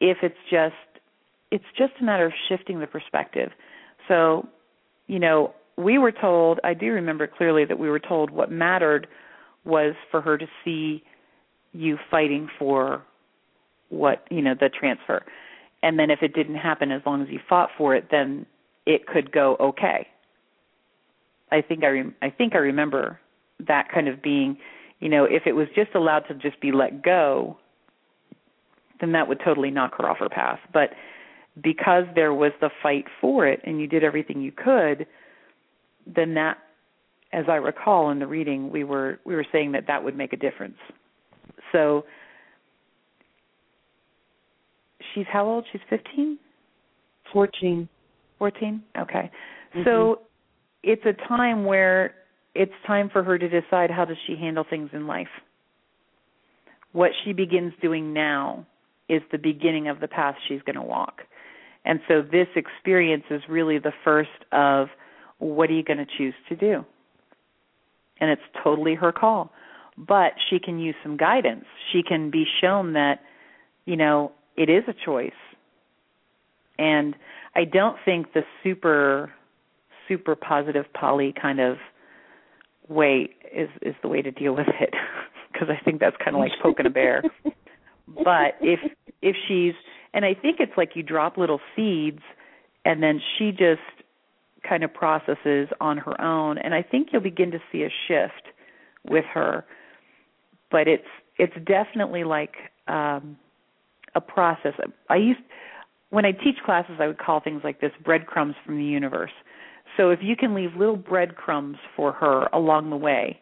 If 0.00 0.18
it's 0.22 0.34
just, 0.50 0.74
it's 1.50 1.64
just 1.76 1.92
a 2.00 2.04
matter 2.04 2.26
of 2.26 2.32
shifting 2.48 2.80
the 2.80 2.86
perspective. 2.86 3.50
So, 4.08 4.46
you 5.06 5.18
know, 5.18 5.54
we 5.76 5.98
were 5.98 6.12
told. 6.12 6.60
I 6.64 6.74
do 6.74 6.86
remember 6.92 7.26
clearly 7.26 7.64
that 7.64 7.78
we 7.78 7.88
were 7.88 8.00
told 8.00 8.30
what 8.30 8.50
mattered 8.50 9.06
was 9.64 9.94
for 10.10 10.20
her 10.20 10.38
to 10.38 10.46
see 10.64 11.02
you 11.72 11.98
fighting 12.10 12.48
for 12.58 13.02
what 13.88 14.26
you 14.30 14.42
know 14.42 14.54
the 14.58 14.68
transfer. 14.68 15.24
And 15.82 15.98
then 15.98 16.10
if 16.10 16.22
it 16.22 16.34
didn't 16.34 16.56
happen 16.56 16.90
as 16.90 17.02
long 17.04 17.22
as 17.22 17.28
you 17.28 17.40
fought 17.48 17.70
for 17.76 17.94
it 17.94 18.08
then 18.10 18.46
it 18.86 19.06
could 19.06 19.32
go 19.32 19.56
okay. 19.60 20.06
I 21.50 21.60
think 21.60 21.84
i 21.84 21.88
rem- 21.88 22.14
i 22.22 22.30
think 22.30 22.54
i 22.54 22.58
remember 22.58 23.20
that 23.66 23.88
kind 23.92 24.08
of 24.08 24.22
being 24.22 24.56
you 25.00 25.08
know 25.08 25.24
if 25.24 25.46
it 25.46 25.52
was 25.52 25.68
just 25.74 25.94
allowed 25.94 26.20
to 26.28 26.34
just 26.34 26.60
be 26.60 26.72
let 26.72 27.02
go 27.02 27.56
then 29.00 29.12
that 29.12 29.28
would 29.28 29.40
totally 29.44 29.70
knock 29.70 29.94
her 29.98 30.08
off 30.08 30.18
her 30.18 30.28
path. 30.28 30.60
But 30.72 30.90
because 31.62 32.04
there 32.14 32.32
was 32.32 32.52
the 32.60 32.70
fight 32.82 33.04
for 33.20 33.46
it 33.46 33.60
and 33.64 33.80
you 33.80 33.86
did 33.86 34.02
everything 34.02 34.40
you 34.40 34.52
could 34.52 35.06
then 36.06 36.34
that 36.34 36.58
as 37.34 37.44
i 37.48 37.56
recall 37.56 38.10
in 38.10 38.18
the 38.18 38.26
reading 38.26 38.70
we 38.70 38.84
were 38.84 39.18
we 39.24 39.34
were 39.34 39.46
saying 39.52 39.72
that 39.72 39.86
that 39.86 40.02
would 40.02 40.16
make 40.16 40.32
a 40.32 40.36
difference 40.36 40.78
so 41.72 42.04
she's 45.14 45.26
how 45.30 45.46
old? 45.46 45.64
She's 45.72 45.80
15? 45.88 46.38
Fourteen. 47.32 47.88
14? 48.38 48.82
Okay. 48.98 49.30
Mhm. 49.74 49.84
So 49.84 50.20
it's 50.82 51.04
a 51.04 51.12
time 51.12 51.64
where 51.64 52.14
it's 52.54 52.74
time 52.86 53.08
for 53.08 53.22
her 53.22 53.38
to 53.38 53.48
decide 53.48 53.90
how 53.90 54.04
does 54.04 54.18
she 54.26 54.36
handle 54.36 54.64
things 54.64 54.90
in 54.92 55.06
life. 55.06 55.28
What 56.92 57.10
she 57.24 57.32
begins 57.32 57.72
doing 57.80 58.12
now 58.12 58.66
is 59.08 59.22
the 59.32 59.38
beginning 59.38 59.88
of 59.88 59.98
the 60.00 60.08
path 60.08 60.36
she's 60.46 60.62
going 60.62 60.76
to 60.76 60.82
walk. 60.82 61.22
And 61.84 62.00
so 62.06 62.22
this 62.22 62.46
experience 62.54 63.24
is 63.30 63.42
really 63.48 63.78
the 63.78 63.92
first 64.04 64.30
of 64.52 64.88
what 65.38 65.68
are 65.70 65.74
you 65.74 65.82
going 65.82 65.98
to 65.98 66.06
choose 66.06 66.34
to 66.48 66.56
do? 66.56 66.84
And 68.24 68.30
it's 68.32 68.62
totally 68.62 68.94
her 68.94 69.12
call. 69.12 69.52
But 69.98 70.32
she 70.48 70.58
can 70.58 70.78
use 70.78 70.94
some 71.02 71.18
guidance. 71.18 71.66
She 71.92 72.02
can 72.02 72.30
be 72.30 72.46
shown 72.62 72.94
that, 72.94 73.20
you 73.84 73.96
know, 73.96 74.32
it 74.56 74.70
is 74.70 74.84
a 74.88 74.94
choice. 75.04 75.32
And 76.78 77.14
I 77.54 77.64
don't 77.64 77.98
think 78.02 78.32
the 78.32 78.44
super 78.62 79.30
super 80.08 80.34
positive 80.34 80.86
poly 80.94 81.34
kind 81.40 81.60
of 81.60 81.76
way 82.88 83.28
is 83.54 83.68
is 83.82 83.94
the 84.00 84.08
way 84.08 84.22
to 84.22 84.30
deal 84.30 84.54
with 84.54 84.68
it 84.80 84.94
because 85.52 85.68
I 85.68 85.82
think 85.84 86.00
that's 86.00 86.16
kind 86.16 86.34
of 86.34 86.40
like 86.40 86.52
poking 86.62 86.86
a 86.86 86.90
bear. 86.90 87.22
but 88.08 88.56
if 88.62 88.80
if 89.20 89.36
she's 89.46 89.74
and 90.14 90.24
I 90.24 90.32
think 90.32 90.60
it's 90.60 90.72
like 90.78 90.92
you 90.94 91.02
drop 91.02 91.36
little 91.36 91.60
seeds 91.76 92.22
and 92.86 93.02
then 93.02 93.20
she 93.36 93.50
just 93.50 93.80
kind 94.68 94.82
of 94.84 94.92
processes 94.92 95.68
on 95.80 95.98
her 95.98 96.20
own 96.20 96.58
and 96.58 96.74
I 96.74 96.82
think 96.82 97.08
you'll 97.12 97.22
begin 97.22 97.50
to 97.52 97.58
see 97.70 97.82
a 97.82 97.90
shift 98.08 98.48
with 99.08 99.24
her. 99.32 99.64
But 100.70 100.88
it's 100.88 101.06
it's 101.38 101.54
definitely 101.66 102.24
like 102.24 102.54
um 102.88 103.36
a 104.14 104.20
process. 104.20 104.74
I 105.08 105.16
used 105.16 105.40
when 106.10 106.24
I 106.24 106.32
teach 106.32 106.56
classes, 106.64 106.96
I 107.00 107.08
would 107.08 107.18
call 107.18 107.40
things 107.40 107.62
like 107.64 107.80
this 107.80 107.92
breadcrumbs 108.04 108.54
from 108.64 108.76
the 108.78 108.84
universe. 108.84 109.32
So 109.96 110.10
if 110.10 110.20
you 110.22 110.36
can 110.36 110.54
leave 110.54 110.70
little 110.76 110.96
breadcrumbs 110.96 111.78
for 111.96 112.12
her 112.12 112.48
along 112.52 112.90
the 112.90 112.96
way 112.96 113.40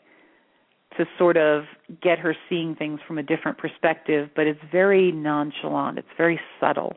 to 0.96 1.06
sort 1.18 1.36
of 1.36 1.64
get 2.02 2.18
her 2.18 2.34
seeing 2.48 2.74
things 2.74 3.00
from 3.06 3.18
a 3.18 3.22
different 3.22 3.58
perspective, 3.58 4.28
but 4.36 4.46
it's 4.46 4.60
very 4.70 5.12
nonchalant, 5.12 5.98
it's 5.98 6.08
very 6.16 6.38
subtle. 6.60 6.94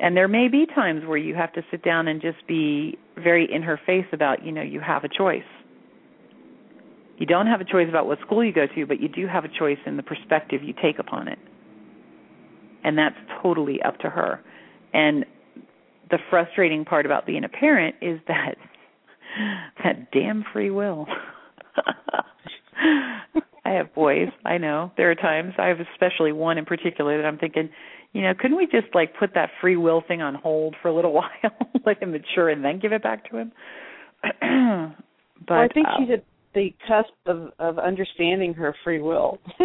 And 0.00 0.16
there 0.16 0.28
may 0.28 0.48
be 0.48 0.66
times 0.66 1.02
where 1.06 1.18
you 1.18 1.34
have 1.34 1.52
to 1.54 1.62
sit 1.70 1.82
down 1.82 2.08
and 2.08 2.22
just 2.22 2.46
be 2.46 2.98
very 3.16 3.46
in 3.52 3.62
her 3.62 3.78
face 3.86 4.06
about, 4.12 4.44
you 4.44 4.52
know, 4.52 4.62
you 4.62 4.80
have 4.80 5.04
a 5.04 5.08
choice. 5.08 5.42
You 7.18 7.26
don't 7.26 7.46
have 7.46 7.60
a 7.60 7.64
choice 7.64 7.86
about 7.88 8.06
what 8.06 8.18
school 8.20 8.42
you 8.42 8.52
go 8.52 8.66
to, 8.74 8.86
but 8.86 9.00
you 9.00 9.08
do 9.08 9.26
have 9.26 9.44
a 9.44 9.48
choice 9.48 9.78
in 9.84 9.98
the 9.98 10.02
perspective 10.02 10.62
you 10.62 10.72
take 10.82 10.98
upon 10.98 11.28
it 11.28 11.38
and 12.84 12.96
that's 12.96 13.16
totally 13.42 13.80
up 13.82 13.98
to 14.00 14.10
her. 14.10 14.40
And 14.92 15.24
the 16.10 16.18
frustrating 16.28 16.84
part 16.84 17.06
about 17.06 17.26
being 17.26 17.44
a 17.44 17.48
parent 17.48 17.96
is 18.00 18.20
that 18.28 18.56
that 19.84 20.10
damn 20.12 20.44
free 20.52 20.70
will. 20.70 21.06
I 23.64 23.72
have 23.72 23.94
boys, 23.94 24.28
I 24.44 24.58
know. 24.58 24.90
There 24.96 25.10
are 25.10 25.14
times 25.14 25.54
I 25.58 25.66
have 25.66 25.78
especially 25.92 26.32
one 26.32 26.58
in 26.58 26.64
particular 26.64 27.16
that 27.18 27.26
I'm 27.26 27.38
thinking, 27.38 27.68
you 28.12 28.22
know, 28.22 28.32
couldn't 28.38 28.56
we 28.56 28.66
just 28.66 28.94
like 28.94 29.16
put 29.18 29.34
that 29.34 29.50
free 29.60 29.76
will 29.76 30.02
thing 30.06 30.20
on 30.20 30.34
hold 30.34 30.74
for 30.82 30.88
a 30.88 30.94
little 30.94 31.12
while, 31.20 31.28
let 31.86 32.02
him 32.02 32.12
mature 32.12 32.48
and 32.48 32.64
then 32.64 32.78
give 32.80 32.92
it 32.92 33.02
back 33.02 33.30
to 33.30 33.36
him? 33.36 33.52
but 35.46 35.54
well, 35.54 35.60
I 35.60 35.68
think 35.68 35.86
uh, 35.86 35.92
she's 35.98 36.10
at 36.12 36.24
the 36.54 36.74
cusp 36.86 37.12
of 37.26 37.52
of 37.58 37.78
understanding 37.78 38.54
her 38.54 38.74
free 38.84 39.00
will. 39.00 39.38
so 39.58 39.64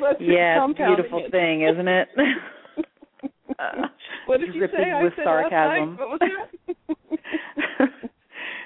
that's 0.00 0.20
yeah, 0.20 0.64
it's 0.64 0.78
a 0.78 0.86
beautiful 0.86 1.24
it. 1.24 1.30
thing, 1.30 1.62
isn't 1.62 1.88
it? 1.88 2.08
Uh, 3.58 3.86
what 4.26 4.40
did 4.40 4.54
you 4.54 4.66
say? 4.66 4.90
I 4.90 5.02
with 5.02 5.14
said 5.16 5.24
sarcasm. 5.24 5.96
What 5.96 6.08
was 6.08 6.20
that? 6.20 7.88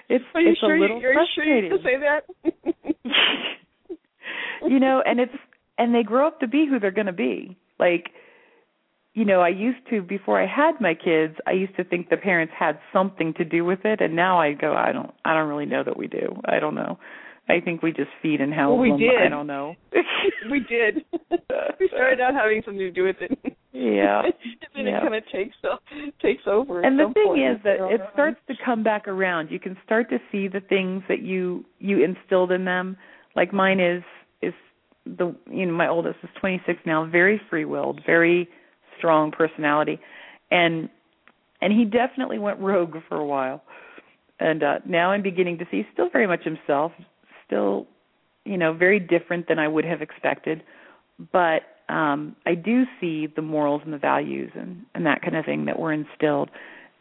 it's 0.08 0.24
Are 0.34 0.40
you 0.40 0.50
it's 0.50 0.60
sure 0.60 0.74
a 0.74 0.76
you, 0.76 0.82
little 0.82 0.96
are 0.98 1.12
you 1.12 1.26
sure 1.34 1.44
you 1.44 1.68
frustrating. 1.70 1.84
say 1.84 1.96
that? 2.00 3.12
you 4.68 4.80
know, 4.80 5.02
and 5.06 5.20
it's 5.20 5.32
and 5.78 5.94
they 5.94 6.02
grow 6.02 6.26
up 6.26 6.40
to 6.40 6.48
be 6.48 6.66
who 6.68 6.78
they're 6.78 6.90
going 6.90 7.06
to 7.06 7.12
be. 7.12 7.56
Like, 7.78 8.10
you 9.16 9.24
know, 9.24 9.40
I 9.40 9.48
used 9.48 9.78
to 9.88 10.02
before 10.02 10.40
I 10.40 10.46
had 10.46 10.78
my 10.78 10.92
kids, 10.92 11.36
I 11.46 11.52
used 11.52 11.74
to 11.76 11.84
think 11.84 12.10
the 12.10 12.18
parents 12.18 12.52
had 12.56 12.78
something 12.92 13.32
to 13.38 13.46
do 13.46 13.64
with 13.64 13.78
it, 13.86 14.02
and 14.02 14.14
now 14.14 14.38
I 14.38 14.52
go, 14.52 14.74
I 14.74 14.92
don't, 14.92 15.10
I 15.24 15.32
don't 15.32 15.48
really 15.48 15.64
know 15.64 15.82
that 15.82 15.96
we 15.96 16.06
do. 16.06 16.36
I 16.44 16.60
don't 16.60 16.74
know. 16.74 16.98
I 17.48 17.60
think 17.60 17.82
we 17.82 17.92
just 17.92 18.10
feed 18.20 18.42
and 18.42 18.52
house 18.52 18.70
Well, 18.72 18.78
we 18.78 18.90
them. 18.90 18.98
did. 18.98 19.22
I 19.24 19.28
don't 19.30 19.46
know. 19.46 19.74
we 20.50 20.60
did. 20.60 21.02
we 21.80 21.88
started 21.88 22.20
out 22.20 22.34
having 22.34 22.60
something 22.66 22.78
to 22.80 22.90
do 22.90 23.04
with 23.04 23.16
it. 23.22 23.56
Yeah. 23.72 24.20
and 24.24 24.34
then 24.74 24.84
Yeah. 24.86 24.98
it 24.98 25.00
kind 25.00 25.14
of 25.14 25.22
takes 25.32 25.56
takes 26.20 26.42
over. 26.46 26.80
at 26.80 26.84
and 26.86 26.98
the 26.98 27.10
thing 27.14 27.42
is 27.42 27.62
that 27.64 27.76
it 27.90 28.02
starts 28.12 28.38
to 28.48 28.54
come 28.64 28.82
back 28.82 29.08
around 29.08 29.50
you 29.50 29.58
can 29.60 29.76
start 29.84 30.10
to 30.10 30.18
see 30.32 30.48
the 30.48 30.60
things 30.60 31.02
that 31.08 31.20
you 31.20 31.64
you 31.78 32.02
instilled 32.04 32.52
in 32.52 32.64
them 32.64 32.96
like 33.34 33.52
mine 33.52 33.78
is 33.80 34.02
is 34.42 34.54
the 35.04 35.34
you 35.50 35.66
know 35.66 35.72
my 35.72 35.88
oldest 35.88 36.16
is 36.22 36.30
26 36.40 36.78
now 36.86 37.04
very 37.06 37.38
free 37.50 37.64
willed 37.66 38.00
very 38.06 38.48
strong 38.98 39.30
personality 39.30 39.98
and 40.50 40.88
and 41.60 41.72
he 41.72 41.84
definitely 41.84 42.38
went 42.38 42.58
rogue 42.60 42.96
for 43.08 43.16
a 43.16 43.24
while 43.24 43.62
and 44.40 44.62
uh 44.62 44.78
now 44.86 45.10
i'm 45.10 45.22
beginning 45.22 45.58
to 45.58 45.64
see 45.70 45.78
he's 45.78 45.86
still 45.92 46.10
very 46.10 46.26
much 46.26 46.42
himself 46.44 46.92
still 47.46 47.86
you 48.44 48.56
know 48.56 48.72
very 48.72 49.00
different 49.00 49.48
than 49.48 49.58
i 49.58 49.66
would 49.66 49.84
have 49.84 50.02
expected 50.02 50.62
but 51.32 51.62
um 51.88 52.36
I 52.44 52.54
do 52.54 52.84
see 53.00 53.26
the 53.26 53.42
morals 53.42 53.82
and 53.84 53.92
the 53.92 53.98
values 53.98 54.50
and 54.54 54.84
and 54.94 55.06
that 55.06 55.22
kind 55.22 55.36
of 55.36 55.44
thing 55.44 55.66
that 55.66 55.78
were 55.78 55.92
instilled. 55.92 56.50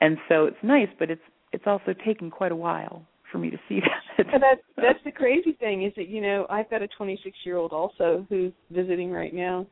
And 0.01 0.17
so 0.29 0.45
it's 0.45 0.57
nice, 0.63 0.89
but 0.99 1.09
it's 1.09 1.21
it's 1.51 1.65
also 1.65 1.93
taken 2.05 2.29
quite 2.29 2.51
a 2.51 2.55
while 2.55 3.03
for 3.31 3.37
me 3.37 3.49
to 3.49 3.57
see 3.67 3.79
that. 3.79 4.25
And 4.33 4.41
that 4.43 4.59
that's 4.77 4.99
the 5.03 5.11
crazy 5.11 5.53
thing 5.53 5.83
is 5.83 5.93
that 5.95 6.07
you 6.07 6.21
know 6.21 6.45
I've 6.49 6.69
got 6.69 6.81
a 6.81 6.87
26 6.87 7.37
year 7.43 7.57
old 7.57 7.71
also 7.71 8.25
who's 8.29 8.53
visiting 8.71 9.11
right 9.11 9.33
now, 9.33 9.65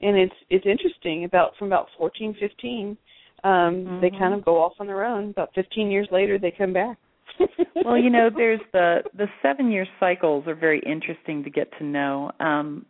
and 0.00 0.16
it's 0.16 0.34
it's 0.50 0.66
interesting 0.66 1.24
about 1.24 1.56
from 1.58 1.68
about 1.68 1.88
fourteen 1.96 2.34
fifteen 2.38 2.96
um, 3.44 4.00
they 4.00 4.10
Mhm. 4.10 4.18
kind 4.18 4.34
of 4.34 4.44
go 4.44 4.60
off 4.60 4.74
on 4.80 4.86
their 4.86 5.04
own. 5.04 5.30
About 5.30 5.54
15 5.54 5.90
years 5.90 6.08
later, 6.10 6.38
they 6.38 6.50
come 6.50 6.72
back. 6.72 6.96
well, 7.84 7.96
you 7.96 8.10
know, 8.10 8.30
there's 8.30 8.60
the 8.72 9.04
the 9.14 9.28
seven 9.42 9.70
year 9.70 9.86
cycles 10.00 10.46
are 10.48 10.56
very 10.56 10.80
interesting 10.80 11.44
to 11.44 11.50
get 11.50 11.70
to 11.78 11.84
know. 11.84 12.32
Um, 12.40 12.84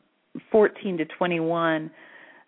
14 0.50 0.96
to 0.98 1.04
21, 1.04 1.90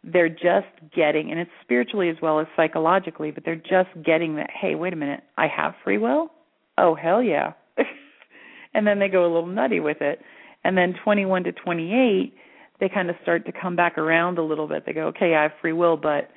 they're 0.05 0.31
just 0.31 0.69
getting, 0.95 1.31
and 1.31 1.39
it's 1.39 1.51
spiritually 1.63 2.09
as 2.09 2.17
well 2.23 2.41
as 2.41 2.47
psychologically, 2.57 3.31
but 3.31 3.45
they're 3.45 3.55
just 3.57 3.91
getting 4.03 4.37
that. 4.37 4.51
Hey, 4.51 4.77
wait 4.77 4.95
a 4.95 4.97
minute, 4.97 5.23
I 5.37 5.47
have 5.49 5.75
free 5.85 5.99
will. 5.99 6.31
Oh 6.79 6.95
hell 6.95 7.23
yeah! 7.23 7.53
and 8.75 8.87
then 8.87 8.99
they 8.99 9.09
go 9.09 9.23
a 9.25 9.31
little 9.31 9.47
nutty 9.47 9.81
with 9.81 10.01
it. 10.01 10.21
And 10.65 10.77
then 10.77 10.95
21 11.05 11.45
to 11.45 11.53
28, 11.53 12.35
they 12.81 12.89
kind 12.89 13.11
of 13.11 13.17
start 13.23 13.47
to 13.47 13.53
come 13.53 13.77
back 13.77 13.99
around 13.99 14.39
a 14.39 14.43
little 14.43 14.67
bit. 14.67 14.85
They 14.87 14.93
go, 14.93 15.09
okay, 15.09 15.35
I 15.35 15.43
have 15.43 15.53
free 15.61 15.73
will, 15.73 15.97
but 15.97 16.31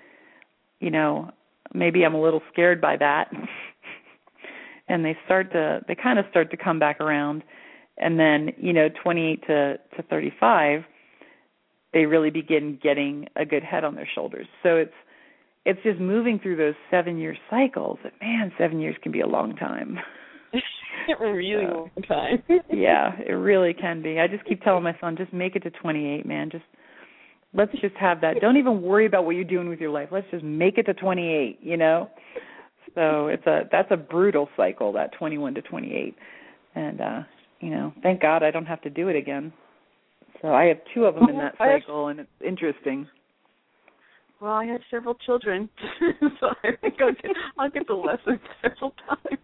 you 0.79 0.91
know, 0.91 1.31
maybe 1.73 2.03
I'm 2.03 2.13
a 2.13 2.21
little 2.21 2.41
scared 2.51 2.81
by 2.81 2.97
that. 2.97 3.31
and 4.87 5.03
they 5.03 5.17
start 5.25 5.51
to 5.51 5.81
they 5.87 5.95
kind 5.95 6.19
of 6.19 6.25
start 6.29 6.51
to 6.51 6.57
come 6.57 6.79
back 6.79 6.99
around 6.99 7.43
and 7.97 8.19
then 8.19 8.51
you 8.57 8.73
know 8.73 8.89
28 9.03 9.41
to 9.47 9.77
to 9.95 10.03
35 10.09 10.83
they 11.93 12.05
really 12.05 12.29
begin 12.29 12.79
getting 12.81 13.27
a 13.35 13.45
good 13.45 13.63
head 13.63 13.83
on 13.83 13.95
their 13.95 14.07
shoulders 14.13 14.47
so 14.61 14.75
it's 14.77 14.93
it's 15.65 15.81
just 15.83 15.99
moving 15.99 16.39
through 16.39 16.57
those 16.57 16.75
7 16.91 17.17
year 17.17 17.35
cycles 17.49 17.97
man 18.21 18.51
7 18.57 18.79
years 18.79 18.95
can 19.01 19.11
be 19.11 19.21
a 19.21 19.27
long 19.27 19.55
time 19.55 19.99
a 20.53 21.25
really 21.31 21.65
long 21.65 21.89
time. 22.07 22.43
Yeah 22.71 23.11
it 23.19 23.33
really 23.33 23.73
can 23.73 24.01
be. 24.01 24.19
I 24.19 24.27
just 24.27 24.45
keep 24.45 24.61
telling 24.61 24.83
my 24.83 24.95
son 24.99 25.17
just 25.17 25.33
make 25.33 25.55
it 25.55 25.63
to 25.63 25.71
28 25.71 26.25
man. 26.25 26.49
Just 26.51 26.65
let's 27.53 27.71
just 27.81 27.95
have 27.95 28.21
that. 28.21 28.35
Don't 28.41 28.57
even 28.57 28.81
worry 28.81 29.05
about 29.05 29.25
what 29.25 29.31
you're 29.31 29.43
doing 29.43 29.69
with 29.69 29.79
your 29.79 29.91
life. 29.91 30.09
Let's 30.11 30.27
just 30.31 30.43
make 30.43 30.77
it 30.77 30.83
to 30.83 30.93
28 30.93 31.59
you 31.61 31.77
know? 31.77 32.09
So 32.95 33.27
it's 33.27 33.45
a 33.47 33.61
that's 33.71 33.89
a 33.91 33.97
brutal 33.97 34.49
cycle 34.55 34.93
that 34.93 35.13
21 35.17 35.55
to 35.55 35.61
28, 35.61 36.15
and 36.75 37.01
uh, 37.01 37.19
you 37.59 37.71
know, 37.71 37.93
thank 38.03 38.21
God 38.21 38.43
I 38.43 38.51
don't 38.51 38.65
have 38.65 38.81
to 38.81 38.89
do 38.89 39.07
it 39.07 39.15
again. 39.15 39.51
So 40.41 40.49
I 40.49 40.65
have 40.65 40.77
two 40.93 41.05
of 41.05 41.15
them 41.15 41.29
in 41.29 41.37
that 41.37 41.55
cycle, 41.57 42.09
and 42.09 42.19
it's 42.19 42.29
interesting. 42.45 43.07
Well, 44.39 44.51
I 44.51 44.65
have 44.65 44.81
several 44.91 45.15
children, 45.25 45.69
so 46.39 46.47
I 46.63 46.71
think 46.81 46.95
I'll 46.99 47.13
get, 47.13 47.31
I'll 47.57 47.69
get 47.69 47.87
the 47.87 47.93
lesson 47.93 48.39
several 48.61 48.93
times. 49.07 49.39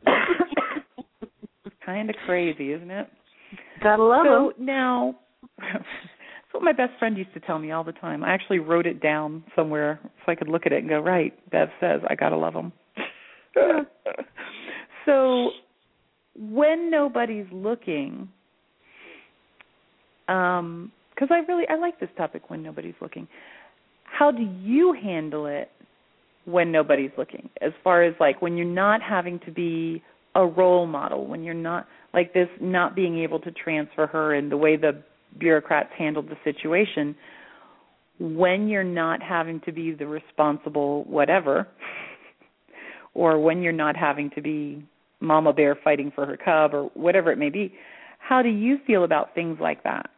Kind 1.93 2.09
of 2.09 2.15
crazy, 2.25 2.73
isn't 2.73 2.91
it? 2.91 3.07
Gotta 3.81 4.03
love 4.03 4.25
so 4.27 4.53
them. 4.57 4.65
now, 4.65 5.15
that's 5.57 5.83
what 6.51 6.63
my 6.63 6.73
best 6.73 6.91
friend 6.99 7.17
used 7.17 7.33
to 7.33 7.39
tell 7.39 7.59
me 7.59 7.71
all 7.71 7.83
the 7.83 7.91
time. 7.93 8.23
I 8.23 8.33
actually 8.33 8.59
wrote 8.59 8.85
it 8.85 9.01
down 9.01 9.43
somewhere 9.55 9.99
so 10.03 10.31
I 10.31 10.35
could 10.35 10.47
look 10.49 10.65
at 10.65 10.71
it 10.71 10.79
and 10.79 10.89
go, 10.89 10.99
right. 10.99 11.33
Bev 11.51 11.69
says 11.79 12.01
I 12.09 12.15
gotta 12.15 12.37
love 12.37 12.53
them. 12.53 12.71
so 15.05 15.49
when 16.35 16.89
nobody's 16.89 17.47
looking 17.51 18.29
um 20.27 20.91
because 21.13 21.29
I 21.31 21.39
really 21.51 21.65
I 21.69 21.75
like 21.75 21.99
this 21.99 22.09
topic 22.15 22.49
when 22.49 22.63
nobody's 22.63 22.95
looking. 23.01 23.27
How 24.03 24.31
do 24.31 24.43
you 24.43 24.93
handle 24.93 25.45
it 25.47 25.69
when 26.45 26.71
nobody's 26.71 27.11
looking? 27.17 27.49
As 27.61 27.71
far 27.83 28.03
as 28.03 28.13
like 28.19 28.41
when 28.41 28.55
you're 28.55 28.65
not 28.65 29.01
having 29.01 29.39
to 29.45 29.51
be 29.51 30.01
a 30.35 30.45
role 30.45 30.85
model, 30.85 31.25
when 31.25 31.43
you're 31.43 31.53
not 31.53 31.87
like 32.13 32.33
this 32.33 32.49
not 32.59 32.95
being 32.95 33.19
able 33.19 33.39
to 33.39 33.51
transfer 33.51 34.07
her 34.07 34.33
and 34.33 34.51
the 34.51 34.57
way 34.57 34.77
the 34.77 35.01
bureaucrats 35.37 35.89
handled 35.97 36.29
the 36.29 36.37
situation, 36.43 37.15
when 38.19 38.67
you're 38.67 38.83
not 38.83 39.21
having 39.21 39.61
to 39.61 39.71
be 39.71 39.93
the 39.93 40.07
responsible 40.07 41.03
whatever 41.05 41.67
or 43.13 43.39
when 43.39 43.61
you're 43.61 43.71
not 43.71 43.95
having 43.95 44.29
to 44.31 44.41
be 44.41 44.83
mama 45.21 45.53
bear 45.53 45.77
fighting 45.83 46.11
for 46.13 46.25
her 46.25 46.37
cub 46.37 46.73
or 46.73 46.85
whatever 46.93 47.31
it 47.31 47.37
may 47.37 47.49
be 47.49 47.73
how 48.19 48.43
do 48.43 48.49
you 48.49 48.77
feel 48.85 49.03
about 49.03 49.33
things 49.33 49.57
like 49.59 49.83
that? 49.83 50.09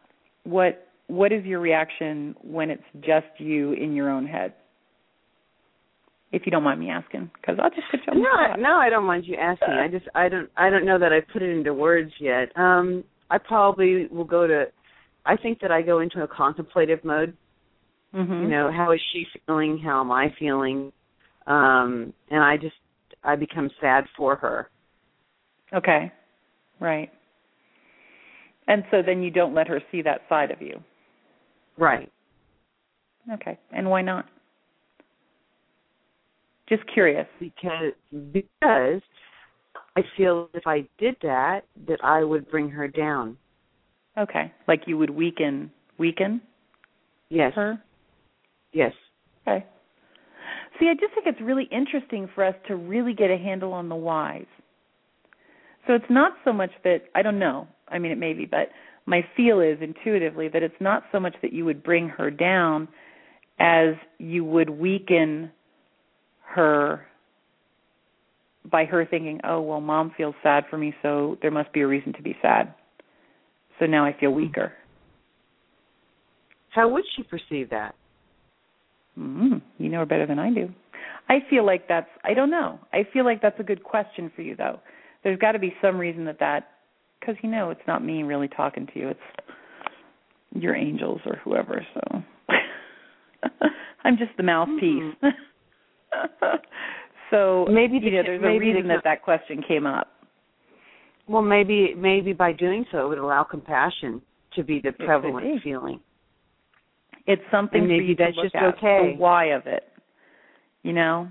What 0.44 0.86
what 1.06 1.32
is 1.32 1.44
your 1.44 1.60
reaction 1.60 2.34
when 2.42 2.70
it's 2.70 2.82
just 3.00 3.26
you 3.38 3.72
in 3.72 3.94
your 3.94 4.10
own 4.10 4.26
head 4.26 4.52
if 6.32 6.42
you 6.44 6.52
don't 6.52 6.62
mind 6.62 6.80
me 6.80 6.90
asking 6.90 7.30
because 7.40 7.58
i'll 7.62 7.70
just 7.70 7.82
put 7.90 8.00
you 8.06 8.12
on 8.12 8.56
no 8.58 8.68
no 8.70 8.76
i 8.76 8.88
don't 8.90 9.04
mind 9.04 9.24
you 9.26 9.36
asking 9.36 9.68
i 9.68 9.88
just 9.88 10.06
i 10.14 10.28
don't 10.28 10.50
i 10.56 10.68
don't 10.70 10.84
know 10.84 10.98
that 10.98 11.12
i 11.12 11.20
put 11.32 11.42
it 11.42 11.50
into 11.50 11.72
words 11.74 12.10
yet 12.20 12.48
um 12.56 13.04
i 13.30 13.38
probably 13.38 14.06
will 14.10 14.24
go 14.24 14.46
to 14.46 14.64
i 15.26 15.36
think 15.36 15.60
that 15.60 15.70
i 15.70 15.82
go 15.82 16.00
into 16.00 16.22
a 16.22 16.28
contemplative 16.28 17.04
mode 17.04 17.36
mm-hmm. 18.14 18.32
you 18.32 18.48
know 18.48 18.70
how 18.74 18.92
is 18.92 19.00
she 19.12 19.24
feeling 19.46 19.78
how 19.82 20.00
am 20.00 20.10
i 20.10 20.28
feeling 20.38 20.92
um 21.46 22.12
and 22.30 22.42
i 22.42 22.56
just 22.56 22.74
I 23.24 23.36
become 23.36 23.70
sad 23.80 24.04
for 24.16 24.36
her. 24.36 24.68
Okay. 25.72 26.12
Right. 26.80 27.10
And 28.66 28.84
so 28.90 28.98
then 29.04 29.22
you 29.22 29.30
don't 29.30 29.54
let 29.54 29.68
her 29.68 29.80
see 29.90 30.02
that 30.02 30.22
side 30.28 30.50
of 30.50 30.60
you. 30.60 30.80
Right. 31.78 32.10
Okay. 33.32 33.58
And 33.70 33.88
why 33.88 34.02
not? 34.02 34.26
Just 36.68 36.82
curious. 36.92 37.26
Because 37.40 37.92
because 38.32 39.02
I 39.96 40.02
feel 40.16 40.48
if 40.54 40.66
I 40.66 40.88
did 40.98 41.16
that 41.22 41.62
that 41.86 41.98
I 42.02 42.24
would 42.24 42.50
bring 42.50 42.70
her 42.70 42.88
down. 42.88 43.36
Okay. 44.18 44.52
Like 44.68 44.82
you 44.86 44.98
would 44.98 45.10
weaken 45.10 45.70
weaken 45.98 46.40
yes. 47.28 47.52
her? 47.54 47.82
Yes. 48.72 48.92
Okay. 49.46 49.66
See, 50.78 50.88
I 50.88 50.94
just 50.94 51.14
think 51.14 51.26
it's 51.26 51.40
really 51.40 51.68
interesting 51.70 52.28
for 52.34 52.44
us 52.44 52.54
to 52.68 52.76
really 52.76 53.12
get 53.12 53.30
a 53.30 53.36
handle 53.36 53.72
on 53.72 53.88
the 53.88 53.94
whys. 53.94 54.46
So 55.86 55.94
it's 55.94 56.04
not 56.08 56.32
so 56.44 56.52
much 56.52 56.70
that 56.84 57.02
I 57.14 57.22
don't 57.22 57.38
know. 57.38 57.66
I 57.88 57.98
mean, 57.98 58.12
it 58.12 58.18
may 58.18 58.32
be, 58.32 58.46
but 58.46 58.68
my 59.04 59.24
feel 59.36 59.60
is 59.60 59.78
intuitively 59.80 60.48
that 60.48 60.62
it's 60.62 60.80
not 60.80 61.04
so 61.12 61.20
much 61.20 61.34
that 61.42 61.52
you 61.52 61.64
would 61.64 61.82
bring 61.82 62.08
her 62.08 62.30
down 62.30 62.88
as 63.58 63.94
you 64.18 64.44
would 64.44 64.70
weaken 64.70 65.50
her 66.54 67.06
by 68.70 68.84
her 68.84 69.04
thinking, 69.04 69.40
"Oh, 69.44 69.60
well, 69.60 69.80
mom 69.80 70.12
feels 70.16 70.34
sad 70.42 70.64
for 70.70 70.78
me, 70.78 70.94
so 71.02 71.36
there 71.42 71.50
must 71.50 71.72
be 71.72 71.80
a 71.80 71.86
reason 71.86 72.12
to 72.14 72.22
be 72.22 72.36
sad." 72.40 72.74
So 73.78 73.86
now 73.86 74.04
I 74.04 74.12
feel 74.12 74.30
weaker. 74.30 74.72
How 76.70 76.88
would 76.88 77.04
she 77.16 77.22
perceive 77.22 77.70
that? 77.70 77.94
Mm, 79.18 79.60
you 79.78 79.88
know 79.88 79.98
her 79.98 80.06
better 80.06 80.26
than 80.26 80.38
I 80.38 80.52
do. 80.52 80.70
I 81.28 81.38
feel 81.50 81.64
like 81.66 81.88
that's 81.88 82.08
I 82.24 82.34
don't 82.34 82.50
know. 82.50 82.78
I 82.92 83.06
feel 83.12 83.24
like 83.24 83.42
that's 83.42 83.58
a 83.60 83.64
good 83.64 83.82
question 83.82 84.30
for 84.34 84.42
you 84.42 84.56
though. 84.56 84.80
There's 85.22 85.38
got 85.38 85.52
to 85.52 85.58
be 85.58 85.74
some 85.82 85.98
reason 85.98 86.24
that 86.24 86.38
that 86.40 86.70
cuz 87.24 87.36
you 87.42 87.50
know 87.50 87.70
it's 87.70 87.86
not 87.86 88.04
me 88.04 88.22
really 88.22 88.48
talking 88.48 88.86
to 88.86 88.98
you. 88.98 89.08
It's 89.08 89.54
your 90.54 90.74
angels 90.74 91.20
or 91.26 91.36
whoever, 91.36 91.86
so 91.94 92.22
I'm 94.04 94.16
just 94.16 94.36
the 94.36 94.42
mouthpiece. 94.42 95.14
Mm-hmm. 95.22 95.28
so 97.30 97.66
maybe 97.70 97.98
the, 97.98 98.06
you 98.06 98.12
know, 98.12 98.22
there's 98.24 98.42
maybe 98.42 98.70
a 98.70 98.74
reason 98.74 98.88
the, 98.88 98.94
that 98.94 99.04
that 99.04 99.22
question 99.22 99.62
came 99.66 99.86
up. 99.86 100.08
Well, 101.28 101.42
maybe 101.42 101.94
maybe 101.96 102.32
by 102.32 102.52
doing 102.52 102.84
so 102.90 103.06
it 103.06 103.08
would 103.08 103.18
allow 103.18 103.44
compassion 103.44 104.20
to 104.54 104.64
be 104.64 104.80
the 104.80 104.92
prevalent 104.92 105.46
be. 105.46 105.60
feeling. 105.62 106.00
It's 107.26 107.42
something 107.50 107.80
and 107.80 107.88
maybe 107.88 108.04
for 108.04 108.08
you 108.10 108.16
that's 108.16 108.36
just 108.36 108.54
at 108.54 108.74
okay. 108.76 109.14
the 109.14 109.20
why 109.20 109.46
of 109.46 109.66
it. 109.66 109.84
You 110.82 110.92
know, 110.92 111.28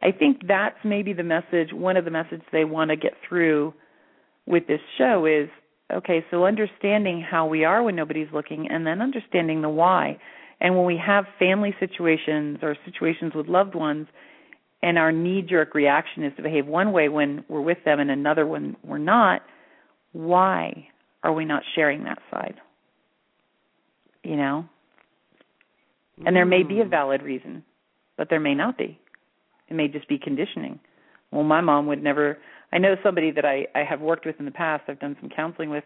I 0.00 0.10
think 0.10 0.46
that's 0.48 0.76
maybe 0.84 1.12
the 1.12 1.22
message. 1.22 1.72
One 1.72 1.96
of 1.96 2.04
the 2.04 2.10
messages 2.10 2.42
they 2.50 2.64
want 2.64 2.90
to 2.90 2.96
get 2.96 3.12
through 3.28 3.74
with 4.46 4.66
this 4.66 4.80
show 4.98 5.26
is 5.26 5.48
okay. 5.92 6.24
So 6.30 6.46
understanding 6.46 7.24
how 7.28 7.46
we 7.46 7.64
are 7.64 7.82
when 7.82 7.94
nobody's 7.94 8.28
looking, 8.32 8.68
and 8.70 8.86
then 8.86 9.02
understanding 9.02 9.62
the 9.62 9.68
why. 9.68 10.18
And 10.62 10.76
when 10.76 10.86
we 10.86 10.96
have 10.96 11.26
family 11.40 11.74
situations 11.80 12.60
or 12.62 12.76
situations 12.84 13.34
with 13.34 13.48
loved 13.48 13.74
ones, 13.74 14.06
and 14.80 14.96
our 14.96 15.10
knee 15.12 15.42
jerk 15.42 15.74
reaction 15.74 16.24
is 16.24 16.32
to 16.36 16.42
behave 16.42 16.66
one 16.66 16.92
way 16.92 17.08
when 17.08 17.44
we're 17.48 17.60
with 17.60 17.78
them 17.84 17.98
and 18.00 18.10
another 18.10 18.46
when 18.46 18.76
we're 18.84 18.98
not, 18.98 19.42
why 20.12 20.88
are 21.24 21.32
we 21.32 21.44
not 21.44 21.62
sharing 21.74 22.04
that 22.04 22.18
side? 22.30 22.54
You 24.22 24.36
know? 24.36 24.68
And 26.24 26.36
there 26.36 26.46
may 26.46 26.62
be 26.62 26.80
a 26.80 26.84
Mm. 26.84 26.90
valid 26.90 27.22
reason, 27.22 27.64
but 28.16 28.28
there 28.28 28.40
may 28.40 28.54
not 28.54 28.78
be. 28.78 28.98
It 29.68 29.74
may 29.74 29.88
just 29.88 30.06
be 30.06 30.18
conditioning. 30.18 30.78
Well, 31.32 31.42
my 31.42 31.60
mom 31.60 31.86
would 31.88 32.02
never. 32.02 32.38
I 32.72 32.78
know 32.78 32.96
somebody 33.02 33.32
that 33.32 33.44
I 33.44 33.66
I 33.74 33.82
have 33.82 34.00
worked 34.00 34.26
with 34.26 34.38
in 34.38 34.44
the 34.44 34.52
past. 34.52 34.84
I've 34.88 35.00
done 35.00 35.16
some 35.20 35.30
counseling 35.30 35.70
with. 35.70 35.84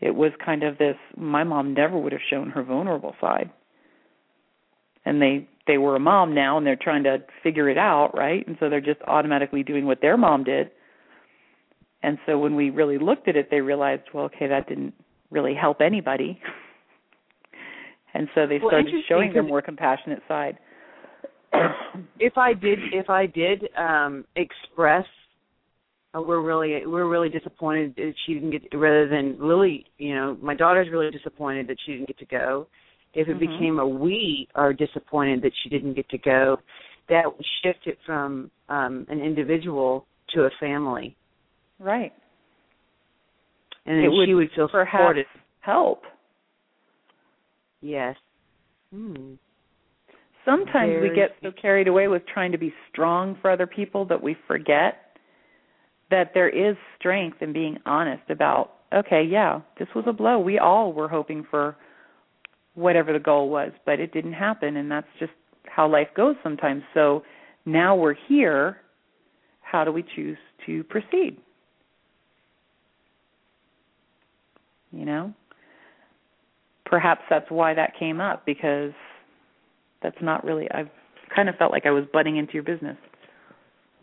It 0.00 0.14
was 0.14 0.32
kind 0.44 0.62
of 0.62 0.78
this. 0.78 0.96
My 1.16 1.42
mom 1.42 1.74
never 1.74 1.98
would 1.98 2.12
have 2.12 2.22
shown 2.22 2.50
her 2.50 2.62
vulnerable 2.62 3.16
side. 3.20 3.50
And 5.04 5.20
they 5.20 5.48
they 5.66 5.78
were 5.78 5.96
a 5.96 6.00
mom 6.00 6.34
now, 6.34 6.58
and 6.58 6.66
they're 6.66 6.76
trying 6.80 7.04
to 7.04 7.18
figure 7.42 7.68
it 7.68 7.78
out, 7.78 8.10
right? 8.14 8.46
And 8.46 8.56
so 8.60 8.68
they're 8.68 8.80
just 8.80 9.00
automatically 9.06 9.62
doing 9.62 9.86
what 9.86 10.00
their 10.00 10.16
mom 10.16 10.44
did. 10.44 10.70
And 12.02 12.18
so 12.26 12.38
when 12.38 12.54
we 12.54 12.68
really 12.68 12.98
looked 12.98 13.28
at 13.28 13.36
it, 13.36 13.48
they 13.50 13.60
realized, 13.60 14.02
well, 14.12 14.24
okay, 14.26 14.46
that 14.46 14.68
didn't 14.68 14.92
really 15.30 15.54
help 15.54 15.80
anybody. 15.80 16.38
and 18.14 18.28
so 18.34 18.46
they 18.46 18.58
started 18.58 18.86
interesting, 18.86 19.02
showing 19.08 19.32
their 19.32 19.42
more 19.42 19.62
compassionate 19.62 20.22
side. 20.28 20.58
if 22.18 22.36
I 22.36 22.52
did 22.52 22.78
if 22.92 23.08
I 23.08 23.26
did 23.26 23.68
um 23.78 24.24
express 24.36 25.06
oh, 26.14 26.22
we're 26.22 26.40
really 26.40 26.86
we're 26.86 27.08
really 27.08 27.28
disappointed 27.28 27.94
that 27.96 28.14
she 28.26 28.34
didn't 28.34 28.50
get 28.50 28.62
rather 28.74 29.08
than 29.08 29.36
Lily, 29.40 29.86
you 29.98 30.14
know, 30.14 30.36
my 30.40 30.54
daughter's 30.54 30.88
really 30.90 31.10
disappointed 31.10 31.68
that 31.68 31.76
she 31.84 31.92
didn't 31.92 32.08
get 32.08 32.18
to 32.18 32.26
go. 32.26 32.66
If 33.14 33.28
it 33.28 33.36
Mhm. 33.36 33.40
became 33.40 33.78
a 33.78 33.86
we 33.86 34.48
are 34.54 34.72
disappointed 34.72 35.42
that 35.42 35.52
she 35.62 35.68
didn't 35.68 35.94
get 35.94 36.08
to 36.10 36.18
go, 36.18 36.58
that 37.08 37.24
would 37.26 37.46
shift 37.62 37.86
it 37.86 37.98
from 38.04 38.50
um 38.68 39.06
an 39.08 39.20
individual 39.20 40.06
to 40.28 40.44
a 40.44 40.50
family. 40.60 41.16
Right. 41.78 42.12
And 43.86 43.98
then 44.02 44.10
would 44.12 44.26
she 44.26 44.34
would 44.34 44.50
feel 44.52 44.68
supported. 44.68 45.26
help. 45.60 46.04
Yes. 47.80 48.16
Hmm. 48.90 49.34
Sometimes 50.44 51.02
we 51.02 51.10
get 51.14 51.36
so 51.42 51.52
carried 51.52 51.88
away 51.88 52.08
with 52.08 52.26
trying 52.26 52.52
to 52.52 52.58
be 52.58 52.72
strong 52.90 53.34
for 53.36 53.50
other 53.50 53.66
people 53.66 54.04
that 54.06 54.22
we 54.22 54.34
forget 54.46 55.18
that 56.10 56.32
there 56.34 56.48
is 56.48 56.76
strength 56.98 57.38
in 57.40 57.52
being 57.52 57.78
honest 57.86 58.28
about, 58.28 58.72
okay, 58.92 59.22
yeah, 59.22 59.60
this 59.78 59.88
was 59.94 60.04
a 60.06 60.12
blow. 60.12 60.38
We 60.38 60.58
all 60.58 60.92
were 60.92 61.08
hoping 61.08 61.46
for 61.50 61.76
whatever 62.74 63.12
the 63.12 63.18
goal 63.18 63.48
was, 63.48 63.72
but 63.86 64.00
it 64.00 64.12
didn't 64.12 64.32
happen, 64.32 64.76
and 64.76 64.90
that's 64.90 65.06
just 65.18 65.32
how 65.66 65.88
life 65.88 66.08
goes 66.16 66.36
sometimes. 66.42 66.82
So 66.92 67.22
now 67.64 67.96
we're 67.96 68.14
here. 68.28 68.78
How 69.60 69.84
do 69.84 69.92
we 69.92 70.04
choose 70.14 70.38
to 70.66 70.84
proceed? 70.84 71.38
You 74.92 75.04
know? 75.04 75.34
Perhaps 76.84 77.22
that's 77.28 77.50
why 77.50 77.74
that 77.74 77.92
came 77.98 78.20
up 78.20 78.44
because 78.46 78.92
that's 80.02 80.16
not 80.20 80.44
really 80.44 80.70
I've 80.70 80.90
kind 81.34 81.48
of 81.48 81.56
felt 81.56 81.72
like 81.72 81.86
I 81.86 81.90
was 81.90 82.04
butting 82.12 82.36
into 82.36 82.52
your 82.52 82.62
business. 82.62 82.96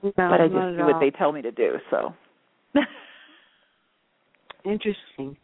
No, 0.04 0.12
but 0.16 0.42
I 0.42 0.48
just 0.48 0.78
do 0.78 0.86
what 0.86 1.00
they 1.00 1.12
tell 1.12 1.32
me 1.32 1.44
to 1.44 1.52
do, 1.52 1.76
so 1.90 2.14
Interesting. 4.66 5.38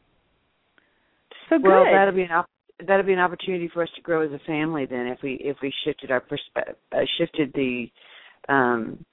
So 1.49 1.57
good. 1.57 1.63
Well, 1.63 1.85
that'll 1.85 2.13
be 2.13 2.23
an 2.23 2.31
op- 2.31 2.49
that'll 2.85 3.05
be 3.05 3.13
an 3.13 3.19
opportunity 3.19 3.69
for 3.73 3.81
us 3.83 3.89
to 3.95 4.01
grow 4.01 4.21
as 4.21 4.31
a 4.31 4.39
family 4.45 4.85
then 4.85 5.07
if 5.07 5.19
we 5.23 5.33
if 5.35 5.57
we 5.61 5.73
shifted 5.83 6.11
our 6.11 6.19
perspective, 6.19 6.75
uh, 6.91 6.99
shifted 7.17 7.51
the 7.53 7.89
um 8.49 9.03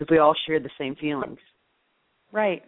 if 0.00 0.08
we 0.10 0.18
all 0.18 0.34
shared 0.46 0.64
the 0.64 0.70
same 0.78 0.96
feelings. 0.96 1.38
Right. 2.32 2.62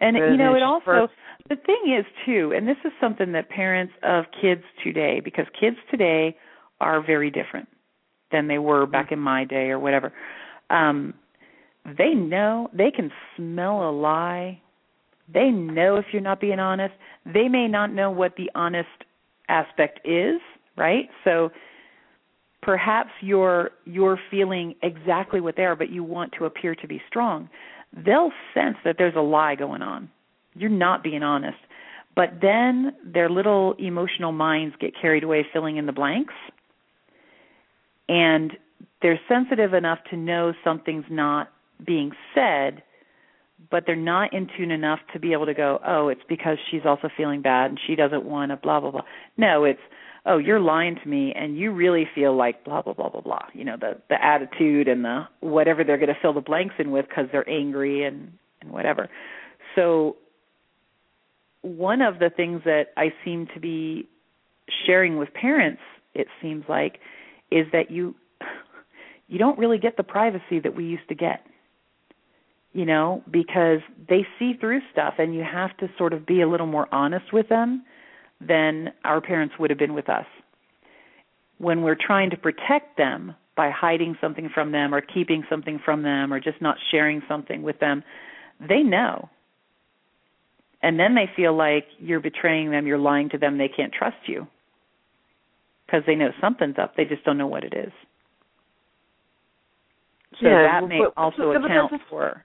And 0.00 0.16
Rather 0.16 0.32
you 0.32 0.38
know, 0.38 0.54
it 0.54 0.62
also 0.62 0.84
first- 0.84 1.12
the 1.48 1.56
thing 1.56 1.96
is 1.96 2.04
too, 2.24 2.52
and 2.54 2.66
this 2.66 2.76
is 2.84 2.92
something 3.00 3.32
that 3.32 3.48
parents 3.48 3.92
of 4.02 4.24
kids 4.40 4.62
today, 4.82 5.20
because 5.20 5.46
kids 5.58 5.76
today 5.90 6.36
are 6.80 7.00
very 7.00 7.30
different 7.30 7.68
than 8.32 8.48
they 8.48 8.58
were 8.58 8.86
back 8.86 9.12
in 9.12 9.18
my 9.18 9.44
day 9.44 9.70
or 9.70 9.78
whatever. 9.78 10.12
Um, 10.68 11.14
they 11.84 12.14
know 12.14 12.68
they 12.72 12.90
can 12.90 13.12
smell 13.36 13.88
a 13.88 13.92
lie. 13.92 14.60
They 15.32 15.50
know 15.50 15.96
if 15.96 16.06
you're 16.12 16.20
not 16.22 16.40
being 16.40 16.58
honest. 16.58 16.94
They 17.24 17.48
may 17.48 17.68
not 17.68 17.92
know 17.92 18.10
what 18.10 18.34
the 18.36 18.50
honest 18.54 18.88
aspect 19.48 20.00
is, 20.04 20.40
right? 20.76 21.08
So 21.24 21.50
perhaps 22.62 23.10
you're 23.20 23.70
you're 23.84 24.18
feeling 24.30 24.74
exactly 24.82 25.40
what 25.40 25.56
they 25.56 25.64
are, 25.64 25.76
but 25.76 25.90
you 25.90 26.02
want 26.02 26.32
to 26.38 26.44
appear 26.44 26.74
to 26.74 26.88
be 26.88 27.00
strong. 27.08 27.48
They'll 27.92 28.32
sense 28.54 28.76
that 28.84 28.96
there's 28.98 29.14
a 29.16 29.20
lie 29.20 29.54
going 29.54 29.82
on. 29.82 30.10
You're 30.54 30.70
not 30.70 31.02
being 31.02 31.22
honest. 31.22 31.58
But 32.14 32.40
then 32.40 32.94
their 33.04 33.28
little 33.28 33.74
emotional 33.78 34.32
minds 34.32 34.74
get 34.80 34.92
carried 35.00 35.22
away 35.22 35.46
filling 35.52 35.76
in 35.76 35.86
the 35.86 35.92
blanks. 35.92 36.34
And 38.08 38.52
they're 39.02 39.20
sensitive 39.28 39.74
enough 39.74 39.98
to 40.10 40.16
know 40.16 40.54
something's 40.64 41.04
not 41.10 41.50
being 41.84 42.12
said, 42.34 42.82
but 43.70 43.84
they're 43.86 43.96
not 43.96 44.32
in 44.32 44.48
tune 44.56 44.70
enough 44.70 45.00
to 45.12 45.18
be 45.18 45.32
able 45.32 45.46
to 45.46 45.54
go, 45.54 45.80
oh, 45.86 46.08
it's 46.08 46.20
because 46.28 46.58
she's 46.70 46.82
also 46.84 47.08
feeling 47.16 47.42
bad 47.42 47.70
and 47.70 47.80
she 47.86 47.94
doesn't 47.94 48.24
want 48.24 48.50
to 48.50 48.56
blah 48.56 48.80
blah 48.80 48.90
blah. 48.90 49.02
No, 49.36 49.64
it's 49.64 49.80
oh, 50.24 50.38
you're 50.38 50.60
lying 50.60 50.96
to 51.02 51.08
me 51.08 51.32
and 51.36 51.56
you 51.56 51.72
really 51.72 52.06
feel 52.14 52.36
like 52.36 52.64
blah 52.64 52.82
blah 52.82 52.92
blah 52.92 53.08
blah 53.08 53.20
blah. 53.20 53.46
You 53.52 53.64
know, 53.64 53.76
the 53.78 54.00
the 54.08 54.22
attitude 54.24 54.88
and 54.88 55.04
the 55.04 55.28
whatever 55.40 55.84
they're 55.84 55.98
going 55.98 56.08
to 56.08 56.20
fill 56.20 56.32
the 56.32 56.40
blanks 56.40 56.74
in 56.78 56.90
with 56.90 57.06
cuz 57.08 57.26
they're 57.32 57.48
angry 57.48 58.04
and 58.04 58.32
and 58.60 58.70
whatever. 58.70 59.08
So 59.74 60.16
one 61.62 62.02
of 62.02 62.18
the 62.18 62.30
things 62.30 62.62
that 62.64 62.92
I 62.96 63.12
seem 63.24 63.48
to 63.54 63.60
be 63.60 64.08
sharing 64.86 65.16
with 65.16 65.32
parents, 65.34 65.82
it 66.14 66.28
seems 66.40 66.64
like, 66.68 67.00
is 67.50 67.66
that 67.72 67.90
you 67.90 68.14
you 69.28 69.38
don't 69.38 69.58
really 69.58 69.78
get 69.78 69.96
the 69.96 70.04
privacy 70.04 70.60
that 70.60 70.74
we 70.76 70.84
used 70.84 71.08
to 71.08 71.14
get 71.14 71.44
you 72.76 72.84
know, 72.84 73.22
because 73.30 73.80
they 74.06 74.26
see 74.38 74.52
through 74.60 74.82
stuff 74.92 75.14
and 75.16 75.34
you 75.34 75.42
have 75.42 75.74
to 75.78 75.88
sort 75.96 76.12
of 76.12 76.26
be 76.26 76.42
a 76.42 76.46
little 76.48 76.66
more 76.66 76.86
honest 76.92 77.32
with 77.32 77.48
them 77.48 77.82
than 78.38 78.92
our 79.02 79.22
parents 79.22 79.54
would 79.58 79.70
have 79.70 79.78
been 79.78 79.94
with 79.94 80.10
us. 80.10 80.26
When 81.56 81.80
we're 81.80 81.96
trying 81.98 82.28
to 82.30 82.36
protect 82.36 82.98
them 82.98 83.34
by 83.56 83.70
hiding 83.70 84.18
something 84.20 84.50
from 84.52 84.72
them 84.72 84.94
or 84.94 85.00
keeping 85.00 85.42
something 85.48 85.80
from 85.82 86.02
them 86.02 86.34
or 86.34 86.38
just 86.38 86.60
not 86.60 86.76
sharing 86.90 87.22
something 87.26 87.62
with 87.62 87.80
them, 87.80 88.04
they 88.60 88.82
know. 88.82 89.30
And 90.82 91.00
then 91.00 91.14
they 91.14 91.30
feel 91.34 91.56
like 91.56 91.86
you're 91.98 92.20
betraying 92.20 92.70
them, 92.70 92.86
you're 92.86 92.98
lying 92.98 93.30
to 93.30 93.38
them, 93.38 93.56
they 93.56 93.70
can't 93.74 93.90
trust 93.90 94.18
you. 94.26 94.46
Because 95.86 96.02
they 96.06 96.14
know 96.14 96.28
something's 96.42 96.76
up, 96.76 96.94
they 96.94 97.06
just 97.06 97.24
don't 97.24 97.38
know 97.38 97.46
what 97.46 97.64
it 97.64 97.72
is. 97.72 97.92
So 100.42 100.46
Yeah, 100.46 100.80
that 100.80 100.86
may 100.86 100.98
but- 100.98 101.14
also 101.16 101.52
account 101.52 102.02
for 102.10 102.44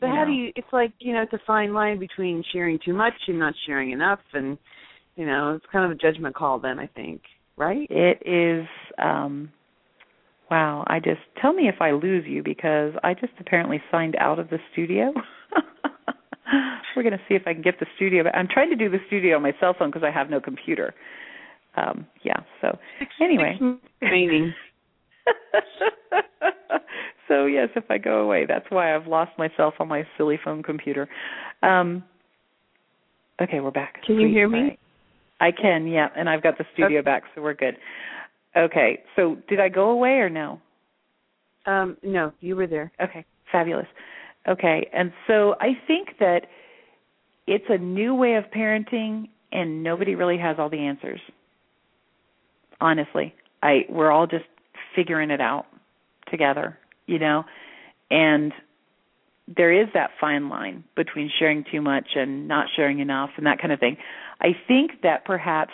But 0.00 0.08
you 0.08 0.12
how 0.14 0.24
do 0.24 0.32
you? 0.32 0.52
It's 0.56 0.72
like 0.72 0.92
you 0.98 1.12
know, 1.12 1.22
it's 1.22 1.32
a 1.32 1.40
fine 1.46 1.74
line 1.74 1.98
between 1.98 2.42
sharing 2.52 2.78
too 2.84 2.94
much 2.94 3.14
and 3.28 3.38
not 3.38 3.54
sharing 3.66 3.90
enough, 3.90 4.20
and 4.32 4.56
you 5.16 5.26
know, 5.26 5.54
it's 5.54 5.66
kind 5.70 5.84
of 5.84 5.90
a 5.90 5.94
judgment 5.94 6.34
call. 6.34 6.58
Then 6.58 6.78
I 6.78 6.86
think, 6.86 7.22
right? 7.56 7.86
It 7.90 8.22
is 8.26 8.66
um 9.02 9.50
wow, 10.50 10.84
I 10.86 10.98
just 10.98 11.20
tell 11.40 11.52
me 11.52 11.68
if 11.68 11.80
I 11.80 11.92
lose 11.92 12.24
you 12.26 12.42
because 12.42 12.92
I 13.04 13.14
just 13.14 13.32
apparently 13.38 13.80
signed 13.90 14.16
out 14.18 14.38
of 14.38 14.50
the 14.50 14.58
studio. 14.72 15.12
We're 16.96 17.04
going 17.04 17.12
to 17.12 17.20
see 17.28 17.36
if 17.36 17.42
I 17.46 17.52
can 17.52 17.62
get 17.62 17.78
the 17.78 17.86
studio. 17.94 18.24
I'm 18.34 18.48
trying 18.48 18.70
to 18.70 18.76
do 18.76 18.90
the 18.90 18.98
studio 19.06 19.36
on 19.36 19.42
my 19.42 19.52
cell 19.60 19.76
phone 19.78 19.90
because 19.90 20.02
I 20.02 20.10
have 20.10 20.28
no 20.30 20.40
computer. 20.40 20.94
Um 21.76 22.06
yeah, 22.24 22.40
so 22.60 22.78
anyway. 23.20 23.58
Meaning. 24.02 24.54
so 27.30 27.46
yes, 27.46 27.68
if 27.76 27.84
I 27.88 27.98
go 27.98 28.20
away, 28.20 28.44
that's 28.46 28.66
why 28.68 28.94
I've 28.94 29.06
lost 29.06 29.30
myself 29.38 29.74
on 29.80 29.88
my 29.88 30.02
silly 30.18 30.38
phone 30.44 30.62
computer. 30.62 31.08
Um 31.62 32.04
Okay, 33.40 33.60
we're 33.60 33.70
back. 33.70 34.02
Can 34.04 34.20
you 34.20 34.28
hear 34.28 34.48
me? 34.48 34.60
Right. 34.60 34.78
I 35.40 35.50
can, 35.50 35.86
yeah, 35.86 36.08
and 36.14 36.28
I've 36.28 36.42
got 36.42 36.58
the 36.58 36.66
studio 36.74 37.02
back, 37.02 37.22
so 37.34 37.40
we're 37.40 37.54
good. 37.54 37.78
Okay, 38.54 39.02
so 39.16 39.38
did 39.48 39.60
I 39.60 39.70
go 39.70 39.90
away 39.90 40.18
or 40.18 40.28
no? 40.28 40.60
Um, 41.66 41.96
no, 42.02 42.32
you 42.40 42.56
were 42.56 42.66
there. 42.66 42.92
Okay, 43.02 43.24
fabulous. 43.50 43.86
Okay, 44.46 44.88
and 44.92 45.12
so 45.26 45.54
I 45.60 45.72
think 45.86 46.18
that 46.18 46.42
it's 47.46 47.64
a 47.68 47.78
new 47.78 48.14
way 48.14 48.34
of 48.34 48.44
parenting, 48.54 49.28
and 49.52 49.82
nobody 49.82 50.14
really 50.14 50.38
has 50.38 50.56
all 50.58 50.68
the 50.68 50.78
answers. 50.78 51.20
Honestly, 52.80 53.34
I 53.62 53.80
we're 53.88 54.10
all 54.10 54.26
just 54.26 54.44
figuring 54.94 55.30
it 55.30 55.40
out 55.40 55.66
together, 56.30 56.78
you 57.06 57.18
know, 57.18 57.44
and 58.10 58.52
there 59.56 59.72
is 59.72 59.88
that 59.94 60.10
fine 60.20 60.48
line 60.48 60.84
between 60.96 61.30
sharing 61.38 61.64
too 61.70 61.80
much 61.80 62.10
and 62.14 62.46
not 62.46 62.66
sharing 62.76 63.00
enough 63.00 63.30
and 63.36 63.46
that 63.46 63.60
kind 63.60 63.72
of 63.72 63.80
thing. 63.80 63.96
I 64.40 64.50
think 64.68 65.02
that 65.02 65.24
perhaps 65.24 65.72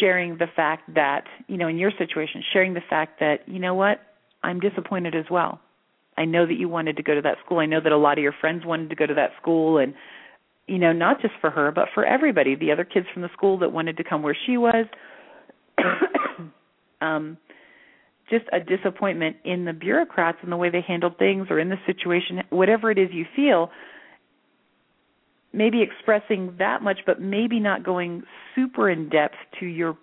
sharing 0.00 0.38
the 0.38 0.46
fact 0.54 0.94
that, 0.94 1.24
you 1.48 1.56
know, 1.56 1.68
in 1.68 1.76
your 1.76 1.90
situation, 1.98 2.42
sharing 2.52 2.74
the 2.74 2.82
fact 2.88 3.20
that, 3.20 3.48
you 3.48 3.58
know 3.58 3.74
what, 3.74 4.00
I'm 4.42 4.60
disappointed 4.60 5.14
as 5.14 5.26
well. 5.30 5.60
I 6.16 6.24
know 6.24 6.46
that 6.46 6.54
you 6.54 6.68
wanted 6.68 6.96
to 6.96 7.02
go 7.02 7.14
to 7.14 7.22
that 7.22 7.36
school. 7.44 7.58
I 7.58 7.66
know 7.66 7.80
that 7.80 7.90
a 7.90 7.96
lot 7.96 8.18
of 8.18 8.22
your 8.22 8.34
friends 8.40 8.64
wanted 8.64 8.90
to 8.90 8.96
go 8.96 9.06
to 9.06 9.14
that 9.14 9.30
school 9.40 9.78
and 9.78 9.94
you 10.66 10.78
know, 10.78 10.92
not 10.92 11.20
just 11.20 11.34
for 11.42 11.50
her, 11.50 11.70
but 11.70 11.88
for 11.92 12.06
everybody, 12.06 12.54
the 12.54 12.72
other 12.72 12.84
kids 12.84 13.06
from 13.12 13.20
the 13.20 13.28
school 13.34 13.58
that 13.58 13.70
wanted 13.70 13.98
to 13.98 14.04
come 14.04 14.22
where 14.22 14.36
she 14.46 14.56
was. 14.56 14.86
um 17.00 17.36
just 18.30 18.44
a 18.52 18.60
disappointment 18.60 19.36
in 19.44 19.64
the 19.64 19.72
bureaucrats 19.72 20.38
and 20.42 20.50
the 20.50 20.56
way 20.56 20.70
they 20.70 20.80
handled 20.80 21.18
things 21.18 21.48
or 21.50 21.58
in 21.58 21.68
the 21.68 21.78
situation 21.86 22.42
whatever 22.50 22.90
it 22.90 22.98
is 22.98 23.08
you 23.12 23.24
feel 23.36 23.70
maybe 25.52 25.82
expressing 25.82 26.54
that 26.58 26.82
much 26.82 27.00
but 27.06 27.20
maybe 27.20 27.60
not 27.60 27.84
going 27.84 28.22
super 28.54 28.88
in 28.88 29.08
depth 29.08 29.36
to 29.60 29.66
your 29.66 29.96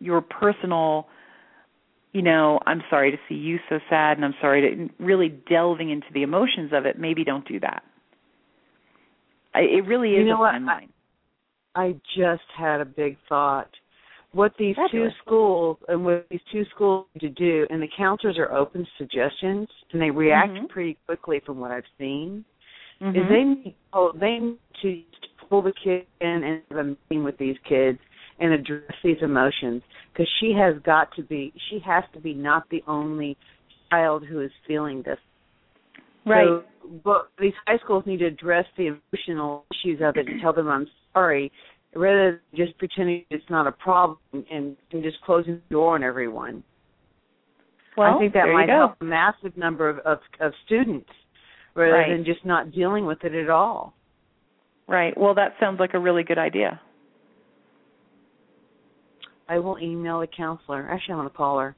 your 0.00 0.20
personal 0.20 1.06
you 2.12 2.22
know 2.22 2.58
i'm 2.66 2.82
sorry 2.90 3.10
to 3.10 3.18
see 3.28 3.36
you 3.36 3.58
so 3.68 3.78
sad 3.88 4.16
and 4.16 4.24
i'm 4.24 4.34
sorry 4.40 4.60
to 4.60 5.04
really 5.04 5.28
delving 5.28 5.90
into 5.90 6.06
the 6.12 6.22
emotions 6.22 6.72
of 6.72 6.84
it 6.84 6.98
maybe 6.98 7.24
don't 7.24 7.46
do 7.46 7.60
that 7.60 7.82
I, 9.54 9.60
it 9.60 9.86
really 9.86 10.10
is 10.10 10.18
You 10.18 10.24
know 10.26 10.44
a 10.44 10.50
fine 10.50 10.66
line 10.66 10.88
I 11.76 11.94
just 12.16 12.48
had 12.56 12.80
a 12.80 12.86
big 12.86 13.18
thought. 13.28 13.68
What 14.36 14.52
these 14.58 14.76
Fabulous. 14.76 15.14
two 15.14 15.18
schools 15.24 15.78
and 15.88 16.04
what 16.04 16.26
these 16.30 16.40
two 16.52 16.64
schools 16.74 17.06
need 17.14 17.28
to 17.28 17.34
do, 17.34 17.66
and 17.70 17.80
the 17.80 17.88
counselors 17.96 18.36
are 18.36 18.52
open 18.52 18.84
to 18.84 18.90
suggestions, 18.98 19.66
and 19.92 20.02
they 20.02 20.10
react 20.10 20.52
Mhm. 20.52 20.68
pretty 20.68 20.98
quickly 21.06 21.40
from 21.40 21.58
what 21.58 21.70
I've 21.70 21.86
seen. 21.98 22.44
mm-hmm. 23.00 23.18
is 23.18 23.28
they 23.28 23.44
need 23.44 23.74
oh, 23.92 24.12
they 24.12 24.38
need 24.38 24.58
to 24.82 25.02
pull 25.48 25.60
the 25.62 25.72
kid 25.72 26.06
in 26.20 26.44
and 26.44 26.62
have 26.70 26.78
a 26.78 26.84
meeting 26.84 27.24
with 27.24 27.36
these 27.38 27.56
kids 27.64 27.98
and 28.38 28.52
address 28.52 28.82
these 29.02 29.20
emotions 29.22 29.82
because 30.12 30.28
she 30.40 30.52
has 30.52 30.78
got 30.78 31.14
to 31.16 31.22
be 31.22 31.52
she 31.68 31.78
has 31.80 32.04
to 32.14 32.20
be 32.20 32.32
not 32.34 32.66
the 32.70 32.82
only 32.86 33.36
child 33.90 34.24
who 34.24 34.40
is 34.40 34.50
feeling 34.66 35.02
this 35.02 35.18
right 36.24 36.46
so, 36.46 36.64
but 37.04 37.28
these 37.38 37.52
high 37.66 37.76
schools 37.84 38.04
need 38.06 38.18
to 38.20 38.26
address 38.26 38.66
the 38.78 38.86
emotional 38.86 39.66
issues 39.74 40.00
of 40.02 40.16
it 40.16 40.26
and 40.26 40.40
tell 40.40 40.54
them 40.54 40.68
i'm 40.68 40.86
sorry 41.12 41.52
rather 41.96 42.30
than 42.32 42.66
just 42.66 42.76
pretending 42.78 43.24
it's 43.30 43.44
not 43.50 43.66
a 43.66 43.72
problem 43.72 44.18
and, 44.32 44.76
and 44.92 45.02
just 45.02 45.20
closing 45.22 45.54
the 45.54 45.74
door 45.74 45.94
on 45.94 46.02
everyone. 46.02 46.62
Well, 47.96 48.14
i 48.14 48.18
think 48.18 48.34
that 48.34 48.48
might 48.52 48.68
help 48.68 48.96
a 49.00 49.04
massive 49.04 49.56
number 49.56 49.88
of, 49.88 49.98
of 50.00 50.18
of 50.40 50.52
students 50.66 51.08
rather 51.74 51.92
Right. 51.92 52.10
than 52.10 52.24
just 52.24 52.44
not 52.44 52.72
dealing 52.72 53.06
with 53.06 53.24
it 53.24 53.34
at 53.34 53.50
all. 53.50 53.94
Right. 54.86 55.16
Well 55.16 55.34
that 55.34 55.54
sounds 55.58 55.80
like 55.80 55.94
a 55.94 55.98
really 55.98 56.22
good 56.22 56.38
idea. 56.38 56.80
I 59.48 59.58
will 59.58 59.78
email 59.78 60.20
the 60.20 60.26
counselor. 60.26 60.88
Actually 60.90 61.14
i 61.14 61.16
want 61.16 61.32
to 61.32 61.36
call 61.36 61.58
her 61.58 61.74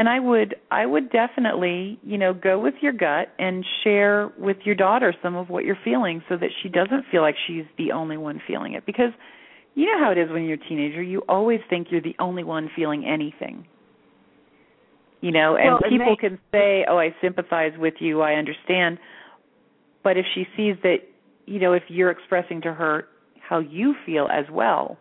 and 0.00 0.08
i 0.08 0.18
would 0.18 0.54
i 0.70 0.84
would 0.86 1.12
definitely 1.12 1.98
you 2.02 2.16
know 2.16 2.32
go 2.32 2.58
with 2.58 2.72
your 2.80 2.92
gut 2.92 3.28
and 3.38 3.64
share 3.84 4.32
with 4.38 4.56
your 4.64 4.74
daughter 4.74 5.14
some 5.22 5.36
of 5.36 5.50
what 5.50 5.62
you're 5.64 5.78
feeling 5.84 6.22
so 6.28 6.36
that 6.38 6.48
she 6.62 6.70
doesn't 6.70 7.04
feel 7.12 7.20
like 7.20 7.34
she's 7.46 7.66
the 7.76 7.92
only 7.92 8.16
one 8.16 8.40
feeling 8.48 8.72
it. 8.72 8.84
Because 8.86 9.12
you 9.74 9.84
know 9.86 10.02
how 10.02 10.10
it 10.10 10.18
is 10.18 10.30
when 10.30 10.44
you're 10.44 10.54
a 10.64 10.68
teenager. 10.68 11.02
You 11.02 11.22
always 11.28 11.60
think 11.70 11.88
you're 11.90 12.00
the 12.00 12.16
only 12.18 12.42
one 12.42 12.70
feeling 12.74 13.04
anything. 13.06 13.66
You 15.20 15.32
know 15.32 15.54
and 15.56 15.66
Well, 15.66 15.80
and 15.84 15.90
people 15.92 16.16
they- 16.16 16.28
can 16.28 16.38
say 16.50 16.86
oh 16.88 16.98
i 16.98 17.14
sympathize 17.20 17.72
with 17.78 17.94
you. 18.00 18.22
I 18.22 18.32
understand. 18.34 18.98
But 20.02 20.16
if 20.16 20.24
she 20.34 20.46
sees 20.56 20.76
that 20.82 21.00
you 21.44 21.60
know 21.60 21.74
if 21.74 21.82
you're 21.88 22.10
expressing 22.10 22.62
to 22.62 22.72
her 22.72 23.04
how 23.46 23.58
you 23.58 23.94
feel 24.06 24.28
as 24.32 24.46
well 24.50 24.96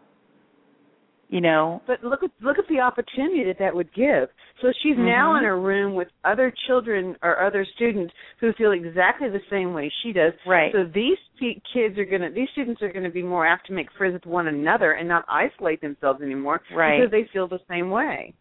you 1.30 1.39
know 1.41 1.82
But 1.88 2.03
look 2.03 2.23
at 2.23 2.32
look 2.41 2.57
at 2.57 2.67
the 2.67 2.80
opportunity 2.80 3.43
that 3.45 3.57
that 3.59 3.73
would 3.75 3.93
give. 3.93 4.30
So 4.61 4.73
she's 4.82 4.97
now 4.97 5.34
Mhm. 5.34 5.39
in 5.39 5.45
a 5.45 5.55
room 5.55 5.93
with 5.93 6.09
other 6.25 6.51
children 6.67 7.15
or 7.21 7.39
other 7.39 7.63
students 7.75 8.13
who 8.39 8.51
feel 8.53 8.71
exactly 8.71 9.30
the 9.30 9.41
same 9.49 9.73
way 9.73 9.89
she 10.01 10.11
does. 10.11 10.34
right 10.45 10.71
So 10.71 10.84
these 10.84 11.17
kids 11.39 11.97
are 11.97 12.05
going 12.05 12.21
to 12.23 12.30
these 12.30 12.49
students 12.49 12.82
are 12.82 12.91
going 12.91 13.05
to 13.05 13.11
be 13.11 13.23
more 13.23 13.45
apt 13.45 13.67
to 13.67 13.73
make 13.73 13.91
friends 13.91 14.13
with 14.13 14.25
one 14.25 14.47
another 14.47 14.93
and 14.93 15.07
not 15.07 15.23
isolate 15.30 15.82
themselves 15.82 16.21
anymore 16.21 16.61
Right. 16.73 16.97
because 16.99 17.11
they 17.11 17.25
feel 17.25 17.47
the 17.47 17.61
same 17.69 17.89
way. 17.91 18.34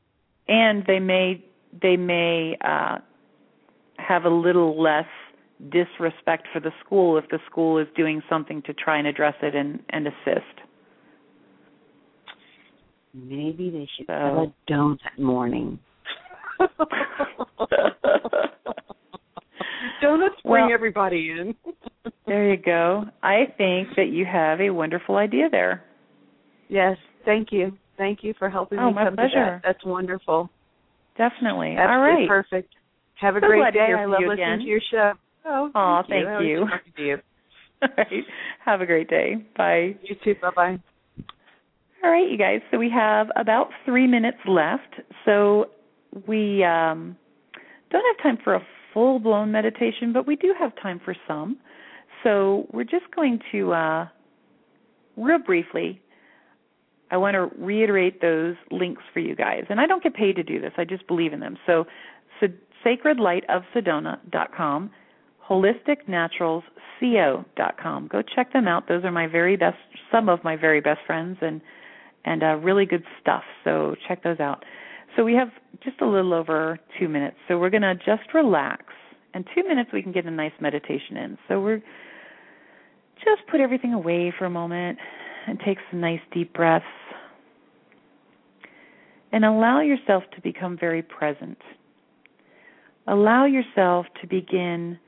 and 0.49 0.85
they 0.87 0.99
may 0.99 1.45
they 1.83 1.97
may 1.99 2.57
uh 2.63 2.99
have 3.99 4.25
a 4.25 4.31
little 4.31 4.81
less 4.81 5.07
disrespect 5.71 6.47
for 6.53 6.61
the 6.61 6.73
school 6.83 7.19
if 7.19 7.29
the 7.29 7.39
school 7.51 7.79
is 7.79 7.89
doing 7.97 8.23
something 8.29 8.63
to 8.63 8.73
try 8.73 8.97
and 8.97 9.07
address 9.07 9.35
it 9.43 9.55
and 9.55 9.81
and 9.91 10.07
assist 10.07 10.57
Maybe 13.15 13.71
they 13.71 13.89
should 13.97 14.09
have 14.09 14.35
a 14.37 14.53
donut 14.71 14.99
morning. 15.19 15.79
Donuts 20.01 20.35
bring 20.43 20.65
Well- 20.65 20.73
everybody 20.73 21.31
in. 21.31 21.55
there 22.27 22.51
you 22.51 22.57
go 22.57 23.05
i 23.23 23.45
think 23.57 23.89
that 23.97 24.09
you 24.11 24.25
have 24.25 24.61
a 24.61 24.71
wonderful 24.71 25.17
idea 25.17 25.49
there 25.51 25.83
yes, 26.69 26.97
thank 27.25 27.49
you. 27.53 27.77
Thank 27.97 28.23
you 28.23 28.33
for 28.39 28.49
helping 28.51 28.79
Oh, 28.79 28.89
me 28.89 28.95
my 28.95 29.05
come 29.07 29.17
to 29.17 29.23
pleasure. 29.23 29.45
that. 29.45 29.63
That's 29.65 29.85
wonderful. 29.85 30.49
definitely 31.17 31.71
all 31.77 31.79
Absolutely 31.79 32.21
right 32.23 32.29
perfect. 32.29 32.75
Have 33.21 33.35
a 33.37 33.41
So 33.41 33.47
great 33.49 33.65
to 33.65 33.71
day. 33.73 33.93
I 33.99 34.05
love 34.05 34.21
you 34.21 34.29
listening 34.29 34.45
again. 34.47 34.59
to 34.61 34.65
your 34.65 34.81
show. 34.91 35.13
Oh, 35.45 35.71
Aw, 35.75 36.03
thank 36.09 36.27
thank 36.27 36.43
you. 36.43 36.49
You. 36.49 36.57
always 36.59 36.71
talk 36.71 36.95
to 36.97 37.03
you. 37.03 37.17
all 37.83 37.89
right 37.97 38.25
have 38.65 38.81
a 38.81 38.87
great 38.87 39.09
day 39.09 39.35
bye 39.57 39.97
You 40.03 40.15
too. 40.23 40.35
Bye 40.41 40.51
bye. 40.55 40.79
All 42.05 42.11
right, 42.11 42.31
you 42.31 42.39
guys. 42.39 42.61
So 42.71 42.79
we 42.79 42.91
have 42.91 43.29
about 43.35 43.71
three 43.85 44.07
minutes 44.07 44.39
left. 44.47 45.01
So 45.25 45.71
we 46.27 46.63
um, 46.63 47.17
don't 47.91 48.17
have 48.17 48.23
time 48.23 48.39
for 48.43 48.55
a 48.55 48.65
full 48.95 49.19
blown 49.19 49.51
meditation, 49.51 50.13
but 50.13 50.27
we 50.27 50.37
do 50.37 50.55
have 50.59 50.73
time 50.81 51.01
for 51.05 51.15
some. 51.27 51.59
So 52.23 52.67
we're 52.73 52.85
just 52.85 53.11
going 53.15 53.41
to, 53.53 53.73
uh, 53.73 54.09
real 55.17 55.39
briefly, 55.39 56.01
I 57.11 57.17
want 57.17 57.35
to 57.35 57.51
reiterate 57.63 58.21
those 58.21 58.55
links 58.71 59.03
for 59.13 59.21
you 59.21 59.35
guys. 59.35 59.65
And 59.71 59.81
I 59.81 59.87
don't 59.87 60.03
get 60.03 60.15
paid 60.15 60.37
to 60.37 60.43
do 60.43 60.61
this, 60.61 60.73
I 60.77 60.85
just 60.85 61.07
believe 61.07 61.33
in 61.33 61.41
them. 61.41 61.57
So, 61.67 61.87
so 62.41 62.49
sacredlightofsedona.com, 62.85 64.91
holisticnaturalsco.com. 65.49 68.09
Go 68.09 68.23
check 68.23 68.53
them 68.53 68.69
out. 68.69 68.89
Those 68.89 69.05
are 69.05 69.13
my 69.13 69.27
very 69.27 69.57
best, 69.57 69.79
some 70.13 70.29
of 70.29 70.45
my 70.45 70.57
very 70.57 70.81
best 70.81 71.01
friends, 71.07 71.39
and 71.41 71.63
and 72.25 72.43
uh, 72.43 72.57
really 72.57 72.87
good 72.87 73.05
stuff. 73.21 73.45
So 73.65 73.95
check 74.07 74.23
those 74.23 74.41
out. 74.41 74.65
So 75.17 75.25
we 75.25 75.35
have 75.35 75.49
just 75.83 76.01
a 76.01 76.07
little 76.07 76.35
over 76.35 76.79
two 76.99 77.09
minutes. 77.09 77.37
So 77.49 77.59
we're 77.59 77.71
going 77.71 77.83
to 77.83 77.95
just 77.95 78.35
relax. 78.35 78.85
And 79.35 79.47
two 79.55 79.67
minutes 79.67 79.91
we 79.93 80.03
can 80.03 80.13
get 80.13 80.27
a 80.27 80.31
nice 80.31 80.53
meditation 80.61 81.17
in. 81.17 81.39
So 81.49 81.61
we're 81.61 81.83
just 83.17 83.47
put 83.51 83.61
everything 83.61 83.95
away 83.95 84.33
for 84.37 84.45
a 84.45 84.51
moment 84.51 84.99
and 85.47 85.59
take 85.65 85.79
some 85.91 86.01
nice 86.01 86.21
deep 86.33 86.53
breaths. 86.53 86.85
And 89.33 89.45
allow 89.45 89.81
yourself 89.81 90.25
to 90.35 90.41
become 90.41 90.79
very 90.79 91.03
present. 91.03 91.59
Allow 93.07 93.47
yourself 93.47 94.07
to 94.21 94.27
begin 94.27 94.99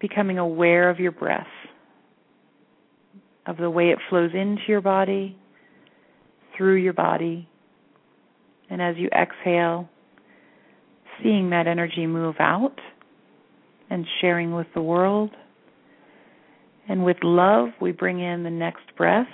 becoming 0.00 0.38
aware 0.38 0.88
of 0.88 0.98
your 0.98 1.12
breath 1.12 1.46
of 3.46 3.56
the 3.56 3.70
way 3.70 3.90
it 3.90 3.98
flows 4.08 4.30
into 4.34 4.62
your 4.68 4.80
body, 4.80 5.36
through 6.56 6.76
your 6.76 6.92
body, 6.92 7.48
and 8.68 8.80
as 8.80 8.96
you 8.96 9.08
exhale, 9.08 9.88
seeing 11.22 11.50
that 11.50 11.66
energy 11.66 12.06
move 12.06 12.36
out 12.38 12.78
and 13.90 14.06
sharing 14.20 14.54
with 14.54 14.68
the 14.74 14.82
world. 14.82 15.30
And 16.88 17.04
with 17.04 17.18
love, 17.22 17.68
we 17.80 17.92
bring 17.92 18.20
in 18.20 18.42
the 18.42 18.50
next 18.50 18.96
breath 18.96 19.28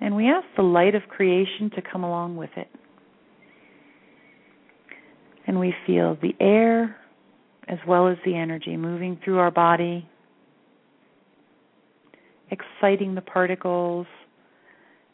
and 0.00 0.14
we 0.14 0.26
ask 0.26 0.46
the 0.56 0.62
light 0.62 0.94
of 0.94 1.02
creation 1.08 1.70
to 1.74 1.82
come 1.82 2.04
along 2.04 2.36
with 2.36 2.50
it. 2.56 2.68
And 5.46 5.58
we 5.58 5.74
feel 5.86 6.18
the 6.20 6.34
air 6.40 6.96
as 7.68 7.78
well 7.86 8.08
as 8.08 8.18
the 8.24 8.36
energy 8.36 8.76
moving 8.76 9.18
through 9.24 9.38
our 9.38 9.50
body 9.50 10.08
exciting 12.50 13.14
the 13.14 13.20
particles, 13.20 14.06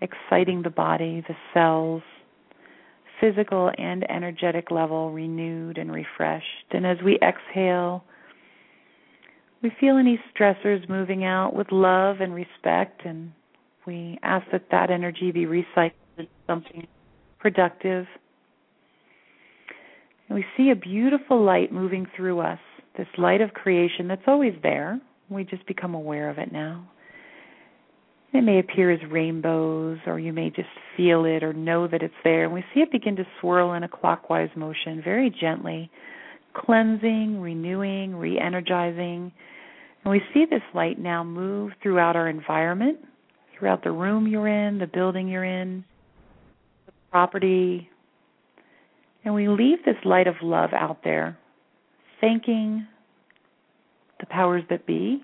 exciting 0.01 0.62
the 0.62 0.70
body, 0.70 1.24
the 1.28 1.37
cells, 1.55 2.03
physical 3.20 3.70
and 3.78 4.05
energetic 4.11 4.70
level 4.70 5.12
renewed 5.12 5.78
and 5.78 5.93
refreshed. 5.93 6.66
And 6.72 6.85
as 6.85 6.99
we 7.05 7.18
exhale, 7.22 8.05
we 9.62 9.70
feel 9.80 9.97
any 9.97 10.20
stressors 10.35 10.89
moving 10.89 11.24
out 11.24 11.55
with 11.55 11.70
love 11.70 12.16
and 12.20 12.35
respect, 12.35 13.03
and 13.05 13.33
we 13.87 14.18
ask 14.24 14.45
that 14.51 14.66
that 14.72 14.91
energy 14.91 15.30
be 15.30 15.47
recycled 15.47 15.93
into 16.18 16.30
something 16.49 16.87
productive. 17.39 18.07
And 20.28 20.37
we 20.37 20.45
see 20.57 20.70
a 20.70 20.76
beautiful 20.76 21.41
light 21.41 21.72
moving 21.72 22.07
through 22.16 22.41
us, 22.41 22.59
this 22.97 23.07
light 23.18 23.41
of 23.41 23.55
creation 23.55 24.09
that's 24.09 24.22
always 24.26 24.55
there. 24.64 25.01
We 25.28 25.45
just 25.45 25.66
become 25.66 25.95
aware 25.95 26.28
of 26.28 26.39
it 26.39 26.53
now. 26.53 26.89
It 28.33 28.43
may 28.43 28.59
appear 28.59 28.91
as 28.91 29.01
rainbows, 29.11 29.99
or 30.07 30.18
you 30.18 30.33
may 30.33 30.49
just 30.49 30.68
feel 30.97 31.26
it 31.26 31.43
or 31.43 31.53
know 31.53 31.87
that 31.87 32.03
it's 32.03 32.14
there. 32.24 32.45
And 32.45 32.55
we 32.55 32.64
see 32.72 32.80
it 32.80 32.91
begin 32.91 33.16
to 33.16 33.26
swirl 33.41 33.74
in 33.74 33.83
a 33.83 33.89
clockwise 33.89 34.49
motion 34.57 35.03
very 35.05 35.28
gently, 35.28 35.91
cleansing, 36.55 37.41
renewing, 37.41 38.16
re 38.16 38.39
energizing. 38.39 39.33
And 40.05 40.11
we 40.11 40.22
see 40.33 40.47
this 40.49 40.62
light 40.74 40.99
now 40.99 41.22
move 41.22 41.72
throughout 41.83 42.16
our 42.16 42.28
environment, 42.28 43.01
throughout 43.59 43.85
the 43.85 43.93
room 43.93 44.26
you're 44.26 44.49
in, 44.49 44.78
the 44.78 44.87
building 44.87 45.28
you're 45.28 45.45
in, 45.45 45.85
the 46.87 46.93
property. 47.11 47.91
And 49.24 49.35
we 49.35 49.47
leave 49.49 49.85
this 49.85 49.97
light 50.07 50.26
of 50.26 50.37
love 50.43 50.70
out 50.72 51.05
there, 51.05 51.39
thanking 52.22 52.87
the 54.20 54.26
powers 54.26 54.62
that 54.70 54.87
be 54.87 55.22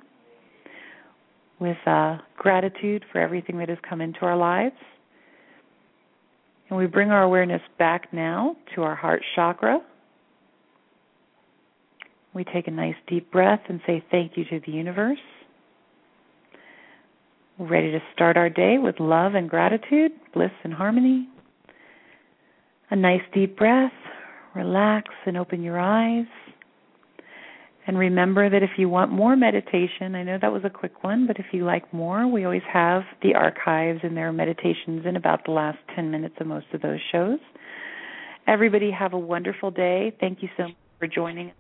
with 1.61 1.77
uh, 1.87 2.19
gratitude 2.37 3.05
for 3.11 3.21
everything 3.21 3.59
that 3.59 3.69
has 3.69 3.79
come 3.89 4.01
into 4.01 4.21
our 4.21 4.37
lives. 4.37 4.77
And 6.69 6.79
we 6.79 6.87
bring 6.87 7.11
our 7.11 7.23
awareness 7.23 7.63
back 7.79 8.13
now 8.13 8.57
to 8.75 8.83
our 8.83 8.95
heart 8.95 9.23
chakra. 9.35 9.81
We 12.35 12.45
take 12.45 12.69
a 12.69 12.71
nice 12.71 12.95
deep 13.07 13.31
breath 13.33 13.61
and 13.69 13.81
say 13.87 14.05
thank 14.11 14.37
you 14.37 14.45
to 14.45 14.61
the 14.65 14.73
universe. 14.73 15.19
We're 17.59 17.67
ready 17.67 17.91
to 17.91 18.01
start 18.15 18.37
our 18.37 18.51
day 18.51 18.79
with 18.79 19.01
love 19.01 19.35
and 19.35 19.51
gratitude, 19.51 20.13
bliss 20.33 20.53
and 20.63 20.73
harmony. 20.73 21.29
A 22.91 22.97
nice 22.97 23.23
deep 23.35 23.57
breath. 23.57 23.93
Relax 24.55 25.09
and 25.27 25.37
open 25.37 25.63
your 25.63 25.79
eyes. 25.79 26.27
And 27.89 27.99
remember 27.99 28.51
that 28.51 28.63
if 28.63 28.73
you 28.77 28.91
want 28.91 29.11
more 29.11 29.35
meditation, 29.35 30.15
I 30.15 30.23
know 30.23 30.37
that 30.43 30.53
was 30.53 30.63
a 30.63 30.69
quick 30.69 31.03
one, 31.03 31.27
but 31.27 31.39
if 31.39 31.47
you 31.53 31.65
like 31.65 31.91
more, 31.91 32.31
we 32.31 32.45
always 32.45 32.61
have 32.71 33.03
the 33.23 33.35
archives 33.35 34.01
and 34.03 34.15
there 34.15 34.29
are 34.29 34.33
meditations 34.33 35.07
in 35.07 35.17
about 35.17 35.47
the 35.47 35.53
last 35.53 35.79
10 35.97 36.11
minutes 36.11 36.35
of 36.39 36.47
most 36.47 36.67
of 36.75 36.83
those 36.83 36.99
shows. 37.11 37.39
Everybody 38.47 38.91
have 38.91 39.15
a 39.15 39.19
wonderful 39.19 39.71
day. 39.71 40.15
Thank 40.21 40.43
you 40.43 40.51
so 40.59 40.65
much 40.65 40.77
for 40.99 41.07
joining. 41.07 41.51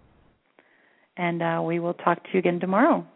And 1.16 1.42
uh, 1.42 1.62
we 1.64 1.80
will 1.80 1.94
talk 1.94 2.22
to 2.24 2.28
you 2.34 2.40
again 2.40 2.60
tomorrow. 2.60 3.06